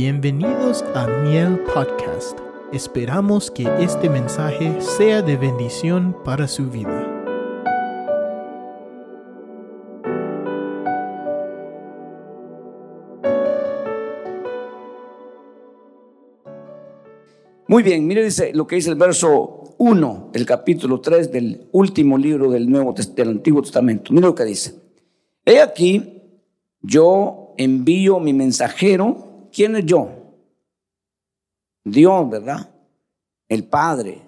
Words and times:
Bienvenidos 0.00 0.84
a 0.94 1.08
Miel 1.08 1.58
Podcast. 1.74 2.38
Esperamos 2.72 3.50
que 3.50 3.64
este 3.80 4.08
mensaje 4.08 4.80
sea 4.80 5.22
de 5.22 5.36
bendición 5.36 6.14
para 6.24 6.46
su 6.46 6.70
vida. 6.70 7.04
Muy 17.66 17.82
bien, 17.82 18.06
mire 18.06 18.22
dice 18.22 18.52
lo 18.54 18.68
que 18.68 18.76
dice 18.76 18.90
el 18.90 18.96
verso 18.96 19.74
1, 19.78 20.30
el 20.32 20.46
capítulo 20.46 21.00
3 21.00 21.32
del 21.32 21.68
último 21.72 22.16
libro 22.16 22.52
del 22.52 22.70
Nuevo 22.70 22.92
del 22.92 23.30
Antiguo 23.30 23.62
Testamento. 23.62 24.12
Mire 24.12 24.28
lo 24.28 24.34
que 24.36 24.44
dice. 24.44 24.76
He 25.44 25.60
aquí, 25.60 26.22
yo 26.82 27.52
envío 27.56 28.20
mi 28.20 28.32
mensajero. 28.32 29.27
¿Quién 29.58 29.74
es 29.74 29.86
yo? 29.86 30.08
Dios, 31.82 32.30
¿verdad? 32.30 32.72
El 33.48 33.64
Padre. 33.64 34.22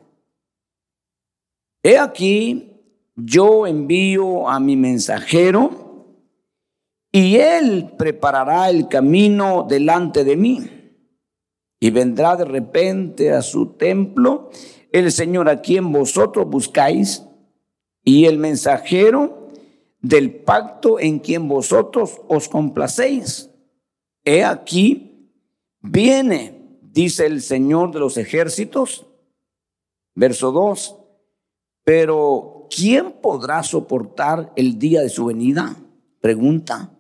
He 1.85 1.97
aquí, 1.99 2.73
yo 3.15 3.65
envío 3.65 4.49
a 4.49 4.59
mi 4.59 4.75
mensajero 4.75 6.17
y 7.13 7.37
él 7.37 7.93
preparará 7.97 8.71
el 8.71 8.89
camino 8.89 9.65
delante 9.69 10.25
de 10.25 10.35
mí. 10.35 10.69
Y 11.79 11.91
vendrá 11.91 12.35
de 12.35 12.47
repente 12.47 13.31
a 13.31 13.41
su 13.41 13.75
templo 13.75 14.51
el 14.91 15.13
Señor 15.13 15.49
a 15.49 15.61
quien 15.61 15.93
vosotros 15.93 16.51
buscáis 16.51 17.25
y 18.03 18.25
el 18.25 18.37
mensajero 18.39 19.47
del 20.01 20.35
pacto 20.35 20.99
en 20.99 21.21
quien 21.21 21.47
vosotros 21.47 22.21
os 22.27 22.49
complacéis. 22.49 23.49
He 24.25 24.43
aquí, 24.43 25.10
viene, 25.81 26.79
dice 26.83 27.27
el 27.27 27.43
Señor 27.43 27.93
de 27.93 28.01
los 28.01 28.17
ejércitos, 28.17 29.07
verso 30.15 30.53
2, 30.53 30.97
pero 31.85 32.67
¿quién 32.75 33.13
podrá 33.21 33.63
soportar 33.63 34.53
el 34.57 34.79
día 34.79 35.01
de 35.01 35.09
su 35.09 35.27
venida? 35.27 35.77
Pregunta. 36.21 36.91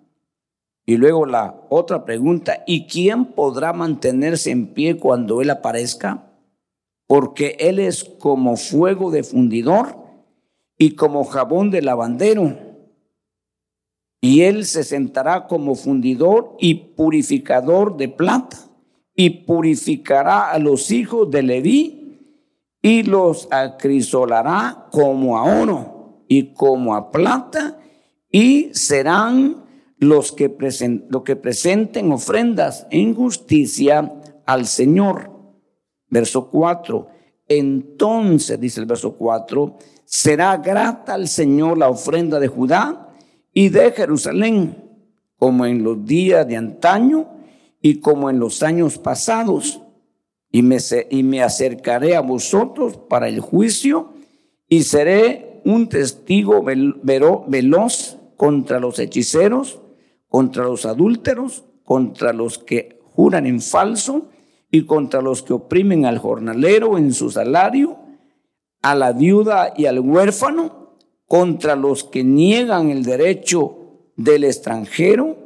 Y 0.86 0.97
luego 0.97 1.27
la 1.27 1.61
otra 1.69 2.05
pregunta, 2.05 2.64
¿y 2.67 2.86
quién 2.86 3.27
podrá 3.27 3.73
mantenerse 3.73 4.51
en 4.51 4.75
pie 4.75 4.97
cuando 4.97 5.41
Él 5.41 5.51
aparezca? 5.51 6.33
Porque 7.06 7.56
Él 7.61 7.78
es 7.78 8.05
como 8.05 8.56
fuego 8.56 9.11
de 9.11 9.23
fundidor 9.23 9.97
y 10.78 10.97
como 10.97 11.25
jabón 11.25 11.70
de 11.70 11.83
lavandero. 11.83 12.58
Y 14.20 14.42
Él 14.42 14.64
se 14.64 14.83
sentará 14.83 15.47
como 15.47 15.75
fundidor 15.75 16.56
y 16.58 16.75
purificador 16.75 17.97
de 17.97 18.08
plata 18.08 18.70
y 19.14 19.30
purificará 19.44 20.50
a 20.50 20.58
los 20.58 20.91
hijos 20.91 21.30
de 21.30 21.42
Leví 21.42 22.00
y 22.83 23.03
los 23.03 23.48
acrisolará 23.50 24.89
como 24.91 25.39
a 25.39 25.61
oro 25.61 26.25
y 26.28 26.55
como 26.55 26.94
a 26.94 27.11
plata 27.11 27.78
y 28.30 28.70
serán 28.72 29.64
los 29.98 30.33
que, 30.33 30.56
que 31.25 31.36
presenten 31.36 32.12
ofrendas 32.12 32.86
en 32.91 33.14
justicia 33.14 34.14
al 34.47 34.67
Señor. 34.67 35.30
Verso 36.08 36.48
4. 36.48 37.08
Entonces, 37.48 38.58
dice 38.58 38.80
el 38.80 38.86
verso 38.86 39.17
4, 39.17 39.77
será 40.05 40.56
grata 40.56 41.14
al 41.14 41.28
Señor 41.28 41.77
la 41.77 41.91
ofrenda 41.91 42.41
de 42.41 42.48
Judá 42.48 43.08
y 43.52 43.69
de 43.69 43.92
Jerusalén, 43.92 44.77
como 45.36 45.67
en 45.67 45.83
los 45.83 46.05
días 46.05 46.46
de 46.46 46.56
antaño 46.56 47.39
y 47.80 48.01
como 48.01 48.30
en 48.30 48.39
los 48.39 48.63
años 48.63 48.98
pasados. 48.98 49.83
Y 50.52 50.63
me, 50.63 50.79
y 51.11 51.23
me 51.23 51.42
acercaré 51.42 52.17
a 52.17 52.20
vosotros 52.20 52.96
para 53.08 53.29
el 53.29 53.41
juicio 53.41 54.14
y 54.68 54.83
seré 54.83 55.61
un 55.64 55.89
testigo 55.89 56.63
veloz 56.63 58.17
contra 58.36 58.80
los 58.80 58.98
hechiceros 58.98 59.80
contra 60.30 60.64
los 60.64 60.86
adúlteros, 60.86 61.64
contra 61.85 62.33
los 62.33 62.58
que 62.58 63.01
juran 63.13 63.46
en 63.46 63.61
falso 63.61 64.30
y 64.70 64.86
contra 64.86 65.20
los 65.20 65.42
que 65.42 65.52
oprimen 65.52 66.07
al 66.07 66.18
jornalero 66.18 66.97
en 66.97 67.12
su 67.12 67.30
salario, 67.30 67.98
a 68.80 68.95
la 68.95 69.12
viuda 69.12 69.74
y 69.77 69.86
al 69.86 69.98
huérfano, 69.98 70.95
contra 71.27 71.77
los 71.77 72.05
que 72.05 72.24
niegan 72.24 72.91
el 72.91 73.02
derecho 73.02 73.77
del 74.17 74.45
extranjero 74.45 75.36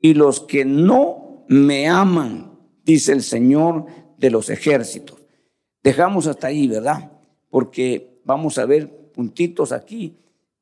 y 0.00 0.14
los 0.14 0.40
que 0.40 0.64
no 0.64 1.29
me 1.50 1.88
aman, 1.88 2.56
dice 2.84 3.10
el 3.10 3.24
Señor 3.24 3.86
de 4.16 4.30
los 4.30 4.50
ejércitos. 4.50 5.18
Dejamos 5.82 6.28
hasta 6.28 6.46
ahí, 6.46 6.68
¿verdad? 6.68 7.10
Porque 7.50 8.20
vamos 8.24 8.56
a 8.58 8.66
ver 8.66 9.10
puntitos 9.12 9.72
aquí. 9.72 10.16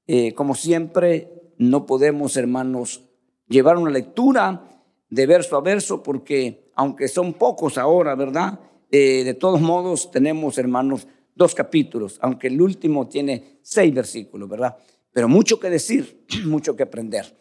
Eh, 0.06 0.32
como 0.32 0.54
siempre, 0.54 1.53
no 1.59 1.84
podemos, 1.84 2.38
hermanos, 2.38 3.04
llevar 3.49 3.76
una 3.76 3.91
lectura 3.91 4.82
de 5.10 5.26
verso 5.26 5.59
a 5.59 5.60
verso, 5.60 6.03
porque 6.03 6.71
aunque 6.75 7.09
son 7.09 7.34
pocos 7.34 7.76
ahora, 7.76 8.15
¿verdad? 8.15 8.59
Eh, 8.91 9.25
de 9.25 9.34
todos 9.34 9.60
modos 9.60 10.10
tenemos, 10.10 10.56
hermanos, 10.56 11.06
dos 11.34 11.55
capítulos, 11.55 12.19
aunque 12.22 12.47
el 12.47 12.62
último 12.62 13.09
tiene 13.09 13.59
seis 13.60 13.93
versículos, 13.93 14.49
¿verdad? 14.49 14.78
Pero 15.12 15.28
mucho 15.28 15.60
que 15.60 15.69
decir, 15.69 16.25
mucho 16.47 16.75
que 16.75 16.84
aprender. 16.84 17.37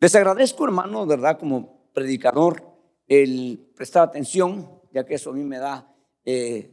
Les 0.00 0.14
agradezco, 0.14 0.64
hermano, 0.64 1.04
¿verdad? 1.04 1.38
Como 1.38 1.75
predicador, 1.96 2.62
el 3.08 3.70
prestar 3.74 4.02
atención, 4.02 4.68
ya 4.92 5.06
que 5.06 5.14
eso 5.14 5.30
a 5.30 5.32
mí 5.32 5.42
me 5.44 5.56
da 5.56 5.90
eh, 6.26 6.70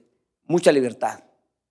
mucha 0.47 0.69
libertad 0.73 1.23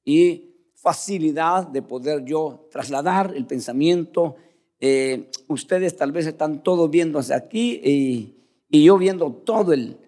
y 0.07 0.55
facilidad 0.75 1.67
de 1.67 1.83
poder 1.83 2.25
yo 2.25 2.67
trasladar 2.73 3.35
el 3.37 3.45
pensamiento, 3.45 4.37
eh, 4.81 5.29
ustedes 5.49 5.95
tal 5.99 6.13
vez 6.13 6.27
están 6.27 6.63
todos 6.63 6.91
hacia 7.15 7.37
aquí 7.37 7.79
y, 7.85 8.39
yo 8.71 8.97
viendo 8.97 9.31
todo 9.31 9.75
el, 9.75 9.99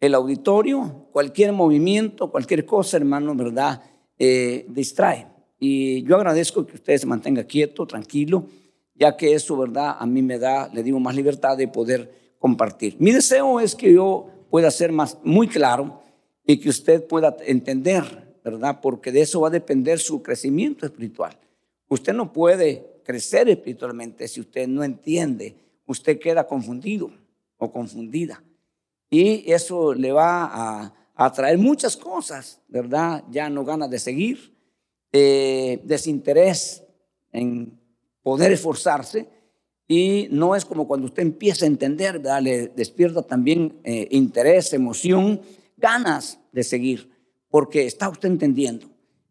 el, 0.00 0.14
auditorio, 0.14 1.08
cualquier 1.12 1.52
movimiento, 1.52 2.30
cualquier 2.30 2.64
cosa, 2.64 2.96
hermano, 2.96 3.34
¿verdad? 3.34 3.82
Eh, 4.18 4.64
distrae. 4.70 5.26
Y 5.60 6.02
yo 6.04 6.16
agradezco 6.16 6.66
que 6.66 6.76
ustedes 6.76 7.02
se 7.02 7.06
mantengan 7.06 7.44
quieto, 7.44 7.86
tranquilo, 7.86 8.46
ya 8.94 9.14
que 9.14 9.34
eso, 9.34 9.58
¿verdad? 9.58 9.96
A 9.98 10.06
mí 10.06 10.22
me 10.22 10.38
da, 10.38 10.70
le 10.72 10.82
digo, 10.82 10.98
más 11.00 11.14
libertad 11.14 11.58
de 11.58 11.68
poder 11.68 12.23
Mi 12.98 13.12
deseo 13.12 13.60
es 13.60 13.74
que 13.74 13.92
yo 13.92 14.28
pueda 14.50 14.70
ser 14.70 14.92
más, 14.92 15.18
muy 15.22 15.48
claro 15.48 16.02
y 16.46 16.58
que 16.58 16.68
usted 16.68 17.06
pueda 17.06 17.36
entender, 17.46 18.38
¿verdad? 18.44 18.80
Porque 18.82 19.10
de 19.10 19.22
eso 19.22 19.40
va 19.40 19.48
a 19.48 19.50
depender 19.50 19.98
su 19.98 20.22
crecimiento 20.22 20.84
espiritual. 20.84 21.38
Usted 21.88 22.12
no 22.12 22.32
puede 22.32 23.00
crecer 23.04 23.48
espiritualmente 23.48 24.28
si 24.28 24.40
usted 24.40 24.68
no 24.68 24.84
entiende. 24.84 25.56
Usted 25.86 26.18
queda 26.18 26.46
confundido 26.46 27.10
o 27.56 27.72
confundida. 27.72 28.42
Y 29.10 29.50
eso 29.50 29.94
le 29.94 30.12
va 30.12 30.44
a, 30.44 30.94
a 31.14 31.32
traer 31.32 31.58
muchas 31.58 31.96
cosas, 31.96 32.60
¿verdad? 32.68 33.24
Ya 33.30 33.48
no 33.48 33.64
ganas 33.64 33.90
de 33.90 33.98
seguir, 33.98 34.54
eh, 35.12 35.80
desinterés 35.84 36.82
en 37.32 37.78
poder 38.22 38.52
esforzarse. 38.52 39.28
Y 39.86 40.28
no 40.30 40.56
es 40.56 40.64
como 40.64 40.88
cuando 40.88 41.06
usted 41.06 41.22
empieza 41.22 41.64
a 41.64 41.68
entender, 41.68 42.18
¿verdad? 42.18 42.42
Le 42.42 42.68
despierta 42.68 43.22
también 43.22 43.80
eh, 43.84 44.08
interés, 44.10 44.72
emoción, 44.72 45.40
ganas 45.76 46.40
de 46.52 46.64
seguir, 46.64 47.10
porque 47.50 47.86
está 47.86 48.08
usted 48.08 48.28
entendiendo. 48.28 48.86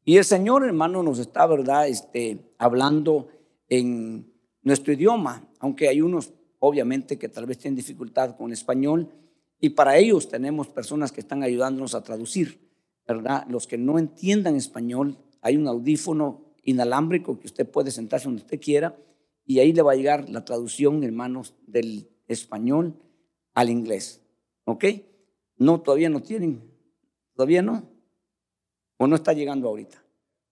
Y 0.06 0.18
el 0.18 0.26
Señor, 0.26 0.64
hermano, 0.66 1.02
nos 1.02 1.20
está, 1.20 1.48
¿verdad? 1.48 1.88
Este, 1.88 2.38
hablando 2.58 3.30
en 3.70 4.32
nuestro 4.62 4.94
idioma, 4.94 5.50
aunque 5.60 5.88
hay 5.88 6.02
unos, 6.02 6.34
obviamente, 6.60 7.18
que 7.18 7.30
tal 7.30 7.46
vez 7.46 7.58
tienen 7.58 7.76
dificultad 7.76 8.36
con 8.36 8.52
español, 8.52 9.10
y 9.60 9.70
para 9.70 9.98
ellos 9.98 10.28
tenemos 10.28 10.68
personas 10.68 11.12
que 11.12 11.22
están 11.22 11.42
ayudándonos 11.42 11.96
a 11.96 12.04
traducir, 12.04 12.70
¿verdad? 13.08 13.46
Los 13.48 13.66
que 13.66 13.78
no 13.78 13.98
entiendan 13.98 14.58
español, 14.58 15.18
hay 15.42 15.56
un 15.56 15.68
audífono 15.68 16.42
inalámbrico 16.64 17.40
que 17.40 17.48
usted 17.48 17.70
puede 17.70 17.90
sentarse 17.90 18.26
donde 18.26 18.42
usted 18.42 18.60
quiera, 18.60 18.96
y 19.46 19.60
ahí 19.60 19.74
le 19.74 19.82
va 19.82 19.94
a 19.94 19.96
llegar 19.96 20.30
la 20.30 20.46
traducción, 20.46 21.04
hermanos, 21.04 21.56
del 21.68 22.10
español 22.28 22.96
al 23.54 23.70
inglés, 23.70 24.22
¿ok? 24.66 24.86
No, 25.58 25.82
todavía 25.82 26.10
no 26.10 26.22
tienen, 26.22 26.62
todavía 27.36 27.62
no, 27.62 27.84
o 28.98 29.08
no 29.08 29.16
está 29.16 29.34
llegando 29.34 29.68
ahorita. 29.68 30.04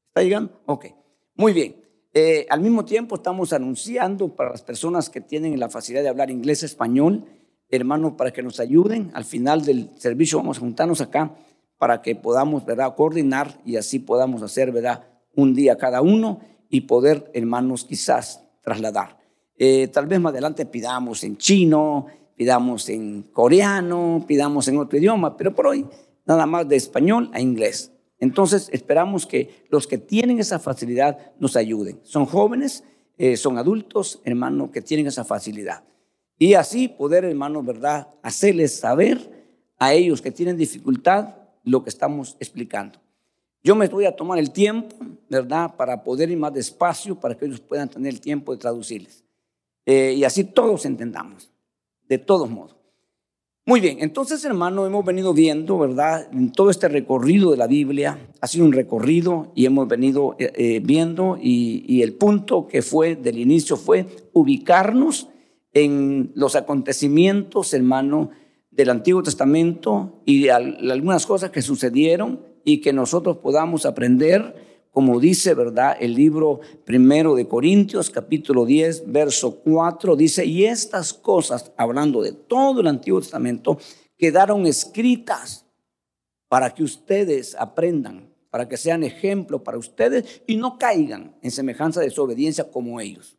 ¿Está 0.08 0.24
llegando? 0.24 0.62
Ok, 0.66 0.88
muy 1.36 1.54
bien. 1.54 1.76
Eh, 2.14 2.46
al 2.50 2.60
mismo 2.60 2.84
tiempo 2.84 3.16
estamos 3.16 3.54
anunciando 3.54 4.36
para 4.36 4.52
las 4.52 4.62
personas 4.62 5.10
que 5.10 5.22
tienen 5.22 5.58
la 5.58 5.70
facilidad 5.70 6.04
de 6.04 6.10
hablar 6.10 6.30
inglés, 6.30 6.64
español, 6.64 7.26
hermanos, 7.70 8.14
para 8.18 8.34
que 8.34 8.44
nos 8.44 8.60
ayuden. 8.60 9.12
Al 9.14 9.24
final 9.24 9.64
del 9.64 9.90
servicio 9.98 10.38
vamos 10.38 10.58
a 10.58 10.60
juntarnos 10.60 11.00
acá 11.00 11.34
para 11.78 12.02
que 12.02 12.16
podamos, 12.16 12.66
¿verdad?, 12.66 12.94
coordinar 12.96 13.60
y 13.66 13.78
así 13.78 14.00
podamos 14.00 14.42
hacer, 14.44 14.74
¿verdad?, 14.74 15.08
un 15.34 15.56
día 15.56 15.78
cada 15.78 16.02
uno 16.02 16.42
y 16.70 16.82
poder, 16.82 17.32
hermanos, 17.34 17.86
quizás 17.86 18.44
trasladar. 18.62 19.18
Eh, 19.58 19.88
tal 19.90 20.08
vez 20.08 20.20
más 20.20 20.32
adelante 20.32 20.66
pidamos 20.66 21.24
en 21.24 21.38
chino, 21.38 22.08
pidamos 22.36 22.90
en 22.90 23.24
coreano, 23.24 24.24
pidamos 24.28 24.68
en 24.68 24.78
otro 24.78 24.98
idioma, 24.98 25.38
pero 25.38 25.54
por 25.54 25.68
hoy 25.68 25.86
nada 26.26 26.46
más 26.46 26.68
de 26.68 26.76
español 26.76 27.30
a 27.34 27.42
inglés. 27.42 27.92
Entonces 28.20 28.70
esperamos 28.72 29.26
que 29.26 29.66
los 29.70 29.88
que 29.88 29.98
tienen 29.98 30.40
esa 30.40 30.60
facilidad 30.60 31.18
nos 31.40 31.56
ayuden. 31.56 32.00
Son 32.04 32.26
jóvenes, 32.26 32.84
eh, 33.18 33.36
son 33.36 33.58
adultos, 33.58 34.22
hermano, 34.24 34.72
que 34.72 34.82
tienen 34.82 35.08
esa 35.08 35.26
facilidad. 35.26 35.84
Y 36.38 36.54
así 36.54 36.88
poder, 36.88 37.26
hermano, 37.26 37.62
¿verdad? 37.64 38.08
Hacerles 38.24 38.80
saber 38.80 39.52
a 39.78 39.94
ellos 39.94 40.22
que 40.22 40.32
tienen 40.32 40.58
dificultad 40.58 41.36
lo 41.64 41.84
que 41.84 41.90
estamos 41.90 42.38
explicando. 42.40 43.01
Yo 43.64 43.76
me 43.76 43.88
voy 43.88 44.06
a 44.06 44.16
tomar 44.16 44.40
el 44.40 44.52
tiempo, 44.52 44.96
¿verdad? 45.30 45.76
Para 45.76 46.04
poder 46.04 46.32
ir 46.32 46.38
más 46.38 46.54
despacio, 46.54 47.20
para 47.20 47.38
que 47.38 47.46
ellos 47.46 47.60
puedan 47.60 47.90
tener 47.90 48.12
el 48.12 48.20
tiempo 48.20 48.52
de 48.52 48.58
traducirles. 48.58 49.24
Eh, 49.86 50.14
y 50.18 50.24
así 50.24 50.44
todos 50.44 50.86
entendamos, 50.86 51.52
de 52.08 52.18
todos 52.18 52.50
modos. 52.50 52.76
Muy 53.64 53.80
bien, 53.80 53.98
entonces 54.00 54.44
hermano, 54.44 54.88
hemos 54.88 55.06
venido 55.06 55.34
viendo, 55.34 55.78
¿verdad? 55.78 56.28
En 56.34 56.52
todo 56.52 56.72
este 56.72 56.88
recorrido 56.88 57.52
de 57.52 57.58
la 57.58 57.68
Biblia, 57.68 58.18
ha 58.42 58.48
sido 58.48 58.66
un 58.66 58.74
recorrido 58.74 59.52
y 59.54 59.68
hemos 59.68 59.88
venido 59.88 60.36
eh, 60.40 60.52
eh, 60.56 60.82
viendo 60.84 61.38
y, 61.40 61.86
y, 61.88 62.02
el 62.02 62.14
punto 62.14 62.68
que 62.68 62.82
fue 62.82 63.16
del 63.16 63.38
inicio 63.38 63.78
fue 63.78 64.08
ubicarnos 64.34 65.30
en 65.74 66.32
los 66.34 66.56
acontecimientos, 66.56 67.76
hermano, 67.76 68.32
del 68.72 68.90
Antiguo 68.90 69.22
Testamento 69.22 70.24
y 70.26 70.48
algunas 70.50 71.28
cosas 71.28 71.52
que 71.52 71.62
sucedieron 71.62 72.51
y 72.64 72.82
que 72.82 72.94
nosotros 72.94 73.38
podamos 73.38 73.86
aprender 73.86 74.72
como 74.92 75.22
dice, 75.22 75.54
¿verdad? 75.54 75.96
El 76.00 76.14
libro 76.14 76.60
primero 76.84 77.34
de 77.34 77.48
Corintios, 77.48 78.10
capítulo 78.10 78.66
10, 78.66 79.10
verso 79.10 79.62
4, 79.62 80.18
dice, 80.18 80.46
y 80.46 80.66
estas 80.66 81.14
cosas, 81.14 81.72
hablando 81.78 82.22
de 82.22 82.34
todo 82.34 82.82
el 82.82 82.88
Antiguo 82.88 83.22
Testamento, 83.22 83.80
quedaron 84.18 84.68
escritas 84.68 85.66
para 86.50 86.72
que 86.72 86.84
ustedes 86.84 87.56
aprendan, 87.58 88.34
para 88.50 88.68
que 88.68 88.76
sean 88.76 89.04
ejemplo 89.04 89.64
para 89.64 89.78
ustedes 89.78 90.44
y 90.46 90.58
no 90.58 90.78
caigan 90.78 91.38
en 91.42 91.52
semejanza 91.52 92.02
de 92.02 92.08
desobediencia 92.08 92.70
como 92.70 93.00
ellos. 93.00 93.38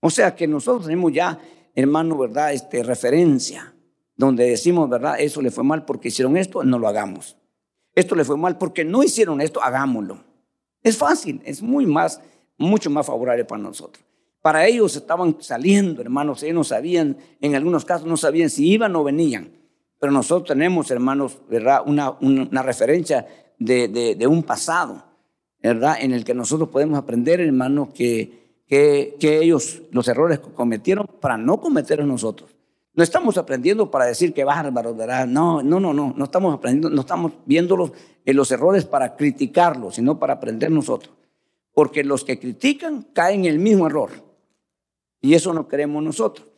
O 0.00 0.10
sea 0.10 0.34
que 0.34 0.48
nosotros 0.48 0.86
tenemos 0.86 1.12
ya, 1.12 1.38
hermano, 1.76 2.18
¿verdad? 2.18 2.52
Este, 2.52 2.82
referencia, 2.82 3.74
donde 4.16 4.50
decimos, 4.50 4.90
¿verdad? 4.90 5.20
Eso 5.20 5.40
le 5.40 5.52
fue 5.52 5.62
mal 5.62 5.84
porque 5.84 6.08
hicieron 6.08 6.36
esto, 6.36 6.64
no 6.64 6.80
lo 6.80 6.88
hagamos. 6.88 7.37
Esto 7.98 8.14
le 8.14 8.24
fue 8.24 8.36
mal 8.36 8.56
porque 8.58 8.84
no 8.84 9.02
hicieron 9.02 9.40
esto, 9.40 9.60
hagámoslo. 9.60 10.22
Es 10.84 10.96
fácil, 10.96 11.42
es 11.44 11.60
muy 11.60 11.84
más, 11.84 12.20
mucho 12.56 12.90
más 12.90 13.04
favorable 13.04 13.44
para 13.44 13.60
nosotros. 13.60 14.04
Para 14.40 14.68
ellos 14.68 14.94
estaban 14.94 15.38
saliendo, 15.40 16.00
hermanos, 16.00 16.44
ellos 16.44 16.54
no 16.54 16.62
sabían, 16.62 17.16
en 17.40 17.56
algunos 17.56 17.84
casos 17.84 18.06
no 18.06 18.16
sabían 18.16 18.50
si 18.50 18.68
iban 18.68 18.94
o 18.94 19.02
venían. 19.02 19.50
Pero 19.98 20.12
nosotros 20.12 20.46
tenemos, 20.46 20.88
hermanos, 20.92 21.38
¿verdad? 21.50 21.82
Una, 21.86 22.12
una, 22.20 22.62
referencia 22.62 23.26
de, 23.58 23.88
de, 23.88 24.26
un 24.28 24.44
pasado, 24.44 25.02
¿verdad? 25.60 25.96
En 26.00 26.12
el 26.12 26.24
que 26.24 26.34
nosotros 26.34 26.68
podemos 26.68 27.00
aprender, 27.00 27.40
hermanos, 27.40 27.88
que, 27.92 28.62
que, 28.68 29.16
que 29.18 29.42
ellos, 29.42 29.82
los 29.90 30.06
errores 30.06 30.38
que 30.38 30.52
cometieron, 30.52 31.04
para 31.20 31.36
no 31.36 31.60
cometerlos 31.60 32.06
nosotros. 32.06 32.54
No 32.98 33.04
estamos 33.04 33.38
aprendiendo 33.38 33.92
para 33.92 34.06
decir 34.06 34.34
que 34.34 34.42
bárbaro, 34.42 34.92
¿verdad? 34.92 35.24
No, 35.24 35.62
no, 35.62 35.78
no, 35.78 35.94
no, 35.94 36.12
no 36.16 36.24
estamos 36.24 36.52
aprendiendo, 36.52 36.90
no 36.90 37.02
estamos 37.02 37.30
viéndolos 37.46 37.92
en 38.24 38.36
los 38.36 38.50
errores 38.50 38.86
para 38.86 39.14
criticarlos, 39.14 39.94
sino 39.94 40.18
para 40.18 40.32
aprender 40.32 40.68
nosotros. 40.72 41.14
Porque 41.72 42.02
los 42.02 42.24
que 42.24 42.40
critican 42.40 43.02
caen 43.12 43.44
en 43.44 43.52
el 43.52 43.60
mismo 43.60 43.86
error. 43.86 44.10
Y 45.20 45.34
eso 45.34 45.54
no 45.54 45.68
queremos 45.68 46.02
nosotros. 46.02 46.48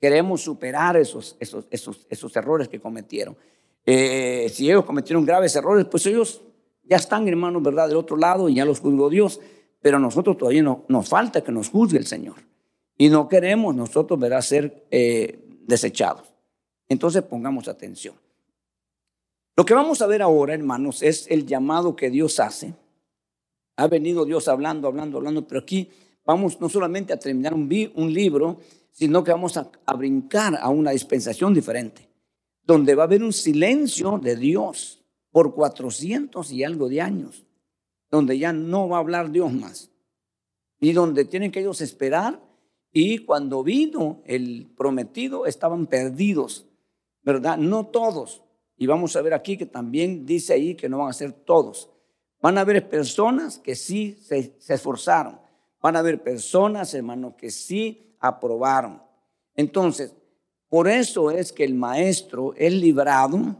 Queremos 0.00 0.42
superar 0.42 0.96
esos, 0.96 1.36
esos, 1.40 1.66
esos, 1.72 2.06
esos 2.08 2.36
errores 2.36 2.68
que 2.68 2.78
cometieron. 2.78 3.36
Eh, 3.84 4.48
si 4.48 4.70
ellos 4.70 4.84
cometieron 4.84 5.26
graves 5.26 5.56
errores, 5.56 5.86
pues 5.90 6.06
ellos 6.06 6.40
ya 6.84 6.98
están, 6.98 7.26
hermanos, 7.26 7.64
¿verdad? 7.64 7.88
Del 7.88 7.96
otro 7.96 8.16
lado 8.16 8.48
y 8.48 8.54
ya 8.54 8.64
los 8.64 8.78
juzgó 8.78 9.10
Dios. 9.10 9.40
Pero 9.82 9.98
nosotros 9.98 10.38
todavía 10.38 10.62
no, 10.62 10.84
nos 10.86 11.08
falta 11.08 11.42
que 11.42 11.50
nos 11.50 11.68
juzgue 11.68 11.98
el 11.98 12.06
Señor. 12.06 12.36
Y 12.96 13.08
no 13.08 13.28
queremos 13.28 13.74
nosotros, 13.74 14.20
¿verdad? 14.20 14.42
Ser 14.42 14.86
eh, 14.92 15.39
desechados. 15.70 16.28
Entonces 16.88 17.22
pongamos 17.22 17.68
atención. 17.68 18.14
Lo 19.56 19.64
que 19.64 19.74
vamos 19.74 20.02
a 20.02 20.06
ver 20.06 20.22
ahora, 20.22 20.54
hermanos, 20.54 21.02
es 21.02 21.26
el 21.28 21.46
llamado 21.46 21.96
que 21.96 22.10
Dios 22.10 22.40
hace. 22.40 22.74
Ha 23.76 23.88
venido 23.88 24.24
Dios 24.24 24.48
hablando, 24.48 24.88
hablando, 24.88 25.18
hablando, 25.18 25.46
pero 25.46 25.60
aquí 25.60 25.88
vamos 26.24 26.60
no 26.60 26.68
solamente 26.68 27.12
a 27.12 27.18
terminar 27.18 27.54
un, 27.54 27.68
un 27.94 28.12
libro, 28.12 28.58
sino 28.90 29.24
que 29.24 29.30
vamos 29.30 29.56
a, 29.56 29.70
a 29.86 29.94
brincar 29.94 30.58
a 30.60 30.68
una 30.68 30.90
dispensación 30.90 31.54
diferente, 31.54 32.08
donde 32.62 32.94
va 32.94 33.04
a 33.04 33.06
haber 33.06 33.22
un 33.22 33.32
silencio 33.32 34.18
de 34.18 34.36
Dios 34.36 35.02
por 35.30 35.54
400 35.54 36.50
y 36.52 36.64
algo 36.64 36.88
de 36.88 37.00
años, 37.00 37.44
donde 38.10 38.38
ya 38.38 38.52
no 38.52 38.88
va 38.88 38.96
a 38.96 39.00
hablar 39.00 39.30
Dios 39.30 39.52
más, 39.52 39.90
y 40.80 40.92
donde 40.92 41.24
tienen 41.24 41.52
que 41.52 41.60
ellos 41.60 41.80
esperar, 41.80 42.40
y 42.92 43.18
cuando 43.18 43.62
vino 43.62 44.22
el 44.24 44.72
prometido 44.76 45.46
estaban 45.46 45.86
perdidos, 45.86 46.66
¿verdad? 47.22 47.56
No 47.56 47.86
todos, 47.86 48.42
y 48.80 48.86
vamos 48.86 49.14
a 49.14 49.20
ver 49.20 49.34
aquí 49.34 49.58
que 49.58 49.66
también 49.66 50.24
dice 50.24 50.54
ahí 50.54 50.74
que 50.74 50.88
no 50.88 51.00
van 51.00 51.10
a 51.10 51.12
ser 51.12 51.32
todos. 51.32 51.90
Van 52.40 52.56
a 52.56 52.62
haber 52.62 52.88
personas 52.88 53.58
que 53.58 53.74
sí 53.74 54.16
se, 54.22 54.56
esforzaron. 54.68 55.38
Van 55.82 55.96
a 55.96 55.98
haber 55.98 56.22
personas, 56.22 56.94
hermano, 56.94 57.36
que 57.36 57.50
sí 57.50 58.16
aprobaron. 58.18 59.02
Entonces, 59.54 60.16
por 60.70 60.88
eso 60.88 61.30
es 61.30 61.52
que 61.52 61.64
el 61.64 61.74
maestro 61.74 62.54
es 62.56 62.72
librado 62.72 63.56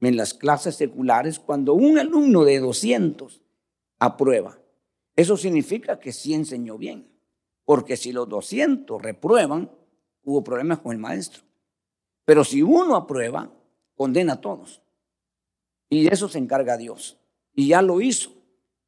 en 0.00 0.16
las 0.16 0.34
clases 0.34 0.74
seculares 0.74 1.38
cuando 1.38 1.74
un 1.74 1.96
alumno 1.96 2.44
de 2.44 2.58
200 2.58 3.42
aprueba. 4.00 4.58
Eso 5.14 5.36
significa 5.36 6.00
que 6.00 6.12
sí 6.12 6.34
enseñó 6.34 6.76
bien. 6.78 7.13
Porque 7.64 7.96
si 7.96 8.12
los 8.12 8.28
200 8.28 9.00
reprueban, 9.00 9.70
hubo 10.22 10.44
problemas 10.44 10.80
con 10.80 10.92
el 10.92 10.98
maestro. 10.98 11.42
Pero 12.24 12.44
si 12.44 12.62
uno 12.62 12.96
aprueba, 12.96 13.50
condena 13.94 14.34
a 14.34 14.40
todos. 14.40 14.82
Y 15.88 16.06
eso 16.08 16.28
se 16.28 16.38
encarga 16.38 16.76
Dios. 16.76 17.18
Y 17.54 17.68
ya 17.68 17.82
lo 17.82 18.00
hizo. 18.00 18.32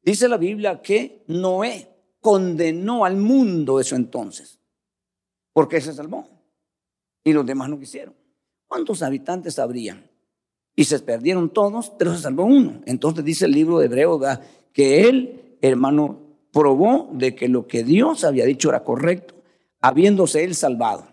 Dice 0.01 0.27
la 0.27 0.37
Biblia 0.37 0.81
que 0.81 1.23
Noé 1.27 1.89
condenó 2.19 3.05
al 3.05 3.17
mundo 3.17 3.79
eso 3.79 3.95
entonces, 3.95 4.59
porque 5.53 5.81
se 5.81 5.93
salvó. 5.93 6.27
Y 7.23 7.33
los 7.33 7.45
demás 7.45 7.69
no 7.69 7.79
quisieron. 7.79 8.15
¿Cuántos 8.67 9.01
habitantes 9.01 9.59
habrían? 9.59 10.09
Y 10.75 10.83
se 10.83 10.99
perdieron 10.99 11.49
todos, 11.49 11.89
pero 11.97 12.13
se 12.13 12.21
salvó 12.21 12.43
uno. 12.43 12.81
Entonces 12.85 13.23
dice 13.23 13.45
el 13.45 13.51
libro 13.51 13.79
de 13.79 13.85
Hebreo 13.85 14.19
que 14.71 15.09
él, 15.09 15.57
hermano, 15.61 16.26
probó 16.51 17.09
de 17.13 17.35
que 17.35 17.47
lo 17.47 17.67
que 17.67 17.83
Dios 17.83 18.23
había 18.23 18.45
dicho 18.45 18.69
era 18.69 18.83
correcto, 18.83 19.35
habiéndose 19.81 20.43
él 20.43 20.55
salvado. 20.55 21.07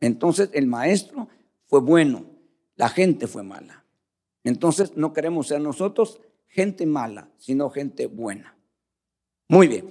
Entonces 0.00 0.50
el 0.52 0.66
maestro 0.66 1.28
fue 1.66 1.80
bueno 1.80 2.38
la 2.78 2.88
gente 2.88 3.26
fue 3.26 3.42
mala. 3.42 3.84
Entonces 4.44 4.96
no 4.96 5.12
queremos 5.12 5.48
ser 5.48 5.60
nosotros 5.60 6.20
gente 6.46 6.86
mala, 6.86 7.28
sino 7.36 7.68
gente 7.68 8.06
buena. 8.06 8.56
Muy 9.48 9.66
bien. 9.66 9.90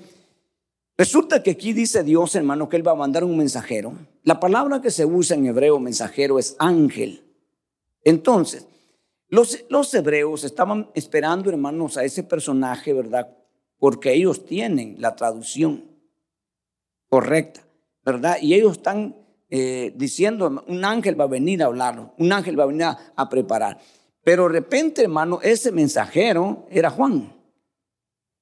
Resulta 0.98 1.44
que 1.44 1.52
aquí 1.52 1.74
dice 1.74 2.02
Dios, 2.04 2.34
hermano, 2.34 2.70
que 2.70 2.78
Él 2.78 2.88
va 2.88 2.94
a 2.94 2.96
mandar 2.96 3.24
un 3.24 3.38
mensajero. 3.38 3.94
La 4.24 4.40
palabra 4.40 4.82
que 4.82 4.90
se 4.90 5.06
usa 5.06 5.36
en 5.36 5.46
hebreo 5.46 5.80
mensajero 5.80 6.40
es 6.40 6.56
ángel. 6.58 7.24
Entonces, 8.04 8.66
los, 9.28 9.66
los 9.70 9.94
hebreos 9.94 10.46
estaban 10.46 10.90
esperando, 10.96 11.50
hermanos, 11.50 11.98
a 11.98 12.06
ese 12.06 12.24
personaje, 12.24 12.94
¿verdad? 12.94 13.37
Porque 13.80 14.14
ellos 14.14 14.46
tienen 14.46 14.96
la 15.00 15.16
traducción 15.16 15.86
correcta, 17.10 17.62
¿verdad? 18.04 18.38
Y 18.42 18.54
ellos 18.54 18.74
están 18.74 19.16
eh, 19.50 19.94
diciendo, 19.96 20.64
un 20.68 20.84
ángel 20.84 21.20
va 21.20 21.24
a 21.24 21.28
venir 21.28 21.64
a 21.64 21.68
hablar, 21.68 22.14
un 22.18 22.34
ángel 22.34 22.60
va 22.60 22.64
a 22.64 22.68
venir 22.68 22.84
a, 22.84 23.30
preparar. 23.30 23.80
Pero 24.24 24.44
de 24.44 24.50
repente, 24.50 25.04
hermano, 25.04 25.40
ese 25.42 25.72
mensajero 25.72 26.66
era 26.70 26.90
Juan. 26.90 27.34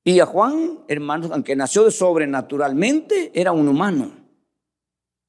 Y 0.04 0.20
a 0.20 0.26
Juan, 0.26 0.80
hermanos, 0.88 1.32
aunque 1.32 1.56
nació 1.56 1.84
de 1.84 1.92
sobrenaturalmente, 1.92 3.32
era 3.34 3.52
un 3.52 3.68
humano. 3.68 4.12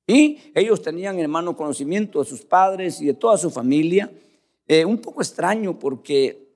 Y 0.06 0.38
ellos 0.54 0.80
tenían, 0.82 1.18
hermano, 1.18 1.56
conocimiento 1.56 2.20
de 2.20 2.28
sus 2.28 2.42
padres 2.42 3.00
y 3.00 3.06
de 3.06 3.14
toda 3.14 3.36
su 3.36 3.50
familia. 3.50 4.10
Eh, 4.68 4.84
un 4.84 4.98
poco 4.98 5.20
extraño 5.20 5.78
porque 5.78 6.46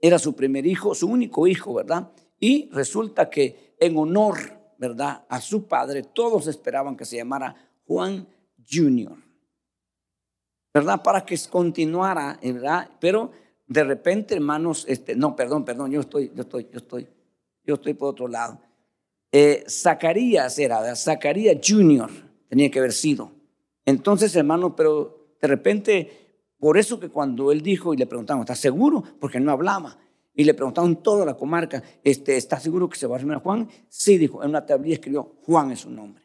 era 0.00 0.18
su 0.18 0.34
primer 0.34 0.66
hijo, 0.66 0.94
su 0.94 1.08
único 1.08 1.46
hijo, 1.46 1.74
¿verdad? 1.74 2.10
Y 2.40 2.68
resulta 2.70 3.28
que 3.28 3.74
en 3.78 3.96
honor, 3.96 4.38
¿verdad? 4.78 5.24
A 5.28 5.40
su 5.40 5.66
padre, 5.66 6.02
todos 6.02 6.46
esperaban 6.46 6.96
que 6.96 7.04
se 7.04 7.16
llamara 7.16 7.54
Juan 7.86 8.28
Junior. 8.70 9.16
¿Verdad? 10.72 11.02
Para 11.02 11.24
que 11.24 11.36
continuara, 11.50 12.38
¿verdad? 12.42 12.90
Pero 13.00 13.32
de 13.66 13.84
repente, 13.84 14.34
hermanos, 14.34 14.84
este, 14.88 15.14
no, 15.16 15.34
perdón, 15.34 15.64
perdón, 15.64 15.90
yo 15.90 16.00
estoy, 16.00 16.32
yo 16.34 16.42
estoy, 16.42 16.68
yo 16.72 16.78
estoy, 16.78 17.08
yo 17.64 17.74
estoy 17.74 17.94
por 17.94 18.10
otro 18.10 18.28
lado. 18.28 18.60
Eh, 19.30 19.64
Zacarías 19.68 20.58
era, 20.58 20.94
Zacarías 20.96 21.58
Junior 21.66 22.10
tenía 22.48 22.70
que 22.70 22.78
haber 22.78 22.92
sido. 22.92 23.32
Entonces, 23.84 24.34
hermano, 24.36 24.74
pero 24.74 25.34
de 25.40 25.48
repente, 25.48 26.10
por 26.58 26.78
eso 26.78 26.98
que 26.98 27.08
cuando 27.08 27.52
él 27.52 27.62
dijo 27.62 27.92
y 27.92 27.96
le 27.96 28.06
preguntaron, 28.06 28.40
¿estás 28.40 28.58
seguro? 28.58 29.02
Porque 29.20 29.40
no 29.40 29.52
hablaba. 29.52 29.98
Y 30.38 30.44
le 30.44 30.54
preguntaron 30.54 31.02
toda 31.02 31.26
la 31.26 31.34
comarca, 31.34 31.82
este, 32.04 32.36
¿está 32.36 32.60
seguro 32.60 32.88
que 32.88 32.96
se 32.96 33.08
va 33.08 33.16
a 33.16 33.18
llamar 33.18 33.42
Juan? 33.42 33.68
Sí, 33.88 34.18
dijo, 34.18 34.40
en 34.44 34.50
una 34.50 34.64
tablilla 34.64 34.94
escribió, 34.94 35.34
Juan 35.42 35.72
es 35.72 35.80
su 35.80 35.90
nombre. 35.90 36.22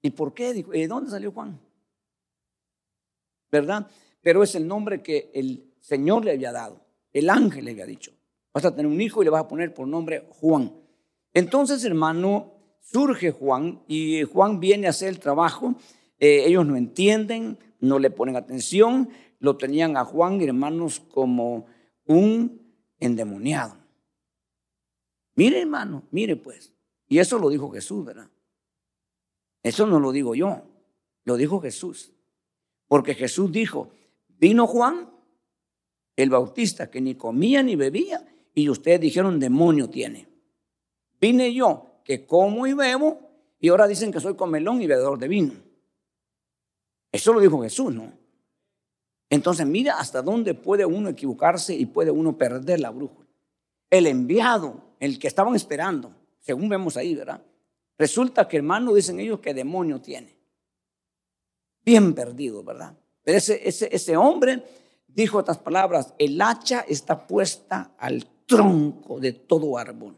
¿Y 0.00 0.10
por 0.10 0.32
qué? 0.32 0.52
Dijo, 0.52 0.70
¿de 0.70 0.86
dónde 0.86 1.10
salió 1.10 1.32
Juan? 1.32 1.60
¿Verdad? 3.50 3.88
Pero 4.22 4.44
es 4.44 4.54
el 4.54 4.68
nombre 4.68 5.02
que 5.02 5.32
el 5.34 5.74
Señor 5.80 6.24
le 6.24 6.30
había 6.30 6.52
dado, 6.52 6.86
el 7.12 7.28
ángel 7.28 7.64
le 7.64 7.72
había 7.72 7.86
dicho. 7.86 8.12
Vas 8.54 8.64
a 8.66 8.70
tener 8.70 8.86
un 8.86 9.00
hijo 9.00 9.20
y 9.20 9.24
le 9.24 9.32
vas 9.32 9.42
a 9.42 9.48
poner 9.48 9.74
por 9.74 9.88
nombre 9.88 10.28
Juan. 10.28 10.72
Entonces, 11.34 11.84
hermano, 11.84 12.52
surge 12.82 13.32
Juan 13.32 13.82
y 13.88 14.22
Juan 14.22 14.60
viene 14.60 14.86
a 14.86 14.90
hacer 14.90 15.08
el 15.08 15.18
trabajo. 15.18 15.74
Eh, 16.20 16.44
ellos 16.46 16.64
no 16.64 16.76
entienden, 16.76 17.58
no 17.80 17.98
le 17.98 18.10
ponen 18.10 18.36
atención, 18.36 19.08
lo 19.40 19.56
tenían 19.56 19.96
a 19.96 20.04
Juan, 20.04 20.40
hermanos, 20.40 21.00
como 21.00 21.66
un 22.06 22.57
endemoniado. 22.98 23.76
Mire, 25.34 25.60
hermano, 25.60 26.02
mire 26.10 26.36
pues. 26.36 26.72
Y 27.08 27.18
eso 27.18 27.38
lo 27.38 27.48
dijo 27.48 27.70
Jesús, 27.70 28.04
¿verdad? 28.04 28.28
Eso 29.62 29.86
no 29.86 30.00
lo 30.00 30.12
digo 30.12 30.34
yo, 30.34 30.62
lo 31.24 31.36
dijo 31.36 31.60
Jesús. 31.60 32.12
Porque 32.86 33.14
Jesús 33.14 33.52
dijo, 33.52 33.90
vino 34.38 34.66
Juan, 34.66 35.10
el 36.16 36.30
bautista, 36.30 36.90
que 36.90 37.00
ni 37.00 37.14
comía 37.14 37.62
ni 37.62 37.76
bebía, 37.76 38.26
y 38.54 38.68
ustedes 38.68 39.00
dijeron, 39.00 39.38
demonio 39.38 39.88
tiene. 39.88 40.28
Vine 41.20 41.52
yo, 41.54 42.00
que 42.04 42.26
como 42.26 42.66
y 42.66 42.72
bebo, 42.72 43.20
y 43.60 43.68
ahora 43.68 43.86
dicen 43.86 44.10
que 44.12 44.20
soy 44.20 44.34
comelón 44.34 44.80
y 44.82 44.86
bebedor 44.86 45.18
de 45.18 45.28
vino. 45.28 45.54
Eso 47.12 47.32
lo 47.32 47.40
dijo 47.40 47.62
Jesús, 47.62 47.94
¿no? 47.94 48.12
Entonces 49.30 49.66
mira 49.66 49.98
hasta 49.98 50.22
dónde 50.22 50.54
puede 50.54 50.86
uno 50.86 51.10
equivocarse 51.10 51.74
y 51.74 51.86
puede 51.86 52.10
uno 52.10 52.36
perder 52.36 52.80
la 52.80 52.90
brújula. 52.90 53.28
El 53.90 54.06
enviado, 54.06 54.80
el 55.00 55.18
que 55.18 55.28
estaban 55.28 55.54
esperando, 55.54 56.12
según 56.40 56.68
vemos 56.68 56.96
ahí, 56.96 57.14
¿verdad? 57.14 57.42
Resulta 57.98 58.46
que 58.48 58.56
hermano, 58.56 58.94
dicen 58.94 59.20
ellos, 59.20 59.40
que 59.40 59.52
demonio 59.52 60.00
tiene. 60.00 60.36
Bien 61.84 62.14
perdido, 62.14 62.62
¿verdad? 62.62 62.94
Pero 63.22 63.38
ese, 63.38 63.60
ese, 63.66 64.16
hombre 64.16 64.62
dijo 65.06 65.40
estas 65.40 65.58
palabras, 65.58 66.14
el 66.18 66.40
hacha 66.40 66.80
está 66.88 67.26
puesta 67.26 67.92
al 67.98 68.26
tronco 68.46 69.20
de 69.20 69.32
todo 69.32 69.76
árbol. 69.76 70.16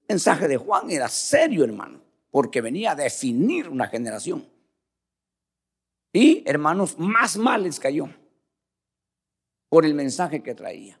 El 0.00 0.14
mensaje 0.14 0.48
de 0.48 0.56
Juan 0.56 0.90
era 0.90 1.08
serio, 1.08 1.64
hermano, 1.64 2.00
porque 2.30 2.60
venía 2.60 2.92
a 2.92 2.96
definir 2.96 3.68
una 3.68 3.86
generación. 3.86 4.44
Y, 6.12 6.42
hermanos, 6.46 6.98
más 6.98 7.36
mal 7.36 7.62
les 7.62 7.78
cayó 7.78 8.08
por 9.68 9.86
el 9.86 9.94
mensaje 9.94 10.42
que 10.42 10.54
traía. 10.54 11.00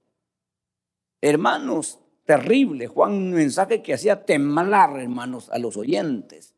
Hermanos, 1.20 1.98
terrible. 2.24 2.86
Juan, 2.86 3.12
un 3.12 3.30
mensaje 3.32 3.82
que 3.82 3.94
hacía 3.94 4.24
temblar, 4.24 4.98
hermanos, 4.98 5.50
a 5.50 5.58
los 5.58 5.76
oyentes. 5.76 6.54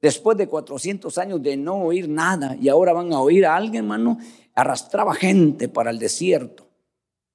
Después 0.00 0.36
de 0.38 0.48
400 0.48 1.16
años 1.18 1.42
de 1.42 1.56
no 1.56 1.76
oír 1.76 2.08
nada 2.08 2.56
y 2.56 2.68
ahora 2.68 2.92
van 2.92 3.12
a 3.12 3.20
oír 3.20 3.44
a 3.46 3.56
alguien, 3.56 3.84
hermano, 3.84 4.18
arrastraba 4.54 5.14
gente 5.14 5.68
para 5.68 5.90
el 5.90 5.98
desierto. 5.98 6.68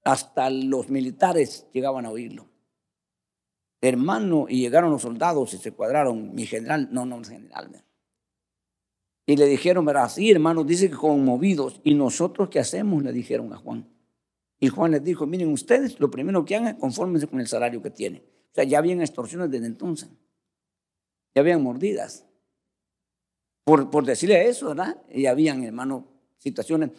Hasta 0.03 0.49
los 0.49 0.89
militares 0.89 1.67
llegaban 1.73 2.05
a 2.05 2.11
oírlo. 2.11 2.47
Hermano, 3.81 4.45
y 4.47 4.59
llegaron 4.59 4.91
los 4.91 5.03
soldados 5.03 5.53
y 5.53 5.57
se 5.57 5.71
cuadraron. 5.71 6.33
Mi 6.33 6.45
general, 6.45 6.89
no, 6.91 7.05
no, 7.05 7.23
general. 7.23 7.84
Y 9.25 9.35
le 9.37 9.45
dijeron, 9.47 9.85
verá, 9.85 10.07
sí, 10.07 10.29
hermano, 10.29 10.63
dice 10.63 10.89
que 10.89 10.95
conmovidos. 10.95 11.81
¿Y 11.83 11.95
nosotros 11.95 12.49
qué 12.49 12.59
hacemos? 12.59 13.03
Le 13.03 13.11
dijeron 13.11 13.51
a 13.53 13.57
Juan. 13.57 13.87
Y 14.59 14.69
Juan 14.69 14.91
les 14.91 15.03
dijo, 15.03 15.25
miren 15.25 15.51
ustedes, 15.51 15.99
lo 15.99 16.11
primero 16.11 16.45
que 16.45 16.55
hagan, 16.55 16.77
confórmense 16.77 17.27
con 17.27 17.39
el 17.39 17.47
salario 17.47 17.81
que 17.81 17.89
tienen. 17.89 18.21
O 18.21 18.55
sea, 18.55 18.63
ya 18.63 18.77
habían 18.77 19.01
extorsiones 19.01 19.49
desde 19.49 19.65
entonces. 19.65 20.09
Ya 21.33 21.41
habían 21.41 21.61
mordidas. 21.61 22.25
Por, 23.63 23.89
por 23.89 24.05
decirle 24.05 24.47
eso, 24.47 24.67
¿verdad? 24.69 25.01
Y 25.11 25.25
habían, 25.25 25.63
hermano, 25.63 26.07
situaciones. 26.37 26.91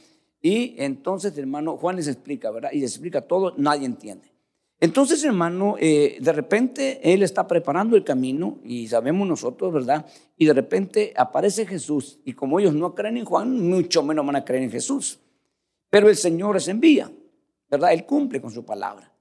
Y 0.42 0.74
entonces, 0.78 1.36
hermano, 1.38 1.76
Juan 1.76 1.96
les 1.96 2.08
explica, 2.08 2.50
¿verdad? 2.50 2.70
Y 2.72 2.80
les 2.80 2.90
explica 2.92 3.22
todo, 3.22 3.54
nadie 3.56 3.86
entiende. 3.86 4.35
Entonces, 4.78 5.24
hermano, 5.24 5.76
eh, 5.78 6.18
de 6.20 6.32
repente 6.32 7.00
Él 7.02 7.22
está 7.22 7.46
preparando 7.46 7.96
el 7.96 8.04
camino 8.04 8.58
y 8.62 8.88
sabemos 8.88 9.26
nosotros, 9.26 9.72
¿verdad? 9.72 10.06
Y 10.36 10.46
de 10.46 10.52
repente 10.52 11.14
aparece 11.16 11.66
Jesús 11.66 12.20
y 12.24 12.34
como 12.34 12.60
ellos 12.60 12.74
no 12.74 12.94
creen 12.94 13.16
en 13.16 13.24
Juan, 13.24 13.68
mucho 13.68 14.02
menos 14.02 14.26
van 14.26 14.36
a 14.36 14.44
creer 14.44 14.64
en 14.64 14.70
Jesús. 14.70 15.20
Pero 15.88 16.08
el 16.08 16.16
Señor 16.16 16.54
les 16.54 16.68
envía. 16.68 17.10
¿verdad? 17.70 17.92
Él 17.92 18.04
cumple 18.04 18.40
con 18.40 18.50
su 18.50 18.64
palabra. 18.64 19.12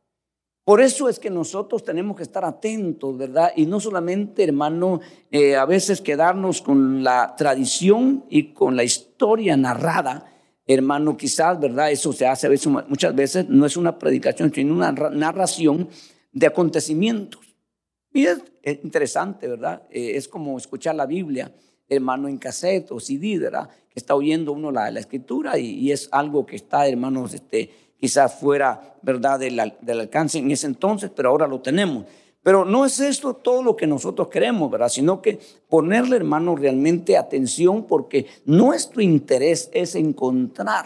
Por 0.63 0.81
eso 0.81 1.07
es 1.09 1.19
que 1.19 1.29
nosotros 1.29 1.83
tenemos 1.83 2.17
que 2.17 2.23
estar 2.23 2.43
atentos, 2.43 3.15
¿verdad? 3.15 3.51
Y 3.55 3.67
no 3.67 3.79
solamente, 3.79 4.43
hermano, 4.43 4.99
eh, 5.29 5.55
a 5.55 5.65
veces 5.65 6.01
quedarnos 6.01 6.61
con 6.61 7.03
la 7.03 7.35
tradición 7.37 8.25
y 8.29 8.53
con 8.53 8.75
la 8.75 8.83
historia 8.83 9.55
narrada, 9.57 10.25
hermano, 10.65 11.15
quizás, 11.17 11.59
¿verdad? 11.59 11.91
Eso 11.91 12.11
se 12.13 12.25
hace 12.25 12.47
a 12.47 12.69
muchas 12.87 13.15
veces, 13.15 13.47
no 13.49 13.65
es 13.65 13.77
una 13.77 13.97
predicación, 13.97 14.51
sino 14.53 14.73
una 14.73 14.91
narración 14.91 15.89
de 16.31 16.47
acontecimientos. 16.47 17.41
Y 18.13 18.25
es, 18.25 18.41
interesante, 18.83 19.47
¿verdad? 19.47 19.83
Eh, 19.89 20.13
es 20.15 20.27
como 20.27 20.57
escuchar 20.57 20.95
la 20.95 21.05
Biblia, 21.05 21.53
hermano, 21.87 22.27
en 22.27 22.37
cassette 22.37 22.91
o 22.91 22.99
CD, 22.99 23.37
¿verdad? 23.37 23.69
Que 23.89 23.99
está 23.99 24.15
oyendo 24.15 24.51
uno 24.53 24.71
la, 24.71 24.89
la 24.89 24.99
escritura 24.99 25.57
y, 25.57 25.67
y, 25.71 25.91
es 25.91 26.09
algo 26.11 26.45
que 26.45 26.55
está, 26.55 26.87
hermanos, 26.87 27.33
este 27.33 27.69
quizás 27.97 28.35
fuera, 28.35 28.97
¿verdad?, 29.01 29.39
del, 29.39 29.59
alcance 29.59 30.37
en 30.37 30.51
ese 30.51 30.67
entonces, 30.67 31.11
pero 31.15 31.29
ahora 31.29 31.47
lo 31.47 31.61
tenemos. 31.61 32.05
Pero 32.45 32.63
no 32.63 32.85
es 32.85 32.99
esto 32.99 33.33
todo 33.33 33.63
lo 33.63 33.75
que 33.75 33.87
nosotros 33.87 34.27
queremos, 34.27 34.69
¿verdad? 34.69 34.89
Sino 34.89 35.19
que 35.19 35.39
ponerle, 35.67 36.15
hermano, 36.15 36.55
realmente 36.55 37.17
atención 37.17 37.87
porque 37.87 38.27
nuestro 38.45 39.01
interés 39.01 39.71
es 39.73 39.95
encontrar, 39.95 40.85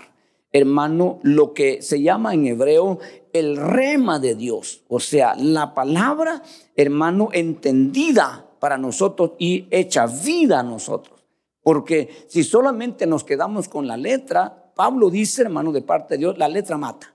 hermano, 0.53 1.19
lo 1.21 1.53
que 1.53 1.81
se 1.81 2.01
llama 2.01 2.33
en 2.33 2.47
hebreo 2.47 2.99
el 3.33 3.57
rema 3.57 4.19
de 4.19 4.35
Dios. 4.35 4.85
O 4.87 5.01
sea, 5.01 5.35
la 5.35 5.73
palabra, 5.73 6.41
hermano, 6.77 7.27
entendida 7.33 8.49
para 8.61 8.77
nosotros 8.77 9.31
y 9.37 9.67
hecha 9.69 10.07
vida 10.07 10.61
a 10.61 10.63
nosotros. 10.63 11.25
Porque 11.61 12.07
si 12.29 12.45
solamente 12.45 13.05
nos 13.05 13.25
quedamos 13.25 13.67
con 13.67 13.85
la 13.85 13.97
letra, 13.97 14.71
Pablo 14.77 15.09
dice, 15.09 15.41
hermano, 15.41 15.73
de 15.73 15.81
parte 15.81 16.13
de 16.13 16.19
Dios, 16.19 16.37
la 16.37 16.47
letra 16.47 16.77
mata, 16.77 17.13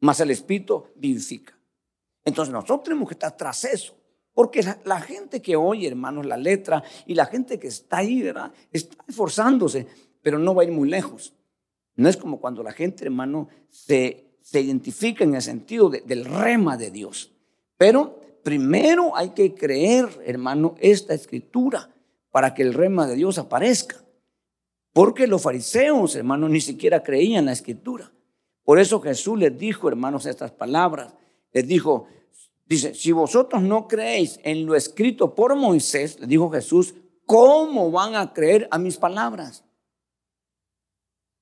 más 0.00 0.18
el 0.18 0.32
espíritu 0.32 0.86
vivifica. 0.96 1.59
Entonces 2.24 2.52
nosotros 2.52 2.84
tenemos 2.84 3.08
que 3.08 3.14
estar 3.14 3.36
tras 3.36 3.64
eso. 3.64 3.94
Porque 4.32 4.64
la, 4.84 5.00
gente 5.00 5.42
que 5.42 5.56
oye, 5.56 5.88
hermanos, 5.88 6.24
la 6.24 6.36
letra 6.36 6.82
y 7.06 7.14
la 7.14 7.26
gente 7.26 7.58
que 7.58 7.68
está 7.68 7.98
ahí, 7.98 8.22
¿verdad? 8.22 8.52
Está 8.72 8.96
esforzándose, 9.06 9.86
pero 10.22 10.38
no 10.38 10.54
va 10.54 10.62
a 10.62 10.64
ir 10.66 10.72
muy 10.72 10.88
lejos. 10.88 11.34
No 11.96 12.08
es 12.08 12.16
como 12.16 12.40
cuando 12.40 12.62
la 12.62 12.72
gente, 12.72 13.04
hermano, 13.04 13.48
se, 13.68 14.38
se 14.40 14.60
identifica 14.60 15.24
en 15.24 15.34
el 15.34 15.42
sentido 15.42 15.90
del 15.90 16.24
rema 16.24 16.76
de 16.76 16.90
Dios. 16.90 17.32
Pero 17.76 18.20
primero 18.42 19.16
hay 19.16 19.30
que 19.30 19.54
creer, 19.54 20.08
hermano, 20.24 20.74
esta 20.78 21.12
escritura 21.12 21.90
para 22.30 22.54
que 22.54 22.62
el 22.62 22.74
rema 22.74 23.06
de 23.06 23.16
Dios 23.16 23.38
aparezca. 23.38 23.96
Porque 24.92 25.26
los 25.26 25.42
fariseos, 25.42 26.16
hermanos, 26.16 26.50
ni 26.50 26.60
siquiera 26.60 27.02
creían 27.02 27.46
la 27.46 27.52
escritura. 27.52 28.12
Por 28.64 28.78
eso 28.78 29.00
Jesús 29.00 29.38
les 29.38 29.56
dijo, 29.56 29.88
hermanos, 29.88 30.26
estas 30.26 30.52
palabras. 30.52 31.14
Les 31.52 31.66
dijo, 31.66 32.06
dice, 32.66 32.94
si 32.94 33.12
vosotros 33.12 33.62
no 33.62 33.88
creéis 33.88 34.38
en 34.44 34.66
lo 34.66 34.74
escrito 34.74 35.34
por 35.34 35.54
Moisés, 35.56 36.18
le 36.20 36.26
dijo 36.26 36.50
Jesús, 36.50 36.94
¿cómo 37.26 37.90
van 37.90 38.14
a 38.14 38.32
creer 38.32 38.68
a 38.70 38.78
mis 38.78 38.96
palabras? 38.96 39.64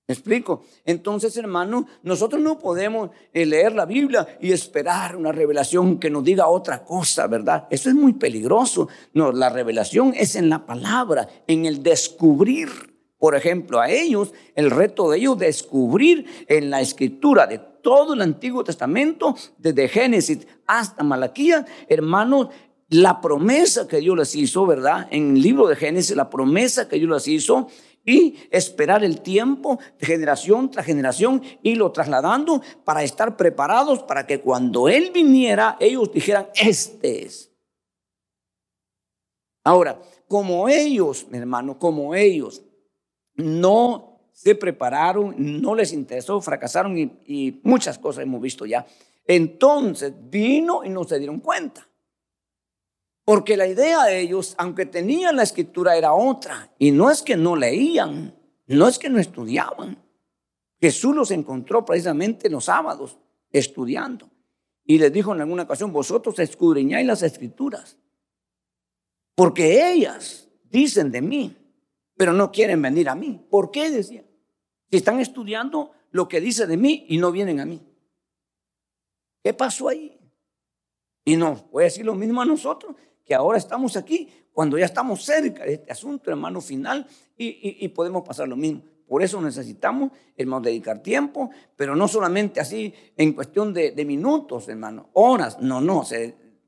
¿Me 0.08 0.14
explico? 0.14 0.64
Entonces, 0.86 1.36
hermano, 1.36 1.86
nosotros 2.02 2.40
no 2.40 2.58
podemos 2.58 3.10
eh, 3.34 3.44
leer 3.44 3.74
la 3.74 3.84
Biblia 3.84 4.38
y 4.40 4.52
esperar 4.52 5.14
una 5.16 5.32
revelación 5.32 5.98
que 5.98 6.08
nos 6.08 6.24
diga 6.24 6.48
otra 6.48 6.82
cosa, 6.82 7.26
¿verdad? 7.26 7.66
Eso 7.68 7.90
es 7.90 7.94
muy 7.94 8.14
peligroso. 8.14 8.88
No, 9.12 9.32
la 9.32 9.50
revelación 9.50 10.14
es 10.16 10.34
en 10.34 10.48
la 10.48 10.64
palabra, 10.64 11.28
en 11.46 11.66
el 11.66 11.82
descubrir. 11.82 12.97
Por 13.18 13.34
ejemplo, 13.34 13.80
a 13.80 13.90
ellos, 13.90 14.32
el 14.54 14.70
reto 14.70 15.10
de 15.10 15.18
ellos 15.18 15.38
descubrir 15.38 16.26
en 16.46 16.70
la 16.70 16.80
escritura 16.80 17.46
de 17.46 17.58
todo 17.58 18.14
el 18.14 18.22
Antiguo 18.22 18.62
Testamento, 18.62 19.34
desde 19.58 19.88
Génesis 19.88 20.46
hasta 20.66 21.02
Malaquías, 21.02 21.64
hermanos, 21.88 22.48
la 22.90 23.20
promesa 23.20 23.88
que 23.88 23.98
Dios 23.98 24.16
les 24.16 24.34
hizo, 24.34 24.66
¿verdad? 24.66 25.08
En 25.10 25.36
el 25.36 25.42
libro 25.42 25.66
de 25.66 25.76
Génesis, 25.76 26.16
la 26.16 26.30
promesa 26.30 26.88
que 26.88 26.96
Dios 26.96 27.10
les 27.10 27.28
hizo 27.28 27.68
y 28.04 28.36
esperar 28.50 29.04
el 29.04 29.20
tiempo 29.20 29.78
generación 30.00 30.70
tras 30.70 30.86
generación 30.86 31.42
y 31.62 31.74
lo 31.74 31.92
trasladando 31.92 32.62
para 32.84 33.02
estar 33.02 33.36
preparados 33.36 34.02
para 34.04 34.26
que 34.26 34.40
cuando 34.40 34.88
Él 34.88 35.10
viniera, 35.12 35.76
ellos 35.80 36.10
dijeran, 36.12 36.48
este 36.54 37.26
es. 37.26 37.50
Ahora, 39.64 40.00
como 40.28 40.68
ellos, 40.68 41.26
mi 41.30 41.36
hermano, 41.36 41.78
como 41.78 42.14
ellos 42.14 42.62
no 43.38 44.20
se 44.32 44.54
prepararon, 44.54 45.34
no 45.38 45.74
les 45.74 45.92
interesó, 45.92 46.40
fracasaron 46.40 46.96
y, 46.96 47.60
muchas 47.64 47.98
cosas 47.98 48.24
hemos 48.24 48.40
visto 48.40 48.66
ya. 48.66 48.86
Entonces 49.26 50.12
vino 50.28 50.84
y 50.84 50.90
no 50.90 51.04
se 51.04 51.18
dieron 51.18 51.40
cuenta. 51.40 51.88
Porque 53.24 53.56
la 53.56 53.66
idea 53.66 54.04
de 54.04 54.20
ellos, 54.20 54.54
aunque 54.58 54.86
tenían 54.86 55.36
la 55.36 55.42
escritura, 55.42 55.96
era 55.96 56.14
otra. 56.14 56.72
Y 56.78 56.92
no 56.92 57.10
es 57.10 57.22
que 57.22 57.36
no 57.36 57.56
leían, 57.56 58.34
no 58.66 58.88
es 58.88 58.98
que 58.98 59.10
no 59.10 59.18
estudiaban. 59.18 60.02
Jesús 60.80 61.14
los 61.14 61.30
encontró 61.30 61.84
precisamente 61.84 62.48
los 62.48 62.66
sábados 62.66 63.18
estudiando. 63.50 64.30
Y 64.84 64.98
les 64.98 65.12
dijo 65.12 65.34
en 65.34 65.42
alguna 65.42 65.64
ocasión, 65.64 65.92
vosotros 65.92 66.38
escudriñáis 66.38 67.06
las 67.06 67.22
escrituras. 67.22 67.98
Porque 69.34 69.92
ellas 69.92 70.48
dicen 70.70 71.10
de 71.10 71.20
mí, 71.20 71.56
pero 72.18 72.32
no 72.32 72.50
quieren 72.50 72.82
venir 72.82 73.08
a 73.08 73.14
mí. 73.14 73.40
¿Por 73.48 73.70
qué? 73.70 73.90
Decía. 73.90 74.24
Si 74.90 74.96
están 74.96 75.20
estudiando 75.20 75.92
lo 76.10 76.28
que 76.28 76.40
dice 76.40 76.66
de 76.66 76.76
mí 76.76 77.06
y 77.08 77.16
no 77.16 77.30
vienen 77.30 77.60
a 77.60 77.64
mí. 77.64 77.80
¿Qué 79.42 79.54
pasó 79.54 79.88
ahí? 79.88 80.18
Y 81.24 81.36
no, 81.36 81.68
voy 81.70 81.82
a 81.82 81.84
decir 81.84 82.04
lo 82.04 82.14
mismo 82.14 82.42
a 82.42 82.44
nosotros, 82.44 82.96
que 83.24 83.34
ahora 83.34 83.56
estamos 83.56 83.96
aquí, 83.96 84.28
cuando 84.52 84.76
ya 84.76 84.86
estamos 84.86 85.22
cerca 85.24 85.64
de 85.64 85.74
este 85.74 85.92
asunto, 85.92 86.30
hermano, 86.30 86.60
final, 86.60 87.06
y, 87.36 87.86
podemos 87.88 88.26
pasar 88.26 88.48
lo 88.48 88.56
mismo. 88.56 88.82
Por 89.06 89.22
eso 89.22 89.40
necesitamos, 89.40 90.10
hermano, 90.36 90.62
dedicar 90.62 91.02
tiempo, 91.02 91.50
pero 91.76 91.94
no 91.94 92.08
solamente 92.08 92.58
así 92.60 92.92
en 93.16 93.32
cuestión 93.32 93.72
de, 93.72 94.04
minutos, 94.04 94.68
hermano, 94.68 95.10
horas, 95.12 95.60
no, 95.60 95.80
no. 95.80 96.02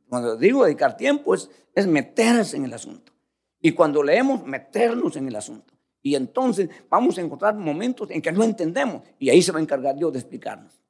cuando 0.09 0.37
digo 0.37 0.65
dedicar 0.65 0.97
tiempo 0.97 1.35
es, 1.35 1.51
es 1.75 1.87
meterse 1.87 2.57
en 2.57 2.67
el 2.67 2.75
asunto. 2.75 3.13
Y 3.61 3.73
cuando 3.73 4.03
leemos, 4.03 4.45
meternos 4.47 5.17
en 5.17 5.29
el 5.29 5.37
asunto. 5.37 5.75
Y 6.03 6.15
entonces 6.15 6.71
vamos 6.89 7.19
a 7.19 7.21
encontrar 7.21 7.55
momentos 7.55 8.11
en 8.11 8.23
que 8.23 8.33
no 8.33 8.43
entendemos 8.43 9.03
y 9.19 9.29
ahí 9.29 9.43
se 9.43 9.53
va 9.53 9.59
a 9.59 9.63
encargar 9.63 9.97
Dios 9.97 10.13
de 10.13 10.19
explicarnos. 10.19 10.81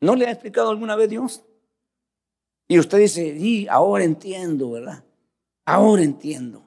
¿No 0.00 0.16
le 0.16 0.26
ha 0.26 0.30
explicado 0.30 0.70
alguna 0.70 0.96
vez 0.96 1.10
Dios? 1.10 1.44
Y 2.68 2.78
usted 2.78 2.98
dice, 2.98 3.36
y 3.38 3.66
ahora 3.68 4.04
entiendo, 4.04 4.70
¿verdad? 4.70 5.04
Ahora 5.66 6.02
entiendo. 6.02 6.62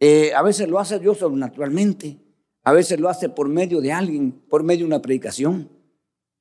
Eh, 0.00 0.32
a 0.34 0.42
veces 0.42 0.68
lo 0.68 0.78
hace 0.78 0.98
Dios 0.98 1.18
sobrenaturalmente, 1.18 2.18
a 2.62 2.72
veces 2.72 2.98
lo 2.98 3.08
hace 3.08 3.28
por 3.28 3.48
medio 3.48 3.80
de 3.80 3.92
alguien, 3.92 4.32
por 4.32 4.62
medio 4.62 4.80
de 4.80 4.86
una 4.86 5.02
predicación. 5.02 5.68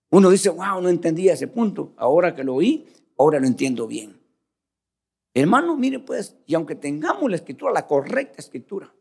Uno 0.10 0.30
dice, 0.30 0.50
wow, 0.50 0.82
no 0.82 0.90
entendía 0.90 1.34
ese 1.34 1.48
punto. 1.48 1.94
Ahora 1.98 2.36
que 2.36 2.44
lo 2.44 2.56
oí, 2.56 2.88
ahora 3.18 3.40
lo 3.40 3.48
entiendo 3.48 3.88
bien. 3.88 4.23
Hermano, 5.34 5.76
mire 5.76 6.00
pues, 6.00 6.36
y 6.46 6.54
aunque 6.54 6.76
tengamos 6.76 7.30
la 7.30 7.38
escritura, 7.38 7.74
la 7.74 7.88
correcta 7.88 8.36
escritura, 8.38 8.94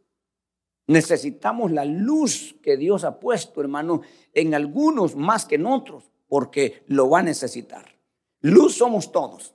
necesitamos 0.86 1.70
la 1.70 1.84
luz 1.84 2.56
que 2.62 2.76
Dios 2.76 3.04
ha 3.04 3.20
puesto, 3.20 3.60
hermano, 3.60 4.00
en 4.32 4.54
algunos 4.54 5.14
más 5.14 5.44
que 5.44 5.56
en 5.56 5.66
otros 5.66 6.10
porque 6.28 6.82
lo 6.86 7.10
va 7.10 7.18
a 7.18 7.22
necesitar. 7.22 7.84
Luz 8.40 8.76
somos 8.76 9.12
todos, 9.12 9.54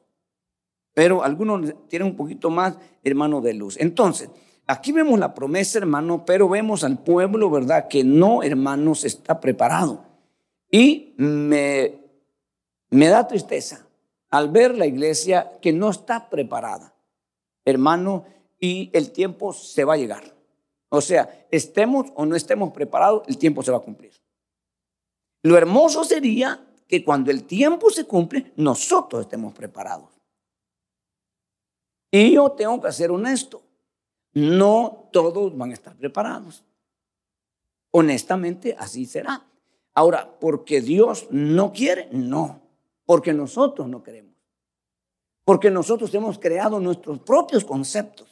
pero 0.93 1.23
algunos 1.23 1.73
tienen 1.87 2.09
un 2.09 2.15
poquito 2.15 2.51
más, 2.51 2.77
hermano, 3.03 3.41
de 3.41 3.55
luz. 3.55 3.77
Entonces, 3.79 4.29
aquí 4.67 4.91
vemos 4.91 5.19
la 5.19 5.33
promesa, 5.33 5.79
hermano, 5.79 6.23
pero 6.25 6.47
vemos 6.47 6.83
al 6.83 6.99
pueblo, 7.03 7.49
¿verdad? 7.49 7.87
Que 7.87 8.03
no, 8.03 8.43
hermanos, 8.43 9.03
está 9.03 9.39
preparado. 9.39 10.05
Y 10.69 11.15
me, 11.17 11.99
me 12.91 13.07
da 13.07 13.27
tristeza 13.27 13.86
al 14.29 14.49
ver 14.49 14.77
la 14.77 14.85
iglesia 14.85 15.51
que 15.61 15.71
no 15.73 15.89
está 15.89 16.29
preparada, 16.29 16.95
hermano, 17.65 18.25
y 18.59 18.89
el 18.93 19.11
tiempo 19.11 19.53
se 19.53 19.83
va 19.83 19.93
a 19.93 19.97
llegar. 19.97 20.35
O 20.89 21.01
sea, 21.01 21.47
estemos 21.51 22.07
o 22.15 22.25
no 22.25 22.35
estemos 22.35 22.71
preparados, 22.71 23.23
el 23.27 23.37
tiempo 23.37 23.61
se 23.61 23.71
va 23.71 23.77
a 23.77 23.81
cumplir. 23.81 24.13
Lo 25.43 25.57
hermoso 25.57 26.03
sería 26.03 26.65
que 26.87 27.03
cuando 27.03 27.31
el 27.31 27.43
tiempo 27.43 27.89
se 27.89 28.05
cumple, 28.05 28.53
nosotros 28.55 29.21
estemos 29.21 29.53
preparados. 29.53 30.09
Y 32.11 32.33
yo 32.33 32.51
tengo 32.51 32.81
que 32.81 32.91
ser 32.91 33.11
honesto. 33.11 33.61
No 34.33 35.09
todos 35.11 35.57
van 35.57 35.71
a 35.71 35.73
estar 35.73 35.95
preparados. 35.95 36.63
Honestamente, 37.91 38.75
así 38.77 39.05
será. 39.05 39.45
Ahora, 39.93 40.37
porque 40.39 40.81
Dios 40.81 41.27
no 41.31 41.73
quiere, 41.73 42.07
no. 42.11 42.61
Porque 43.07 43.33
nosotros 43.33 43.87
no 43.87 44.03
queremos. 44.03 44.35
Porque 45.45 45.71
nosotros 45.71 46.13
hemos 46.13 46.37
creado 46.37 46.77
nuestros 46.81 47.19
propios 47.19 47.63
conceptos. 47.63 48.27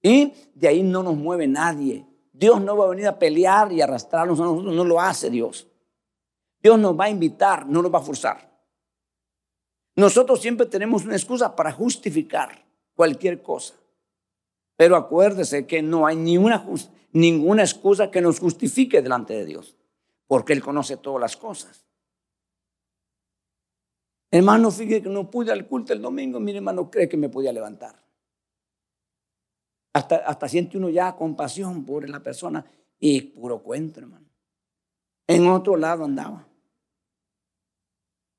Y 0.00 0.32
de 0.54 0.68
ahí 0.68 0.82
no 0.82 1.02
nos 1.02 1.16
mueve 1.16 1.46
nadie. 1.46 2.06
Dios 2.32 2.62
no 2.62 2.78
va 2.78 2.86
a 2.86 2.88
venir 2.88 3.06
a 3.06 3.18
pelear 3.18 3.70
y 3.70 3.82
arrastrarnos 3.82 4.40
a 4.40 4.44
nosotros, 4.44 4.74
no 4.74 4.84
lo 4.84 4.98
hace 4.98 5.28
Dios. 5.28 5.68
Dios 6.62 6.78
nos 6.78 6.98
va 6.98 7.04
a 7.04 7.10
invitar, 7.10 7.66
no 7.66 7.82
nos 7.82 7.92
va 7.92 7.98
a 7.98 8.02
forzar. 8.02 8.50
Nosotros 9.94 10.40
siempre 10.40 10.64
tenemos 10.64 11.04
una 11.04 11.14
excusa 11.14 11.54
para 11.54 11.72
justificar 11.72 12.64
cualquier 12.94 13.42
cosa. 13.42 13.74
Pero 14.76 14.96
acuérdese 14.96 15.66
que 15.66 15.82
no 15.82 16.06
hay 16.06 16.16
ninguna, 16.16 16.66
ninguna 17.12 17.62
excusa 17.62 18.10
que 18.10 18.22
nos 18.22 18.40
justifique 18.40 19.02
delante 19.02 19.34
de 19.34 19.44
Dios, 19.44 19.76
porque 20.26 20.54
Él 20.54 20.62
conoce 20.62 20.96
todas 20.96 21.20
las 21.20 21.36
cosas. 21.36 21.84
Hermano, 24.34 24.70
fíjese 24.70 25.02
que 25.02 25.08
no 25.10 25.30
pude 25.30 25.52
al 25.52 25.66
culto 25.66 25.92
el 25.92 26.00
domingo, 26.00 26.40
mi 26.40 26.56
hermano 26.56 26.90
cree 26.90 27.06
que 27.06 27.18
me 27.18 27.28
podía 27.28 27.52
levantar. 27.52 28.02
Hasta, 29.92 30.16
hasta 30.16 30.48
siente 30.48 30.78
uno 30.78 30.88
ya 30.88 31.14
compasión 31.14 31.84
por 31.84 32.08
la 32.08 32.22
persona 32.22 32.64
y 32.98 33.20
puro 33.20 33.62
cuento, 33.62 34.00
hermano. 34.00 34.26
En 35.26 35.46
otro 35.48 35.76
lado 35.76 36.04
andaba. 36.04 36.48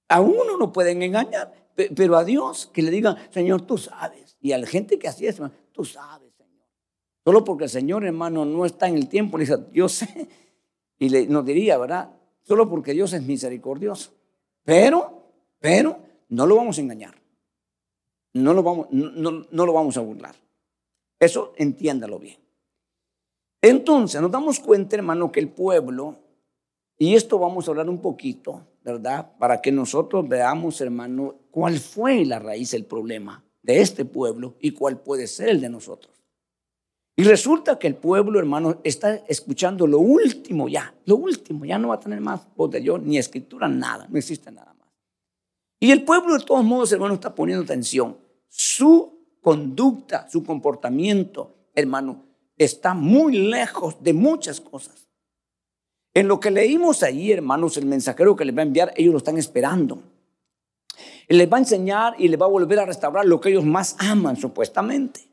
A 0.09 0.19
uno 0.19 0.57
no 0.57 0.73
pueden 0.73 1.03
engañar, 1.03 1.53
pero 1.75 2.17
a 2.17 2.23
Dios 2.23 2.71
que 2.73 2.81
le 2.81 2.89
digan, 2.89 3.15
Señor, 3.29 3.61
tú 3.61 3.77
sabes. 3.77 4.35
Y 4.41 4.51
a 4.51 4.57
la 4.57 4.65
gente 4.65 4.97
que 4.97 5.07
así 5.07 5.27
es, 5.27 5.39
tú 5.71 5.85
sabes, 5.85 6.33
Señor. 6.35 6.67
Solo 7.23 7.43
porque 7.43 7.65
el 7.65 7.69
Señor, 7.69 8.03
hermano, 8.03 8.45
no 8.45 8.65
está 8.65 8.87
en 8.87 8.95
el 8.95 9.07
tiempo, 9.07 9.37
le 9.37 9.45
dice, 9.45 9.59
yo 9.71 9.87
sé. 9.87 10.27
Y 10.97 11.09
le, 11.09 11.27
nos 11.27 11.45
diría, 11.45 11.77
¿verdad? 11.77 12.11
Solo 12.41 12.67
porque 12.67 12.93
Dios 12.93 13.13
es 13.13 13.21
misericordioso. 13.23 14.11
Pero, 14.63 15.22
pero, 15.63 15.97
no 16.27 16.45
lo 16.45 16.57
vamos 16.57 16.77
a 16.77 16.81
engañar. 16.81 17.15
No 18.33 18.53
lo 18.53 18.61
vamos, 18.61 18.87
no, 18.91 19.45
no 19.49 19.65
lo 19.65 19.71
vamos 19.71 19.95
a 19.95 20.01
burlar. 20.01 20.35
Eso 21.17 21.53
entiéndalo 21.55 22.19
bien. 22.19 22.37
Entonces, 23.61 24.19
nos 24.19 24.29
damos 24.29 24.59
cuenta, 24.59 24.97
hermano, 24.97 25.31
que 25.31 25.39
el 25.39 25.47
pueblo, 25.47 26.17
y 26.97 27.15
esto 27.15 27.39
vamos 27.39 27.65
a 27.65 27.71
hablar 27.71 27.89
un 27.89 28.01
poquito, 28.01 28.67
¿verdad? 28.83 29.37
Para 29.39 29.61
que 29.61 29.71
nosotros 29.71 30.27
veamos, 30.27 30.81
hermano, 30.81 31.35
cuál 31.49 31.79
fue 31.79 32.25
la 32.25 32.39
raíz 32.39 32.71
del 32.71 32.83
problema 32.83 33.41
de 33.61 33.79
este 33.79 34.03
pueblo 34.03 34.55
y 34.59 34.71
cuál 34.71 34.99
puede 34.99 35.27
ser 35.27 35.47
el 35.47 35.61
de 35.61 35.69
nosotros. 35.69 36.13
Y 37.15 37.23
resulta 37.23 37.79
que 37.79 37.87
el 37.87 37.95
pueblo, 37.95 38.37
hermano, 38.37 38.81
está 38.83 39.15
escuchando 39.29 39.87
lo 39.87 39.99
último 39.99 40.67
ya, 40.67 40.93
lo 41.05 41.15
último, 41.15 41.63
ya 41.63 41.77
no 41.77 41.87
va 41.87 41.95
a 41.95 41.99
tener 42.01 42.19
más 42.19 42.41
voz 42.53 42.69
de 42.69 42.81
Dios, 42.81 43.01
ni 43.01 43.17
escritura, 43.17 43.69
nada, 43.69 44.07
no 44.09 44.17
existe 44.17 44.51
nada. 44.51 44.72
Y 45.83 45.91
el 45.91 46.05
pueblo, 46.05 46.37
de 46.37 46.45
todos 46.45 46.63
modos, 46.63 46.93
hermano, 46.93 47.15
está 47.15 47.35
poniendo 47.35 47.65
atención. 47.65 48.17
Su 48.47 49.19
conducta, 49.41 50.29
su 50.29 50.41
comportamiento, 50.41 51.57
hermano, 51.75 52.23
está 52.57 52.93
muy 52.93 53.35
lejos 53.35 54.01
de 54.01 54.13
muchas 54.13 54.61
cosas. 54.61 55.09
En 56.13 56.29
lo 56.29 56.39
que 56.39 56.51
leímos 56.51 57.03
ahí, 57.03 57.33
hermanos, 57.33 57.75
el 57.75 57.85
mensajero 57.85 58.33
que 58.33 58.45
les 58.45 58.55
va 58.55 58.61
a 58.61 58.63
enviar, 58.63 58.93
ellos 58.95 59.11
lo 59.11 59.17
están 59.17 59.37
esperando. 59.37 60.01
Les 61.27 61.51
va 61.51 61.57
a 61.57 61.59
enseñar 61.59 62.15
y 62.17 62.29
les 62.29 62.39
va 62.39 62.45
a 62.45 62.49
volver 62.49 62.79
a 62.79 62.85
restaurar 62.85 63.25
lo 63.25 63.41
que 63.41 63.49
ellos 63.49 63.65
más 63.65 63.97
aman, 63.99 64.37
supuestamente. 64.37 65.27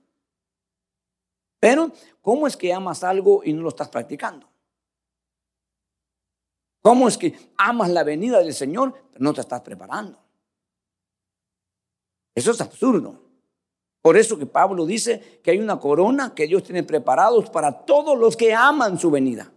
Pero, 1.60 1.92
¿cómo 2.22 2.48
es 2.48 2.56
que 2.56 2.74
amas 2.74 3.04
algo 3.04 3.42
y 3.44 3.52
no 3.52 3.62
lo 3.62 3.68
estás 3.68 3.88
practicando? 3.88 4.48
¿Cómo 6.82 7.06
es 7.06 7.16
que 7.16 7.38
amas 7.56 7.90
la 7.90 8.02
venida 8.02 8.40
del 8.40 8.52
Señor, 8.52 8.94
pero 9.12 9.22
no 9.22 9.32
te 9.32 9.42
estás 9.42 9.60
preparando? 9.60 10.18
Eso 12.34 12.50
es 12.50 12.60
absurdo. 12.60 13.30
Por 14.02 14.16
eso 14.16 14.38
que 14.38 14.46
Pablo 14.46 14.86
dice 14.86 15.40
que 15.42 15.50
hay 15.50 15.58
una 15.58 15.78
corona 15.78 16.34
que 16.34 16.46
Dios 16.46 16.62
tiene 16.62 16.82
preparados 16.82 17.50
para 17.50 17.84
todos 17.84 18.18
los 18.18 18.36
que 18.36 18.54
aman 18.54 18.98
su 18.98 19.10
venida. 19.10 19.52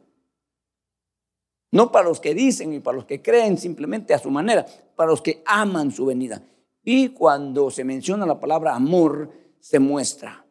No 1.71 1.91
para 1.91 2.09
los 2.09 2.19
que 2.19 2.33
dicen 2.33 2.73
y 2.73 2.79
para 2.79 2.97
los 2.97 3.05
que 3.05 3.21
creen 3.21 3.57
simplemente 3.57 4.13
a 4.13 4.19
su 4.19 4.29
manera, 4.29 4.65
para 4.95 5.09
los 5.09 5.21
que 5.21 5.41
aman 5.45 5.91
su 5.91 6.05
venida. 6.05 6.43
Y 6.83 7.09
cuando 7.09 7.71
se 7.71 7.83
menciona 7.83 8.25
la 8.25 8.39
palabra 8.39 8.75
amor, 8.75 9.31
se 9.59 9.79
muestra 9.79 10.45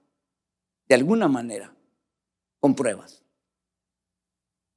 de 0.89 0.95
alguna 0.95 1.29
manera 1.29 1.75
con 2.59 2.75
pruebas. 2.75 3.23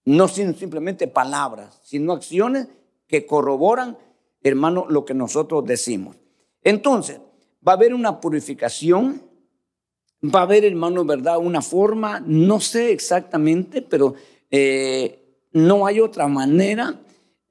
No 0.04 0.28
simplemente 0.28 1.08
palabras, 1.08 1.80
sino 1.84 2.14
acciones 2.14 2.68
que 3.08 3.26
corroboran, 3.26 3.98
hermano, 4.44 4.86
lo 4.88 5.06
que 5.06 5.14
nosotros 5.14 5.66
decimos. 5.66 6.18
Entonces, 6.62 7.22
va 7.68 7.74
a 7.74 7.76
haber 7.76 7.94
una 7.94 8.20
purificación 8.20 9.22
Va 10.34 10.40
a 10.40 10.44
haber, 10.44 10.66
hermano, 10.66 11.06
¿verdad? 11.06 11.38
Una 11.38 11.62
forma, 11.62 12.22
no 12.26 12.60
sé 12.60 12.92
exactamente, 12.92 13.82
pero 13.82 14.16
eh, 14.50 15.48
no 15.52 15.86
hay 15.86 16.00
otra 16.00 16.28
manera. 16.28 17.02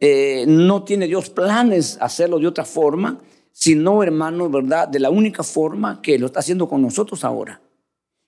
Eh, 0.00 0.44
no 0.48 0.82
tiene 0.82 1.06
Dios 1.06 1.30
planes 1.30 1.98
hacerlo 2.00 2.38
de 2.38 2.46
otra 2.46 2.64
forma, 2.64 3.20
sino, 3.52 4.02
hermano, 4.02 4.48
¿verdad? 4.50 4.88
De 4.88 4.98
la 4.98 5.10
única 5.10 5.42
forma 5.42 6.02
que 6.02 6.18
lo 6.18 6.26
está 6.26 6.40
haciendo 6.40 6.68
con 6.68 6.82
nosotros 6.82 7.22
ahora. 7.24 7.60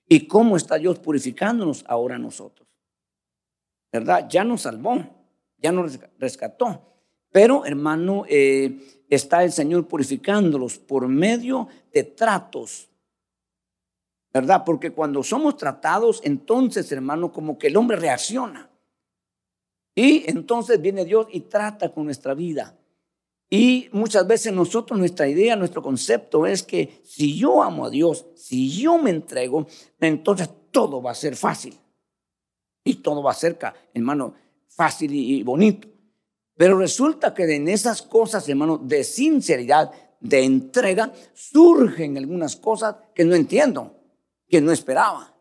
¿Y 0.07 0.27
cómo 0.27 0.55
está 0.55 0.77
Dios 0.77 0.99
purificándonos 0.99 1.83
ahora 1.87 2.17
nosotros? 2.17 2.67
¿Verdad? 3.91 4.27
Ya 4.29 4.43
nos 4.43 4.61
salvó, 4.61 4.97
ya 5.57 5.71
nos 5.71 5.99
rescató. 6.17 6.96
Pero, 7.37 7.65
hermano, 7.65 8.23
eh, 8.27 9.03
está 9.11 9.43
el 9.43 9.51
Señor 9.51 9.87
purificándolos 9.87 10.79
por 10.79 11.07
medio 11.07 11.67
de 11.93 12.03
tratos. 12.03 12.89
¿Verdad? 14.33 14.63
Porque 14.65 14.89
cuando 14.89 15.21
somos 15.21 15.55
tratados, 15.55 16.19
entonces, 16.23 16.91
hermano, 16.91 17.31
como 17.31 17.59
que 17.59 17.67
el 17.67 17.77
hombre 17.77 17.97
reacciona. 17.97 18.71
Y 19.93 20.27
entonces 20.27 20.81
viene 20.81 21.05
Dios 21.05 21.27
y 21.31 21.41
trata 21.41 21.93
con 21.93 22.05
nuestra 22.05 22.33
vida. 22.33 22.75
Y 23.51 23.87
muchas 23.91 24.25
veces 24.25 24.51
nosotros, 24.51 24.97
nuestra 24.97 25.27
idea, 25.27 25.55
nuestro 25.55 25.83
concepto 25.83 26.47
es 26.47 26.63
que 26.63 27.03
si 27.03 27.37
yo 27.37 27.61
amo 27.61 27.85
a 27.85 27.91
Dios, 27.91 28.25
si 28.33 28.71
yo 28.71 28.97
me 28.97 29.11
entrego, 29.11 29.67
entonces 29.99 30.49
todo 30.71 31.03
va 31.03 31.11
a 31.11 31.13
ser 31.13 31.35
fácil. 31.35 31.77
Y 32.83 32.95
todo 32.95 33.21
va 33.21 33.29
a 33.29 33.35
ser, 33.35 33.59
hermano, 33.93 34.33
fácil 34.69 35.13
y 35.13 35.43
bonito. 35.43 35.96
Pero 36.57 36.77
resulta 36.77 37.33
que 37.33 37.43
en 37.55 37.67
esas 37.67 38.01
cosas, 38.01 38.49
hermano, 38.49 38.79
de 38.79 39.03
sinceridad, 39.03 39.91
de 40.19 40.43
entrega, 40.43 41.13
surgen 41.33 42.17
algunas 42.17 42.55
cosas 42.55 42.95
que 43.13 43.23
no 43.23 43.35
entiendo, 43.35 43.95
que 44.49 44.59
no 44.59 44.71
esperaba. 44.71 45.35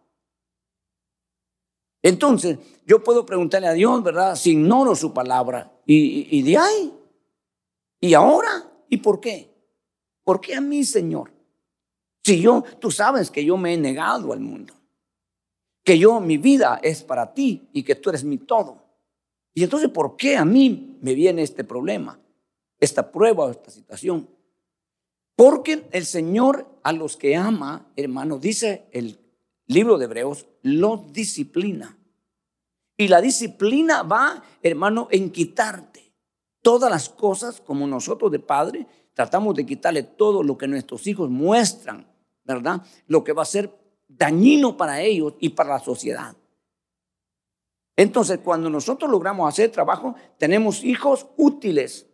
Entonces, 2.02 2.58
yo 2.84 3.02
puedo 3.02 3.24
preguntarle 3.24 3.66
a 3.66 3.72
Dios, 3.72 4.02
¿verdad? 4.02 4.36
Si 4.36 4.50
ignoro 4.50 4.94
su 4.94 5.12
palabra. 5.12 5.72
Y, 5.86 6.38
y 6.38 6.42
de 6.42 6.58
ahí, 6.58 6.94
¿y 8.00 8.14
ahora? 8.14 8.70
¿Y 8.88 8.98
por 8.98 9.18
qué? 9.18 9.50
¿Por 10.22 10.40
qué 10.40 10.54
a 10.54 10.60
mí, 10.60 10.84
Señor? 10.84 11.32
Si 12.22 12.40
yo, 12.40 12.62
tú 12.78 12.90
sabes 12.90 13.30
que 13.30 13.44
yo 13.44 13.56
me 13.56 13.72
he 13.72 13.76
negado 13.76 14.32
al 14.32 14.40
mundo, 14.40 14.74
que 15.82 15.98
yo, 15.98 16.20
mi 16.20 16.36
vida 16.36 16.80
es 16.82 17.02
para 17.02 17.32
ti 17.32 17.68
y 17.72 17.84
que 17.84 17.94
tú 17.94 18.10
eres 18.10 18.24
mi 18.24 18.38
todo. 18.38 18.85
Y 19.56 19.64
entonces, 19.64 19.88
¿por 19.88 20.18
qué 20.18 20.36
a 20.36 20.44
mí 20.44 20.98
me 21.00 21.14
viene 21.14 21.40
este 21.40 21.64
problema, 21.64 22.20
esta 22.78 23.10
prueba, 23.10 23.50
esta 23.50 23.70
situación? 23.70 24.28
Porque 25.34 25.88
el 25.92 26.04
Señor 26.04 26.78
a 26.82 26.92
los 26.92 27.16
que 27.16 27.36
ama, 27.36 27.90
hermano, 27.96 28.38
dice 28.38 28.86
el 28.92 29.18
libro 29.66 29.96
de 29.96 30.04
Hebreos, 30.04 30.46
los 30.60 31.10
disciplina. 31.10 31.96
Y 32.98 33.08
la 33.08 33.22
disciplina 33.22 34.02
va, 34.02 34.42
hermano, 34.62 35.08
en 35.10 35.30
quitarte 35.30 36.12
todas 36.60 36.90
las 36.90 37.08
cosas 37.08 37.62
como 37.62 37.86
nosotros 37.86 38.30
de 38.30 38.40
padre 38.40 38.86
tratamos 39.14 39.54
de 39.54 39.64
quitarle 39.64 40.02
todo 40.02 40.42
lo 40.42 40.58
que 40.58 40.68
nuestros 40.68 41.06
hijos 41.06 41.30
muestran, 41.30 42.06
¿verdad? 42.44 42.82
Lo 43.06 43.24
que 43.24 43.32
va 43.32 43.40
a 43.40 43.46
ser 43.46 43.74
dañino 44.06 44.76
para 44.76 45.00
ellos 45.00 45.32
y 45.40 45.48
para 45.48 45.70
la 45.70 45.80
sociedad. 45.80 46.36
Entonces, 47.96 48.40
cuando 48.44 48.68
nosotros 48.68 49.10
logramos 49.10 49.48
hacer 49.48 49.70
trabajo, 49.72 50.14
tenemos 50.38 50.84
hijos 50.84 51.26
útiles, 51.38 52.06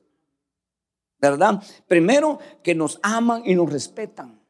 ¿verdad? 1.20 1.62
Primero, 1.88 2.38
que 2.62 2.74
nos 2.74 3.00
aman 3.02 3.42
y 3.44 3.54
nos 3.54 3.70
respetan. 3.70 4.40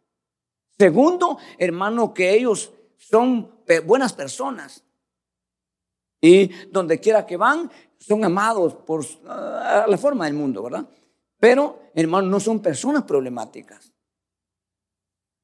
Segundo, 0.78 1.38
hermano, 1.58 2.12
que 2.12 2.34
ellos 2.34 2.72
son 2.98 3.50
buenas 3.84 4.12
personas. 4.12 4.84
Y 6.20 6.48
donde 6.70 7.00
quiera 7.00 7.26
que 7.26 7.36
van, 7.36 7.70
son 7.98 8.24
amados 8.24 8.74
por 8.74 9.04
ah, 9.26 9.86
la 9.88 9.98
forma 9.98 10.26
del 10.26 10.34
mundo, 10.34 10.62
¿verdad? 10.62 10.86
Pero, 11.38 11.80
hermano, 11.94 12.28
no 12.28 12.40
son 12.40 12.60
personas 12.60 13.04
problemáticas. 13.04 13.91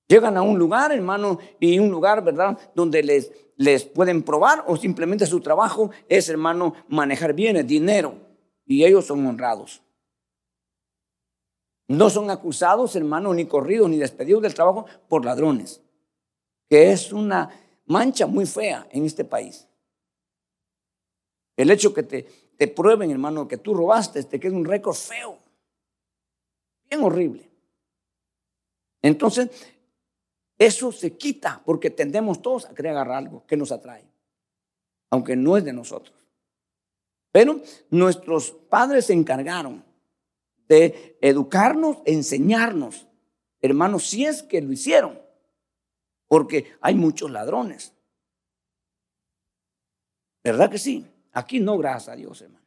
Llegan 0.08 0.36
a 0.36 0.42
un 0.42 0.58
lugar, 0.58 0.90
hermano, 0.90 1.38
y 1.60 1.78
un 1.78 1.90
lugar, 1.90 2.24
¿verdad? 2.24 2.58
Donde 2.74 3.02
les 3.02 3.30
les 3.58 3.84
pueden 3.84 4.22
probar 4.22 4.64
o 4.68 4.76
simplemente 4.76 5.26
su 5.26 5.40
trabajo 5.40 5.90
es, 6.08 6.28
hermano, 6.28 6.74
manejar 6.88 7.34
bienes, 7.34 7.66
dinero, 7.66 8.14
y 8.64 8.84
ellos 8.84 9.04
son 9.06 9.26
honrados. 9.26 9.82
No 11.88 12.08
son 12.08 12.30
acusados, 12.30 12.94
hermano, 12.94 13.34
ni 13.34 13.46
corridos 13.46 13.90
ni 13.90 13.98
despedidos 13.98 14.42
del 14.42 14.54
trabajo 14.54 14.86
por 15.08 15.24
ladrones, 15.24 15.82
que 16.68 16.92
es 16.92 17.12
una 17.12 17.50
mancha 17.86 18.28
muy 18.28 18.46
fea 18.46 18.86
en 18.92 19.04
este 19.04 19.24
país. 19.24 19.66
El 21.56 21.72
hecho 21.72 21.92
que 21.92 22.04
te, 22.04 22.22
te 22.56 22.68
prueben, 22.68 23.10
hermano, 23.10 23.48
que 23.48 23.58
tú 23.58 23.74
robaste, 23.74 24.22
te 24.22 24.38
queda 24.38 24.54
un 24.54 24.64
récord 24.64 24.94
feo, 24.94 25.36
bien 26.88 27.02
horrible. 27.02 27.50
Entonces, 29.02 29.50
eso 30.58 30.90
se 30.90 31.16
quita 31.16 31.62
porque 31.64 31.90
tendemos 31.90 32.42
todos 32.42 32.66
a 32.66 32.74
querer 32.74 32.92
agarrar 32.92 33.18
algo 33.18 33.46
que 33.46 33.56
nos 33.56 33.70
atrae, 33.70 34.04
aunque 35.10 35.36
no 35.36 35.56
es 35.56 35.64
de 35.64 35.72
nosotros. 35.72 36.16
Pero 37.30 37.60
nuestros 37.90 38.50
padres 38.50 39.06
se 39.06 39.12
encargaron 39.12 39.84
de 40.66 41.16
educarnos, 41.20 41.98
enseñarnos, 42.04 43.06
hermanos, 43.60 44.08
si 44.08 44.24
es 44.24 44.42
que 44.42 44.60
lo 44.60 44.72
hicieron, 44.72 45.20
porque 46.26 46.72
hay 46.80 46.94
muchos 46.94 47.30
ladrones. 47.30 47.94
¿Verdad 50.42 50.70
que 50.70 50.78
sí? 50.78 51.06
Aquí 51.32 51.60
no, 51.60 51.78
gracias 51.78 52.08
a 52.08 52.16
Dios, 52.16 52.40
hermano. 52.42 52.66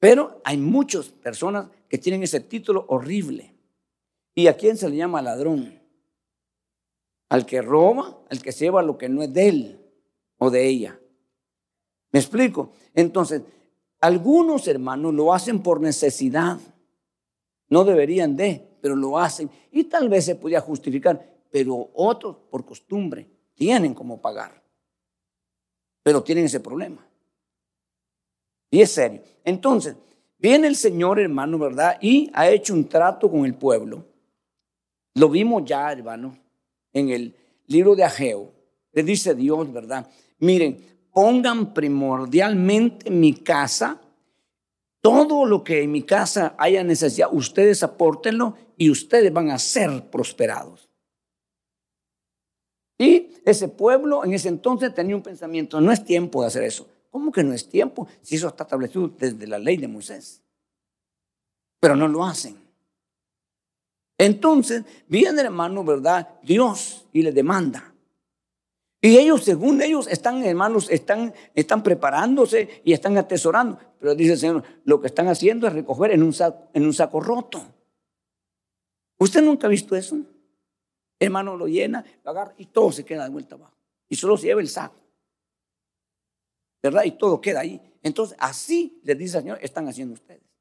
Pero 0.00 0.40
hay 0.44 0.58
muchas 0.58 1.08
personas 1.08 1.68
que 1.88 1.98
tienen 1.98 2.22
ese 2.22 2.40
título 2.40 2.84
horrible. 2.88 3.54
¿Y 4.34 4.48
a 4.48 4.56
quién 4.56 4.76
se 4.76 4.88
le 4.88 4.96
llama 4.96 5.22
ladrón? 5.22 5.83
Al 7.34 7.46
que 7.46 7.60
roba, 7.60 8.16
al 8.30 8.40
que 8.40 8.52
se 8.52 8.66
lleva 8.66 8.80
lo 8.80 8.96
que 8.96 9.08
no 9.08 9.20
es 9.20 9.32
de 9.32 9.48
él 9.48 9.80
o 10.38 10.50
de 10.50 10.68
ella. 10.68 11.00
¿Me 12.12 12.20
explico? 12.20 12.70
Entonces, 12.94 13.42
algunos 13.98 14.68
hermanos 14.68 15.12
lo 15.12 15.34
hacen 15.34 15.60
por 15.60 15.80
necesidad. 15.80 16.60
No 17.70 17.82
deberían 17.82 18.36
de, 18.36 18.64
pero 18.80 18.94
lo 18.94 19.18
hacen. 19.18 19.50
Y 19.72 19.82
tal 19.82 20.08
vez 20.08 20.26
se 20.26 20.36
podía 20.36 20.60
justificar, 20.60 21.28
pero 21.50 21.90
otros 21.94 22.36
por 22.48 22.64
costumbre 22.64 23.28
tienen 23.54 23.94
como 23.94 24.20
pagar. 24.20 24.62
Pero 26.04 26.22
tienen 26.22 26.44
ese 26.44 26.60
problema. 26.60 27.04
Y 28.70 28.80
es 28.80 28.92
serio. 28.92 29.22
Entonces, 29.42 29.96
viene 30.38 30.68
el 30.68 30.76
Señor, 30.76 31.18
hermano, 31.18 31.58
¿verdad? 31.58 31.98
Y 32.00 32.30
ha 32.32 32.48
hecho 32.48 32.74
un 32.74 32.88
trato 32.88 33.28
con 33.28 33.44
el 33.44 33.56
pueblo. 33.56 34.06
Lo 35.14 35.28
vimos 35.28 35.64
ya, 35.64 35.90
hermano, 35.90 36.43
en 36.94 37.10
el 37.10 37.36
libro 37.66 37.94
de 37.94 38.04
Ageo, 38.04 38.52
le 38.92 39.02
dice 39.02 39.34
Dios, 39.34 39.70
¿verdad? 39.70 40.08
Miren, 40.38 40.78
pongan 41.12 41.74
primordialmente 41.74 43.10
mi 43.10 43.34
casa, 43.34 44.00
todo 45.02 45.44
lo 45.44 45.62
que 45.62 45.82
en 45.82 45.92
mi 45.92 46.02
casa 46.02 46.54
haya 46.56 46.82
necesidad, 46.82 47.28
ustedes 47.30 47.82
apórtenlo 47.82 48.56
y 48.78 48.88
ustedes 48.88 49.32
van 49.32 49.50
a 49.50 49.58
ser 49.58 50.08
prosperados. 50.08 50.88
Y 52.98 53.32
ese 53.44 53.68
pueblo 53.68 54.24
en 54.24 54.32
ese 54.32 54.48
entonces 54.48 54.94
tenía 54.94 55.16
un 55.16 55.22
pensamiento, 55.22 55.80
no 55.80 55.92
es 55.92 56.04
tiempo 56.04 56.40
de 56.40 56.46
hacer 56.46 56.62
eso. 56.62 56.88
¿Cómo 57.10 57.30
que 57.30 57.44
no 57.44 57.52
es 57.52 57.68
tiempo? 57.68 58.08
Si 58.22 58.36
eso 58.36 58.48
está 58.48 58.64
establecido 58.64 59.08
desde 59.08 59.46
la 59.46 59.58
ley 59.58 59.76
de 59.76 59.88
Moisés. 59.88 60.42
Pero 61.80 61.94
no 61.96 62.08
lo 62.08 62.24
hacen. 62.24 62.63
Entonces 64.18 64.84
viene 65.08 65.42
hermano, 65.42 65.84
¿verdad? 65.84 66.28
Dios 66.42 67.06
y 67.12 67.22
le 67.22 67.32
demanda. 67.32 67.94
Y 69.00 69.18
ellos, 69.18 69.44
según 69.44 69.82
ellos, 69.82 70.06
están, 70.06 70.42
hermanos, 70.44 70.88
están, 70.90 71.34
están 71.54 71.82
preparándose 71.82 72.80
y 72.84 72.94
están 72.94 73.18
atesorando. 73.18 73.78
Pero 73.98 74.14
dice 74.14 74.32
el 74.32 74.38
Señor, 74.38 74.64
lo 74.84 74.98
que 75.00 75.08
están 75.08 75.28
haciendo 75.28 75.66
es 75.66 75.74
recoger 75.74 76.12
en 76.12 76.22
un 76.22 76.32
saco, 76.32 76.70
en 76.72 76.86
un 76.86 76.94
saco 76.94 77.20
roto. 77.20 77.60
¿Usted 79.18 79.42
nunca 79.42 79.66
ha 79.66 79.70
visto 79.70 79.94
eso? 79.94 80.16
Hermano 81.18 81.56
lo 81.56 81.66
llena, 81.66 82.02
lo 82.24 82.30
agarra 82.30 82.54
y 82.56 82.66
todo 82.66 82.92
se 82.92 83.04
queda 83.04 83.24
de 83.24 83.30
vuelta 83.30 83.56
abajo. 83.56 83.76
Y 84.08 84.16
solo 84.16 84.38
se 84.38 84.46
lleva 84.46 84.62
el 84.62 84.68
saco. 84.68 84.96
¿Verdad? 86.82 87.04
Y 87.04 87.12
todo 87.12 87.40
queda 87.40 87.60
ahí. 87.60 87.80
Entonces, 88.02 88.36
así 88.40 89.00
les 89.04 89.18
dice 89.18 89.36
el 89.36 89.42
Señor, 89.42 89.58
están 89.60 89.86
haciendo 89.86 90.14
ustedes. 90.14 90.53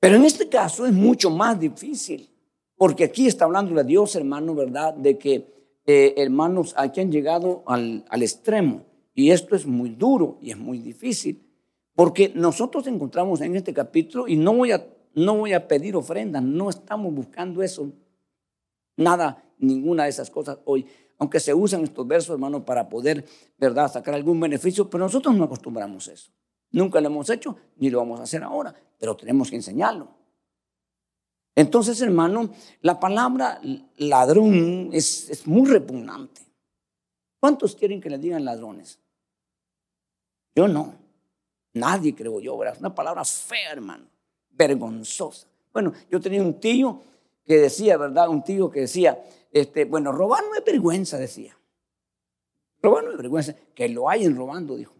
Pero 0.00 0.16
en 0.16 0.24
este 0.24 0.48
caso 0.48 0.86
es 0.86 0.92
mucho 0.92 1.30
más 1.30 1.60
difícil, 1.60 2.30
porque 2.76 3.04
aquí 3.04 3.26
está 3.26 3.44
hablando 3.44 3.74
de 3.74 3.84
Dios, 3.84 4.16
hermano, 4.16 4.54
¿verdad? 4.54 4.94
De 4.94 5.18
que 5.18 5.46
eh, 5.86 6.14
hermanos 6.16 6.72
aquí 6.76 7.00
han 7.00 7.12
llegado 7.12 7.62
al, 7.66 8.06
al 8.08 8.22
extremo. 8.22 8.86
Y 9.14 9.30
esto 9.30 9.54
es 9.54 9.66
muy 9.66 9.90
duro 9.90 10.38
y 10.40 10.50
es 10.50 10.56
muy 10.56 10.78
difícil, 10.78 11.46
porque 11.94 12.32
nosotros 12.34 12.86
encontramos 12.86 13.42
en 13.42 13.54
este 13.56 13.74
capítulo, 13.74 14.26
y 14.26 14.36
no 14.36 14.54
voy 14.54 14.72
a, 14.72 14.86
no 15.14 15.36
voy 15.36 15.52
a 15.52 15.68
pedir 15.68 15.94
ofrendas, 15.94 16.42
no 16.42 16.70
estamos 16.70 17.12
buscando 17.12 17.62
eso. 17.62 17.92
Nada, 18.96 19.44
ninguna 19.58 20.04
de 20.04 20.10
esas 20.10 20.30
cosas 20.30 20.58
hoy. 20.64 20.86
Aunque 21.18 21.40
se 21.40 21.52
usan 21.52 21.82
estos 21.82 22.06
versos, 22.06 22.32
hermano, 22.32 22.64
para 22.64 22.88
poder, 22.88 23.26
¿verdad?, 23.58 23.92
sacar 23.92 24.14
algún 24.14 24.40
beneficio, 24.40 24.88
pero 24.88 25.04
nosotros 25.04 25.34
no 25.34 25.44
acostumbramos 25.44 26.08
eso. 26.08 26.32
Nunca 26.72 27.00
lo 27.00 27.08
hemos 27.08 27.28
hecho, 27.30 27.56
ni 27.76 27.90
lo 27.90 27.98
vamos 27.98 28.20
a 28.20 28.24
hacer 28.24 28.42
ahora, 28.42 28.74
pero 28.98 29.16
tenemos 29.16 29.50
que 29.50 29.56
enseñarlo. 29.56 30.08
Entonces, 31.54 32.00
hermano, 32.00 32.50
la 32.80 33.00
palabra 33.00 33.60
ladrón 33.96 34.90
es, 34.92 35.28
es 35.30 35.46
muy 35.46 35.68
repugnante. 35.68 36.42
¿Cuántos 37.40 37.74
quieren 37.74 38.00
que 38.00 38.10
le 38.10 38.18
digan 38.18 38.44
ladrones? 38.44 38.98
Yo 40.54 40.68
no. 40.68 40.94
Nadie 41.72 42.14
creo 42.14 42.40
yo, 42.40 42.56
¿verdad? 42.56 42.74
Es 42.74 42.80
una 42.80 42.94
palabra 42.94 43.24
fea, 43.24 43.72
hermano. 43.72 44.06
Vergonzosa. 44.50 45.46
Bueno, 45.72 45.92
yo 46.10 46.20
tenía 46.20 46.42
un 46.42 46.60
tío 46.60 47.00
que 47.44 47.58
decía, 47.58 47.96
¿verdad? 47.96 48.28
Un 48.28 48.44
tío 48.44 48.70
que 48.70 48.80
decía, 48.80 49.22
este, 49.52 49.84
bueno, 49.84 50.12
robar 50.12 50.42
no 50.44 50.54
es 50.54 50.64
vergüenza, 50.64 51.18
decía. 51.18 51.56
Robar 52.82 53.04
no 53.04 53.10
es 53.12 53.16
vergüenza. 53.16 53.54
Que 53.74 53.88
lo 53.88 54.08
hayan 54.08 54.36
robando, 54.36 54.76
dijo. 54.76 54.94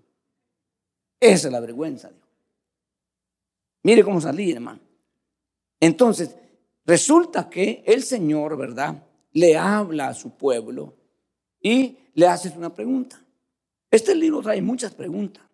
Esa 1.21 1.49
es 1.49 1.53
la 1.53 1.61
vergüenza. 1.61 2.11
Mire 3.83 4.03
cómo 4.03 4.21
salí, 4.21 4.53
hermano. 4.53 4.81
Entonces, 5.79 6.35
resulta 6.85 7.49
que 7.49 7.85
el 7.87 8.03
Señor, 8.03 8.57
¿verdad? 8.57 9.07
Le 9.33 9.57
habla 9.57 10.09
a 10.09 10.15
su 10.15 10.37
pueblo 10.37 10.97
y 11.61 11.99
le 12.15 12.27
hace 12.27 12.49
una 12.57 12.75
pregunta. 12.75 13.23
Este 13.91 14.15
libro 14.15 14.41
trae 14.41 14.63
muchas 14.63 14.95
preguntas. 14.95 15.45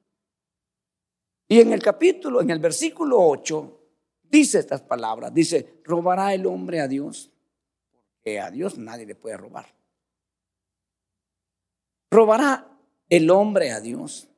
Y 1.49 1.61
en 1.61 1.73
el 1.73 1.83
capítulo, 1.83 2.41
en 2.41 2.51
el 2.51 2.59
versículo 2.59 3.19
8, 3.21 3.81
dice 4.25 4.59
estas 4.59 4.83
palabras. 4.83 5.33
Dice, 5.33 5.81
¿robará 5.85 6.35
el 6.35 6.47
hombre 6.47 6.81
a 6.81 6.89
Dios? 6.89 7.31
Porque 7.91 8.41
a 8.41 8.51
Dios 8.51 8.79
nadie 8.79 9.07
le 9.07 9.15
puede 9.15 9.37
robar. 9.37 9.67
¿Robará 12.11 12.69
el 13.09 13.31
hombre 13.31 13.71
a 13.71 13.81
Dios? 13.81 14.29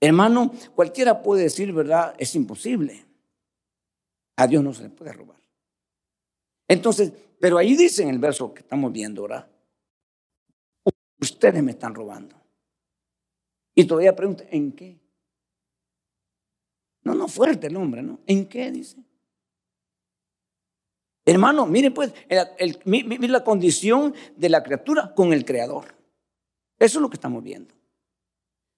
Hermano, 0.00 0.52
cualquiera 0.74 1.22
puede 1.22 1.44
decir, 1.44 1.72
¿verdad? 1.72 2.14
Es 2.18 2.34
imposible. 2.34 3.04
A 4.36 4.46
Dios 4.46 4.62
no 4.62 4.74
se 4.74 4.84
le 4.84 4.90
puede 4.90 5.12
robar. 5.12 5.40
Entonces, 6.68 7.12
pero 7.40 7.58
ahí 7.58 7.76
dice 7.76 8.02
en 8.02 8.10
el 8.10 8.18
verso 8.18 8.52
que 8.52 8.60
estamos 8.60 8.92
viendo 8.92 9.22
ahora, 9.22 9.48
ustedes 11.20 11.62
me 11.62 11.72
están 11.72 11.94
robando. 11.94 12.36
Y 13.74 13.84
todavía 13.84 14.16
pregunta, 14.16 14.44
¿en 14.50 14.72
qué? 14.72 14.98
No, 17.02 17.14
no, 17.14 17.28
fuerte 17.28 17.68
el 17.68 17.76
hombre, 17.76 18.02
¿no? 18.02 18.18
¿En 18.26 18.48
qué 18.48 18.70
dice? 18.72 18.96
Hermano, 21.24 21.66
mire 21.66 21.90
pues, 21.90 22.12
mire 22.84 23.28
la 23.28 23.44
condición 23.44 24.14
de 24.36 24.48
la 24.48 24.62
criatura 24.62 25.12
con 25.14 25.32
el 25.32 25.44
creador. 25.44 25.94
Eso 26.78 26.98
es 26.98 27.02
lo 27.02 27.10
que 27.10 27.16
estamos 27.16 27.42
viendo. 27.42 27.75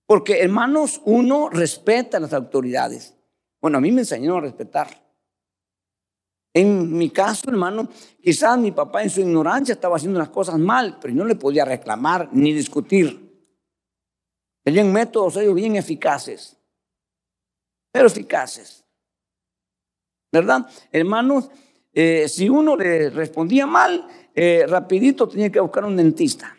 Porque, 0.09 0.41
hermanos, 0.41 1.03
uno 1.05 1.51
respeta 1.51 2.17
a 2.17 2.21
las 2.21 2.33
autoridades. 2.33 3.15
Bueno, 3.61 3.77
a 3.77 3.81
mí 3.83 3.93
me 3.93 4.01
enseñaron 4.01 4.39
a 4.39 4.41
respetar. 4.41 4.89
En 6.55 6.97
mi 6.97 7.11
caso, 7.11 7.51
hermano, 7.51 7.91
quizás 8.23 8.59
mi 8.59 8.73
papá 8.73 9.03
en 9.03 9.11
su 9.11 9.21
ignorancia 9.21 9.75
estaba 9.75 9.97
haciendo 9.97 10.19
las 10.19 10.31
cosas 10.31 10.59
mal, 10.59 10.97
pero 10.99 11.13
no 11.13 11.27
le 11.27 11.35
podía 11.35 11.67
reclamar 11.67 12.31
ni 12.33 12.55
discutir. 12.55 13.29
Tenían 14.65 14.91
métodos 14.91 15.37
ellos 15.37 15.55
bien 15.55 15.77
eficaces, 15.77 16.57
pero 17.93 18.07
eficaces. 18.07 18.87
¿Verdad? 20.33 20.71
Hermanos, 20.91 21.51
eh, 21.93 22.31
si 22.31 22.49
uno 22.49 22.79
le 22.79 23.11
respondía 23.11 23.67
mal, 23.67 24.09
eh, 24.35 24.65
rapidito 24.67 25.29
tenía 25.29 25.53
que 25.53 25.61
buscar 25.61 25.85
un 25.85 25.97
dentista. 25.97 26.58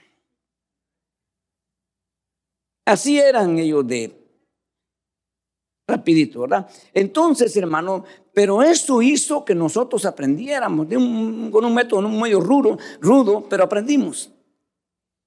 Así 2.89 3.19
eran 3.19 3.59
ellos 3.59 3.85
de 3.85 4.11
rapidito, 5.87 6.41
¿verdad? 6.41 6.67
Entonces, 6.91 7.55
hermano, 7.55 8.03
pero 8.33 8.63
eso 8.63 9.03
hizo 9.03 9.45
que 9.45 9.53
nosotros 9.53 10.05
aprendiéramos 10.05 10.87
con 10.87 11.65
un 11.65 11.73
método 11.75 12.07
un 12.07 12.19
medio 12.19 12.39
rudo, 12.39 12.79
rudo, 12.99 13.47
pero 13.47 13.65
aprendimos. 13.65 14.31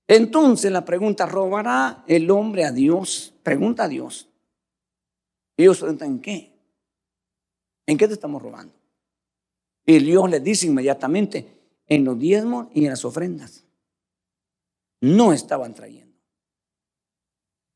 Entonces 0.09 0.73
la 0.73 0.85
pregunta, 0.85 1.25
¿robará 1.25 2.03
el 2.09 2.29
hombre 2.33 2.65
a 2.65 2.73
Dios? 2.73 3.33
Pregunta 3.45 3.85
a 3.85 3.89
Dios. 3.89 4.29
Ellos 5.57 5.79
preguntan, 5.79 6.11
¿en 6.11 6.21
qué? 6.21 6.53
¿En 7.87 7.97
qué 7.97 8.09
te 8.09 8.15
estamos 8.15 8.43
robando? 8.43 8.75
Y 9.87 10.01
Dios 10.01 10.29
les 10.29 10.43
dice 10.43 10.67
inmediatamente, 10.67 11.61
en 11.87 12.05
los 12.05 12.19
diezmos 12.19 12.67
y 12.75 12.87
en 12.87 12.91
las 12.91 13.05
ofrendas. 13.05 13.65
No 15.01 15.33
estaban 15.33 15.75
trayendo. 15.75 16.12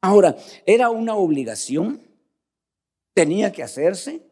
Ahora, 0.00 0.36
¿era 0.66 0.90
una 0.90 1.14
obligación? 1.16 2.00
¿Tenía 3.14 3.52
que 3.52 3.62
hacerse? 3.62 4.22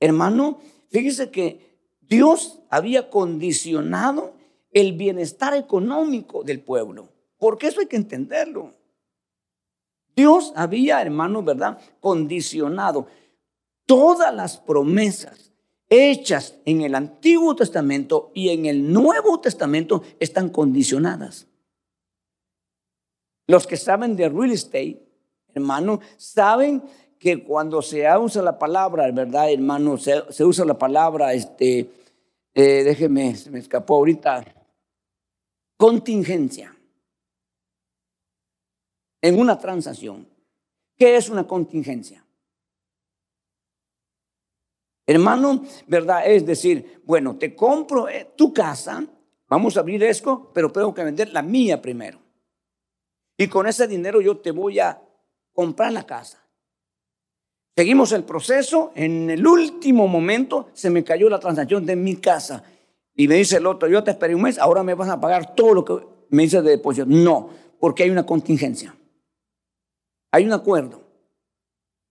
Hermano, 0.00 0.58
fíjese 0.90 1.30
que 1.30 1.78
Dios 2.00 2.60
había 2.70 3.10
condicionado 3.10 4.34
el 4.72 4.92
bienestar 4.92 5.54
económico 5.54 6.44
del 6.44 6.60
pueblo. 6.60 7.08
Porque 7.38 7.68
eso 7.68 7.80
hay 7.80 7.86
que 7.86 7.96
entenderlo. 7.96 8.74
Dios 10.14 10.52
había, 10.56 11.00
hermanos, 11.00 11.44
¿verdad? 11.44 11.78
Condicionado 12.00 13.06
todas 13.86 14.34
las 14.34 14.58
promesas 14.58 15.52
hechas 15.88 16.56
en 16.64 16.82
el 16.82 16.94
Antiguo 16.94 17.54
Testamento 17.56 18.30
y 18.34 18.50
en 18.50 18.66
el 18.66 18.92
Nuevo 18.92 19.40
Testamento 19.40 20.02
están 20.18 20.50
condicionadas. 20.50 21.46
Los 23.48 23.66
que 23.66 23.78
saben 23.78 24.14
de 24.14 24.28
real 24.28 24.52
estate, 24.52 25.02
hermano, 25.54 26.00
saben 26.18 26.82
que 27.18 27.42
cuando 27.42 27.80
se 27.80 28.06
usa 28.16 28.42
la 28.42 28.58
palabra, 28.58 29.10
¿verdad, 29.10 29.50
hermano? 29.50 29.96
Se, 29.96 30.44
usa 30.44 30.66
la 30.66 30.78
palabra, 30.78 31.32
este, 31.32 31.90
eh, 32.54 32.84
déjeme, 32.84 33.34
se 33.34 33.50
me 33.50 33.58
escapó 33.58 33.96
ahorita, 33.96 34.44
contingencia 35.78 36.76
en 39.22 39.40
una 39.40 39.58
transacción. 39.58 40.28
¿Qué 40.94 41.16
es 41.16 41.30
una 41.30 41.46
contingencia? 41.46 42.22
Hermano, 45.06 45.64
¿verdad? 45.86 46.30
Es 46.30 46.44
decir, 46.44 47.00
bueno, 47.06 47.38
te 47.38 47.56
compro 47.56 48.10
eh, 48.10 48.30
tu 48.36 48.52
casa, 48.52 49.06
vamos 49.48 49.78
a 49.78 49.80
abrir 49.80 50.02
esto, 50.02 50.50
pero 50.52 50.70
tengo 50.70 50.92
que 50.92 51.02
vender 51.02 51.32
la 51.32 51.40
mía 51.40 51.80
primero. 51.80 52.27
Y 53.38 53.46
con 53.46 53.66
ese 53.66 53.86
dinero 53.86 54.20
yo 54.20 54.36
te 54.36 54.50
voy 54.50 54.80
a 54.80 55.00
comprar 55.54 55.92
la 55.92 56.04
casa. 56.04 56.44
Seguimos 57.76 58.10
el 58.10 58.24
proceso, 58.24 58.90
en 58.96 59.30
el 59.30 59.46
último 59.46 60.08
momento 60.08 60.68
se 60.72 60.90
me 60.90 61.04
cayó 61.04 61.28
la 61.28 61.38
transacción 61.38 61.86
de 61.86 61.94
mi 61.94 62.16
casa 62.16 62.64
y 63.14 63.28
me 63.28 63.36
dice 63.36 63.58
el 63.58 63.66
otro, 63.66 63.88
yo 63.88 64.02
te 64.02 64.10
esperé 64.10 64.34
un 64.34 64.42
mes, 64.42 64.58
ahora 64.58 64.82
me 64.82 64.94
vas 64.94 65.08
a 65.08 65.20
pagar 65.20 65.54
todo 65.54 65.74
lo 65.74 65.84
que 65.84 65.94
me 66.30 66.42
dice 66.42 66.60
de 66.60 66.70
depósito. 66.70 67.06
No, 67.06 67.50
porque 67.78 68.02
hay 68.02 68.10
una 68.10 68.26
contingencia. 68.26 68.96
Hay 70.32 70.44
un 70.44 70.52
acuerdo. 70.52 71.02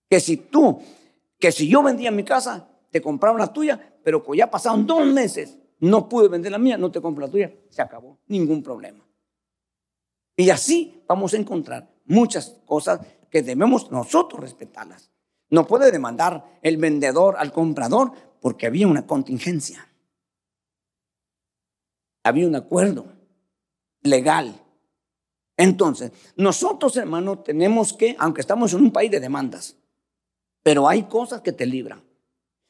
Que 0.10 0.22
si 0.22 0.38
tú, 0.38 0.80
que 1.38 1.52
si 1.52 1.68
yo 1.68 1.84
vendía 1.84 2.12
mi 2.12 2.24
casa, 2.24 2.70
te 2.90 3.02
compraba 3.02 3.38
la 3.38 3.52
tuya, 3.52 3.96
pero 4.04 4.24
ya 4.34 4.50
pasaron 4.50 4.88
dos 4.88 5.06
meses, 5.06 5.58
no 5.80 6.08
pude 6.08 6.30
vender 6.30 6.54
la 6.54 6.58
mía, 6.58 6.78
no 6.78 6.92
te 6.92 7.02
compro 7.02 7.26
la 7.26 7.32
tuya, 7.32 7.54
se 7.70 7.82
acabó, 7.82 8.20
ningún 8.28 8.64
problema. 8.64 9.07
Y 10.38 10.50
así 10.50 11.04
vamos 11.06 11.34
a 11.34 11.38
encontrar 11.38 11.94
muchas 12.06 12.62
cosas 12.66 13.02
que 13.30 13.42
debemos 13.42 13.92
nosotros 13.92 14.40
respetarlas. 14.40 15.12
No 15.50 15.68
puede 15.68 15.92
demandar 15.92 16.60
el 16.62 16.78
vendedor 16.78 17.36
al 17.38 17.52
comprador 17.52 18.14
porque 18.40 18.68
había 18.68 18.88
una 18.88 19.06
contingencia 19.06 19.88
había 22.28 22.48
un 22.48 22.56
acuerdo 22.56 23.06
legal. 24.02 24.62
Entonces, 25.56 26.12
nosotros, 26.36 26.96
hermanos, 26.98 27.44
tenemos 27.44 27.94
que, 27.94 28.16
aunque 28.20 28.42
estamos 28.42 28.74
en 28.74 28.82
un 28.82 28.92
país 28.92 29.10
de 29.10 29.20
demandas, 29.20 29.78
pero 30.62 30.88
hay 30.88 31.04
cosas 31.04 31.42
que 31.42 31.54
te 31.54 31.66
libran. 31.66 32.04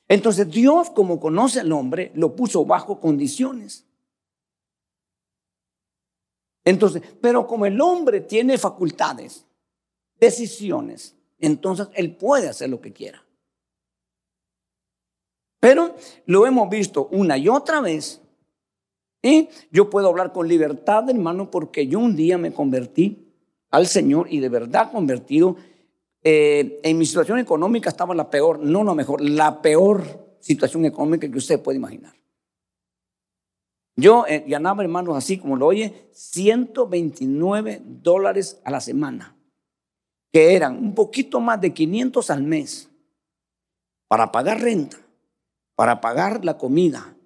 Entonces, 0.08 0.49
Dios, 0.49 0.89
como 0.91 1.19
conoce 1.19 1.60
al 1.60 1.71
hombre, 1.71 2.12
lo 2.15 2.36
puso 2.36 2.65
bajo 2.65 2.99
condiciones. 2.99 3.86
Entonces, 6.67 7.01
pero 7.21 7.47
como 7.47 7.65
el 7.65 7.80
hombre 7.80 8.19
tiene 8.19 8.58
facultades, 8.58 9.45
decisiones, 10.19 11.15
entonces 11.39 11.88
él 11.93 12.17
puede 12.17 12.49
hacer 12.49 12.69
lo 12.69 12.82
que 12.82 12.91
quiera. 12.91 13.23
Pero 15.62 15.95
lo 16.25 16.45
hemos 16.45 16.69
visto 16.69 17.08
una 17.13 17.38
y 17.38 17.47
otra 17.47 17.80
vez 17.80 18.19
y 19.23 19.47
yo 19.71 19.89
puedo 19.89 20.10
hablar 20.10 20.34
con 20.34 20.49
libertad, 20.49 21.10
hermano, 21.10 21.49
porque 21.49 21.88
yo 21.88 21.99
un 21.99 22.17
día 22.17 22.38
me 22.38 22.51
convertí 22.51 23.32
al 23.69 23.88
Señor 23.88 24.27
y 24.30 24.41
de 24.41 24.49
verdad 24.49 24.91
convertido. 24.91 25.56
Eh, 26.21 26.82
en 26.84 26.97
mi 26.97 27.06
situación 27.06 27.39
económica 27.39 27.89
estaba 27.89 28.13
la 28.13 28.30
peor, 28.30 28.60
no 28.60 28.84
la 28.84 28.93
mejor, 28.93 29.21
la 29.21 29.62
peor 29.62 30.36
situación 30.41 30.84
económica 30.84 31.32
que 31.32 31.38
usted 31.38 31.62
puede 31.62 31.77
imaginar. 31.77 32.16
Yo 34.00 34.28
eh, 34.28 34.46
ganaba, 34.48 34.84
hermanos, 34.84 35.18
así 35.18 35.40
como 35.40 35.56
lo 35.56 35.66
oye, 35.66 36.08
129 36.14 37.82
dólares 37.84 38.62
a 38.64 38.70
la 38.70 38.80
semana, 38.80 39.36
que 40.32 40.56
eran 40.56 40.78
un 40.78 40.94
poquito 40.94 41.40
más 41.40 41.60
de 41.60 41.74
500 41.74 42.30
al 42.30 42.44
mes, 42.44 42.92
para 44.08 44.32
pagar 44.32 44.62
renta, 44.62 44.98
para 45.76 46.00
pagar 46.00 46.46
la 46.46 46.60
comida 46.60 47.18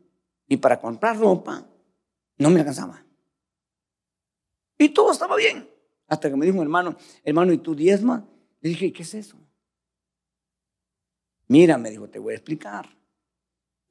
y 0.48 0.58
para 0.58 0.80
comprar 0.80 1.20
ropa, 1.20 1.68
no 2.38 2.50
me 2.50 2.62
alcanzaba. 2.62 3.04
Y 4.78 4.90
todo 4.90 5.12
estaba 5.12 5.36
bien. 5.36 5.70
Hasta 6.08 6.30
que 6.30 6.38
me 6.38 6.46
dijo 6.46 6.58
un 6.58 6.64
hermano, 6.64 6.96
hermano, 7.24 7.52
¿y 7.52 7.58
tú 7.58 7.76
diezma? 7.76 8.26
Le 8.62 8.70
dije, 8.70 8.94
¿qué 8.94 9.04
es 9.04 9.14
eso? 9.14 9.38
Mira, 11.50 11.78
me 11.78 11.92
dijo, 11.92 12.10
te 12.10 12.18
voy 12.18 12.34
a 12.34 12.38
explicar. 12.38 13.01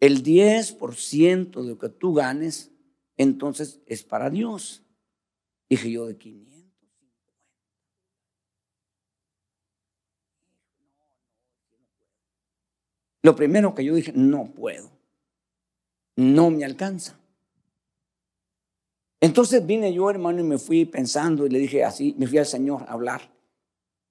El 0.00 0.24
10% 0.24 1.62
de 1.62 1.68
lo 1.68 1.78
que 1.78 1.90
tú 1.90 2.14
ganes, 2.14 2.70
entonces 3.16 3.80
es 3.86 4.02
para 4.02 4.30
Dios. 4.30 4.82
Dije 5.68 5.90
yo, 5.90 6.06
de 6.06 6.16
550. 6.16 6.70
Lo 13.22 13.36
primero 13.36 13.74
que 13.74 13.84
yo 13.84 13.94
dije, 13.94 14.12
no 14.14 14.46
puedo. 14.52 14.90
No 16.16 16.50
me 16.50 16.64
alcanza. 16.64 17.20
Entonces 19.20 19.64
vine 19.66 19.92
yo, 19.92 20.08
hermano, 20.08 20.40
y 20.40 20.44
me 20.44 20.56
fui 20.56 20.86
pensando 20.86 21.46
y 21.46 21.50
le 21.50 21.58
dije 21.58 21.84
así, 21.84 22.14
me 22.18 22.26
fui 22.26 22.38
al 22.38 22.46
Señor 22.46 22.84
a 22.88 22.92
hablar. 22.92 23.30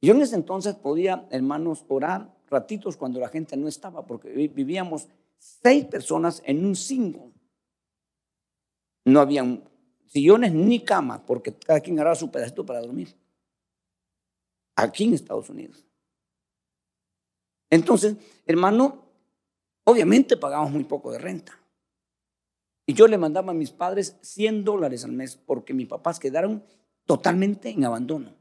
Yo 0.02 0.14
en 0.14 0.22
ese 0.22 0.36
entonces 0.36 0.76
podía, 0.76 1.28
hermanos, 1.32 1.84
orar 1.88 2.38
ratitos 2.50 2.96
cuando 2.96 3.20
la 3.20 3.30
gente 3.30 3.58
no 3.58 3.68
estaba, 3.68 4.06
porque 4.06 4.30
vivíamos 4.30 5.08
seis 5.40 5.86
personas 5.86 6.42
en 6.46 6.66
un 6.66 6.76
cinco. 6.76 7.32
No 9.06 9.20
habían 9.20 9.64
sillones 10.06 10.54
ni 10.54 10.84
cama, 10.84 11.26
porque 11.26 11.54
cada 11.54 11.80
quien 11.80 11.98
agarraba 11.98 12.16
su 12.16 12.30
pedacito 12.30 12.66
para 12.66 12.82
dormir. 12.82 13.16
Aquí 14.76 15.06
en 15.06 15.14
Estados 15.14 15.50
Unidos. 15.50 15.86
Entonces, 17.70 18.16
hermano, 18.46 19.06
obviamente 19.84 20.38
pagamos 20.38 20.72
muy 20.72 20.84
poco 20.84 21.12
de 21.12 21.20
renta. 21.20 21.60
Y 22.86 22.94
yo 22.94 23.08
le 23.08 23.18
mandaba 23.18 23.52
a 23.52 23.56
mis 23.56 23.72
padres 23.72 24.18
100 24.22 24.64
dólares 24.64 25.04
al 25.04 25.12
mes 25.12 25.36
porque 25.36 25.74
mis 25.74 25.88
papás 25.88 26.20
quedaron 26.20 26.64
totalmente 27.06 27.70
en 27.70 27.86
abandono. 27.86 28.34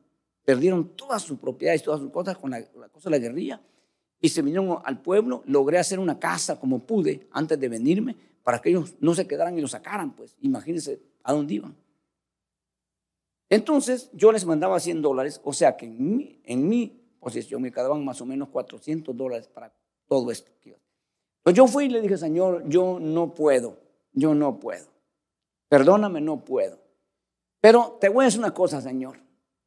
Perdieron 0.45 0.97
todas 0.97 1.23
sus 1.23 1.39
propiedades, 1.39 1.83
todas 1.83 2.01
sus 2.01 2.11
cosas 2.11 2.39
con 2.39 2.51
la, 2.51 2.65
cosa 2.89 3.11
de 3.11 3.19
la 3.19 3.19
guerrilla 3.19 3.61
y 4.21 4.29
se 4.29 4.43
vinieron 4.43 4.79
al 4.85 5.01
pueblo. 5.01 5.43
Logré 5.47 5.79
hacer 5.79 5.99
una 5.99 6.19
casa 6.19 6.59
como 6.59 6.81
pude 6.81 7.29
antes 7.33 7.59
de 7.59 7.69
venirme 7.69 8.17
para 8.43 8.61
que 8.61 8.71
ellos 8.71 8.95
no 9.01 9.15
se 9.15 9.27
quedaran 9.27 9.59
y 9.59 9.61
lo 9.61 9.69
sacaran, 9.69 10.15
pues 10.15 10.37
imagínense 10.41 11.01
a 11.23 11.33
dónde 11.33 11.55
iban. 11.55 11.77
Entonces 13.51 14.11
yo 14.13 14.33
les 14.33 14.45
mandaba 14.45 14.81
100 14.81 15.03
dólares, 15.03 15.41
o 15.45 15.53
sea 15.53 15.77
que 15.77 15.87
en 15.87 16.17
mi, 16.17 16.41
en 16.45 16.69
me 17.61 17.73
quedaban 17.73 18.05
más 18.05 18.21
o 18.21 18.27
menos 18.27 18.49
400 18.49 19.17
dólares 19.17 19.49
para 19.49 19.73
todo 20.07 20.31
esto. 20.31 20.51
Pues 21.43 21.57
yo 21.57 21.67
fui 21.67 21.87
y 21.87 21.89
le 21.89 22.03
dije, 22.03 22.19
Señor, 22.19 22.69
yo 22.69 22.99
no 23.01 23.33
puedo 23.33 23.89
yo 24.19 24.35
no 24.35 24.59
puedo. 24.59 24.87
Perdóname, 25.69 26.21
no 26.21 26.45
puedo. 26.45 26.79
Pero 27.61 27.99
te 28.01 28.09
voy 28.09 28.25
a 28.25 28.27
decir 28.27 28.41
una 28.41 28.55
cosa, 28.55 28.81
Señor. 28.81 29.21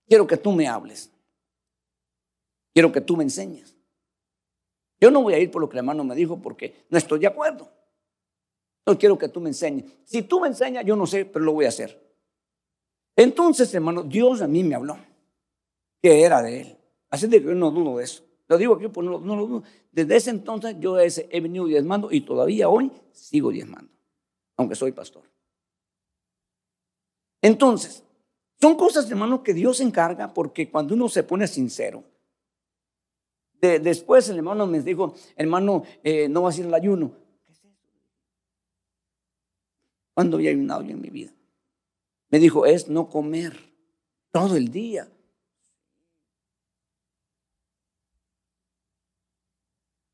Quiero 0.07 0.27
que 0.27 0.37
tú 0.37 0.51
me 0.51 0.67
hables. 0.67 1.11
Quiero 2.73 2.91
que 2.91 3.01
tú 3.01 3.15
me 3.15 3.23
enseñes. 3.23 3.75
Yo 5.01 5.11
no 5.11 5.21
voy 5.21 5.33
a 5.33 5.39
ir 5.39 5.51
por 5.51 5.61
lo 5.61 5.67
que 5.67 5.73
el 5.73 5.79
hermano 5.79 6.03
me 6.03 6.15
dijo 6.15 6.39
porque 6.39 6.85
no 6.89 6.97
estoy 6.97 7.19
de 7.19 7.27
acuerdo. 7.27 7.69
No 8.85 8.97
quiero 8.97 9.17
que 9.17 9.27
tú 9.27 9.41
me 9.41 9.49
enseñes. 9.49 9.91
Si 10.05 10.21
tú 10.21 10.39
me 10.39 10.47
enseñas, 10.47 10.85
yo 10.85 10.95
no 10.95 11.05
sé, 11.05 11.25
pero 11.25 11.43
lo 11.43 11.53
voy 11.53 11.65
a 11.65 11.69
hacer. 11.69 11.99
Entonces, 13.15 13.73
hermano, 13.73 14.03
Dios 14.03 14.41
a 14.41 14.47
mí 14.47 14.63
me 14.63 14.75
habló 14.75 14.97
que 16.01 16.23
era 16.23 16.41
de 16.41 16.61
Él. 16.61 16.77
Así 17.09 17.27
de 17.27 17.41
que 17.41 17.47
yo 17.47 17.55
no 17.55 17.71
dudo 17.71 17.97
de 17.97 18.05
eso. 18.05 18.23
Lo 18.47 18.57
digo 18.57 18.75
aquí, 18.75 18.87
pues 18.87 19.05
no, 19.05 19.19
lo 19.19 19.47
dudo. 19.47 19.63
Desde 19.91 20.15
ese 20.15 20.29
entonces 20.29 20.75
yo 20.79 20.97
he 20.99 21.41
venido 21.41 21.65
diezmando 21.65 22.11
y 22.11 22.21
todavía 22.21 22.69
hoy 22.69 22.91
sigo 23.11 23.51
diezmando 23.51 23.91
aunque 24.61 24.75
soy 24.75 24.91
pastor. 24.91 25.23
Entonces, 27.41 28.03
son 28.59 28.75
cosas, 28.75 29.09
hermano, 29.09 29.41
que 29.43 29.53
Dios 29.53 29.79
encarga 29.81 30.33
porque 30.33 30.69
cuando 30.69 30.93
uno 30.93 31.09
se 31.09 31.23
pone 31.23 31.47
sincero, 31.47 32.03
después 33.61 34.27
el 34.29 34.37
hermano 34.37 34.65
me 34.65 34.81
dijo, 34.81 35.13
hermano, 35.35 35.83
eh, 36.03 36.27
no 36.27 36.43
va 36.43 36.49
a 36.49 36.53
ser 36.53 36.65
el 36.65 36.73
ayuno. 36.73 37.11
¿Cuándo 40.13 40.37
había 40.37 40.49
ayunado 40.49 40.81
yo 40.81 40.91
en 40.91 41.01
mi 41.01 41.09
vida? 41.09 41.31
Me 42.29 42.39
dijo, 42.39 42.65
es 42.65 42.89
no 42.89 43.09
comer 43.09 43.57
todo 44.31 44.55
el 44.55 44.69
día. 44.69 45.07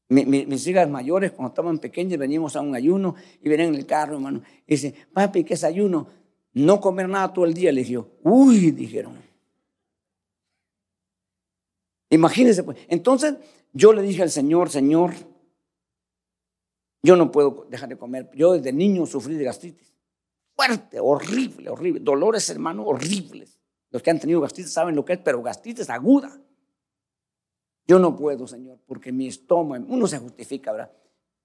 mis 0.09 0.65
hijas 0.67 0.89
mayores, 0.89 1.31
cuando 1.31 1.49
estaban 1.49 1.79
pequeñas, 1.79 2.17
veníamos 2.17 2.55
a 2.55 2.61
un 2.61 2.73
ayuno 2.73 3.15
y 3.41 3.49
venían 3.49 3.69
en 3.69 3.75
el 3.75 3.85
carro, 3.85 4.15
hermano. 4.15 4.41
Y 4.65 4.75
dice, 4.75 4.93
papi, 5.13 5.43
¿qué 5.43 5.55
es 5.55 5.63
ayuno? 5.63 6.07
No 6.53 6.79
comer 6.79 7.09
nada 7.09 7.33
todo 7.33 7.45
el 7.45 7.53
día. 7.53 7.71
Le 7.71 7.81
dije, 7.81 7.99
uy, 8.23 8.71
dijeron. 8.71 9.26
Imagínense, 12.09 12.63
pues. 12.63 12.77
Entonces, 12.87 13.35
yo 13.73 13.93
le 13.93 14.01
dije 14.01 14.23
al 14.23 14.31
Señor, 14.31 14.69
Señor, 14.69 15.13
yo 17.03 17.15
no 17.15 17.31
puedo 17.31 17.67
dejar 17.69 17.89
de 17.89 17.97
comer. 17.97 18.29
Yo 18.33 18.53
desde 18.53 18.73
niño 18.73 19.05
sufrí 19.05 19.35
de 19.35 19.43
gastritis. 19.43 19.93
Fuerte, 20.55 20.99
horrible, 20.99 21.69
horrible. 21.69 21.99
Dolores, 22.01 22.49
hermano, 22.49 22.83
horribles. 22.83 23.59
Los 23.91 24.01
que 24.01 24.09
han 24.09 24.19
tenido 24.19 24.41
gastritis 24.41 24.73
saben 24.73 24.95
lo 24.95 25.05
que 25.05 25.13
es, 25.13 25.19
pero 25.19 25.41
gastritis 25.41 25.89
aguda. 25.89 26.41
Yo 27.85 27.99
no 27.99 28.15
puedo, 28.15 28.47
Señor, 28.47 28.79
porque 28.85 29.11
mi 29.11 29.27
estómago, 29.27 29.85
uno 29.87 30.07
se 30.07 30.19
justifica, 30.19 30.73
¿verdad? 30.73 30.91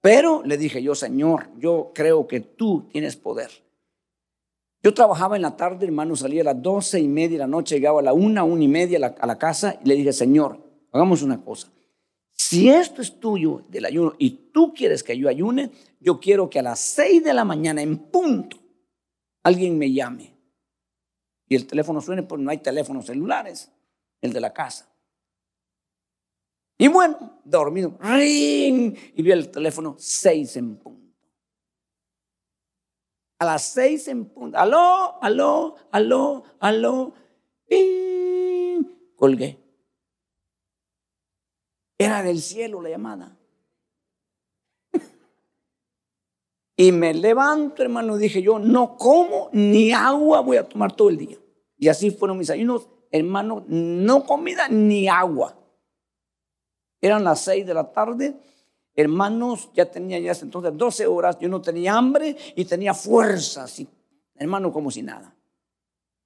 Pero 0.01 0.43
le 0.43 0.57
dije 0.57 0.83
yo, 0.83 0.93
Señor, 0.95 1.49
yo 1.57 1.91
creo 1.95 2.27
que 2.27 2.41
tú 2.41 2.89
tienes 2.91 3.15
poder. 3.15 3.49
Yo 4.83 4.93
trabajaba 4.93 5.37
en 5.37 5.43
la 5.43 5.55
tarde, 5.55 5.85
hermano, 5.85 6.13
salía 6.17 6.41
a 6.41 6.45
las 6.45 6.61
doce 6.61 6.99
y 6.99 7.07
media 7.07 7.37
de 7.37 7.37
la 7.37 7.47
noche, 7.47 7.75
llegaba 7.75 8.01
a 8.01 8.03
la 8.03 8.11
una, 8.11 8.43
una 8.43 8.63
y 8.65 8.67
media 8.67 8.97
a 9.17 9.25
la, 9.25 9.37
casa 9.37 9.79
y 9.81 9.87
le 9.87 9.95
dije, 9.95 10.11
Señor, 10.11 10.59
hagamos 10.91 11.21
una 11.21 11.41
cosa. 11.41 11.71
Si 12.33 12.69
esto 12.69 13.01
es 13.01 13.17
tuyo 13.17 13.63
del 13.69 13.85
ayuno 13.85 14.13
y 14.17 14.51
tú 14.51 14.73
quieres 14.73 15.01
que 15.01 15.17
yo 15.17 15.29
ayune, 15.29 15.71
yo 16.01 16.19
quiero 16.19 16.49
que 16.49 16.59
a 16.59 16.63
las 16.63 16.81
seis 16.81 17.23
de 17.23 17.33
la 17.33 17.45
mañana 17.45 17.81
en 17.81 17.97
punto 17.97 18.57
alguien 19.43 19.77
me 19.77 19.89
llame. 19.89 20.35
Y 21.47 21.55
el 21.55 21.65
teléfono 21.65 22.01
suene, 22.01 22.23
porque 22.23 22.43
no 22.43 22.51
hay 22.51 22.57
teléfonos 22.57 23.05
celulares, 23.05 23.71
el 24.19 24.33
de 24.33 24.41
la 24.41 24.51
casa. 24.51 24.89
Y 26.77 26.89
bueno, 26.89 27.39
dormido, 27.45 27.97
ring, 28.01 28.97
y 29.15 29.21
vi 29.21 29.31
el 29.31 29.49
teléfono 29.49 29.95
seis 29.97 30.57
en 30.57 30.75
punto. 30.75 31.02
A 33.43 33.45
las 33.45 33.63
seis 33.73 34.07
en 34.07 34.23
punto, 34.23 34.57
aló, 34.57 35.21
aló, 35.21 35.75
aló, 35.91 36.45
aló, 36.61 37.13
y 37.69 38.77
colgué. 39.17 39.59
Era 41.97 42.23
del 42.23 42.39
cielo 42.39 42.81
la 42.81 42.91
llamada. 42.91 43.37
Y 46.77 46.93
me 46.93 47.13
levanto, 47.13 47.83
hermano, 47.83 48.15
dije 48.15 48.41
yo, 48.41 48.59
no 48.59 48.95
como 48.95 49.49
ni 49.51 49.91
agua 49.91 50.39
voy 50.39 50.55
a 50.55 50.69
tomar 50.69 50.95
todo 50.95 51.09
el 51.09 51.17
día. 51.17 51.37
Y 51.77 51.89
así 51.89 52.11
fueron 52.11 52.37
mis 52.37 52.49
ayunos, 52.49 52.87
hermano, 53.11 53.65
no 53.67 54.23
comida 54.23 54.69
ni 54.69 55.09
agua. 55.09 55.59
Eran 57.01 57.25
las 57.25 57.41
seis 57.41 57.65
de 57.65 57.73
la 57.73 57.91
tarde. 57.91 58.39
Hermanos, 58.95 59.69
ya 59.73 59.89
tenía 59.89 60.19
ya 60.19 60.33
entonces 60.33 60.71
12 60.75 61.07
horas. 61.07 61.37
Yo 61.39 61.49
no 61.49 61.61
tenía 61.61 61.95
hambre 61.95 62.35
y 62.55 62.65
tenía 62.65 62.93
fuerza. 62.93 63.65
hermano, 64.35 64.71
como 64.71 64.91
si 64.91 65.01
nada. 65.01 65.35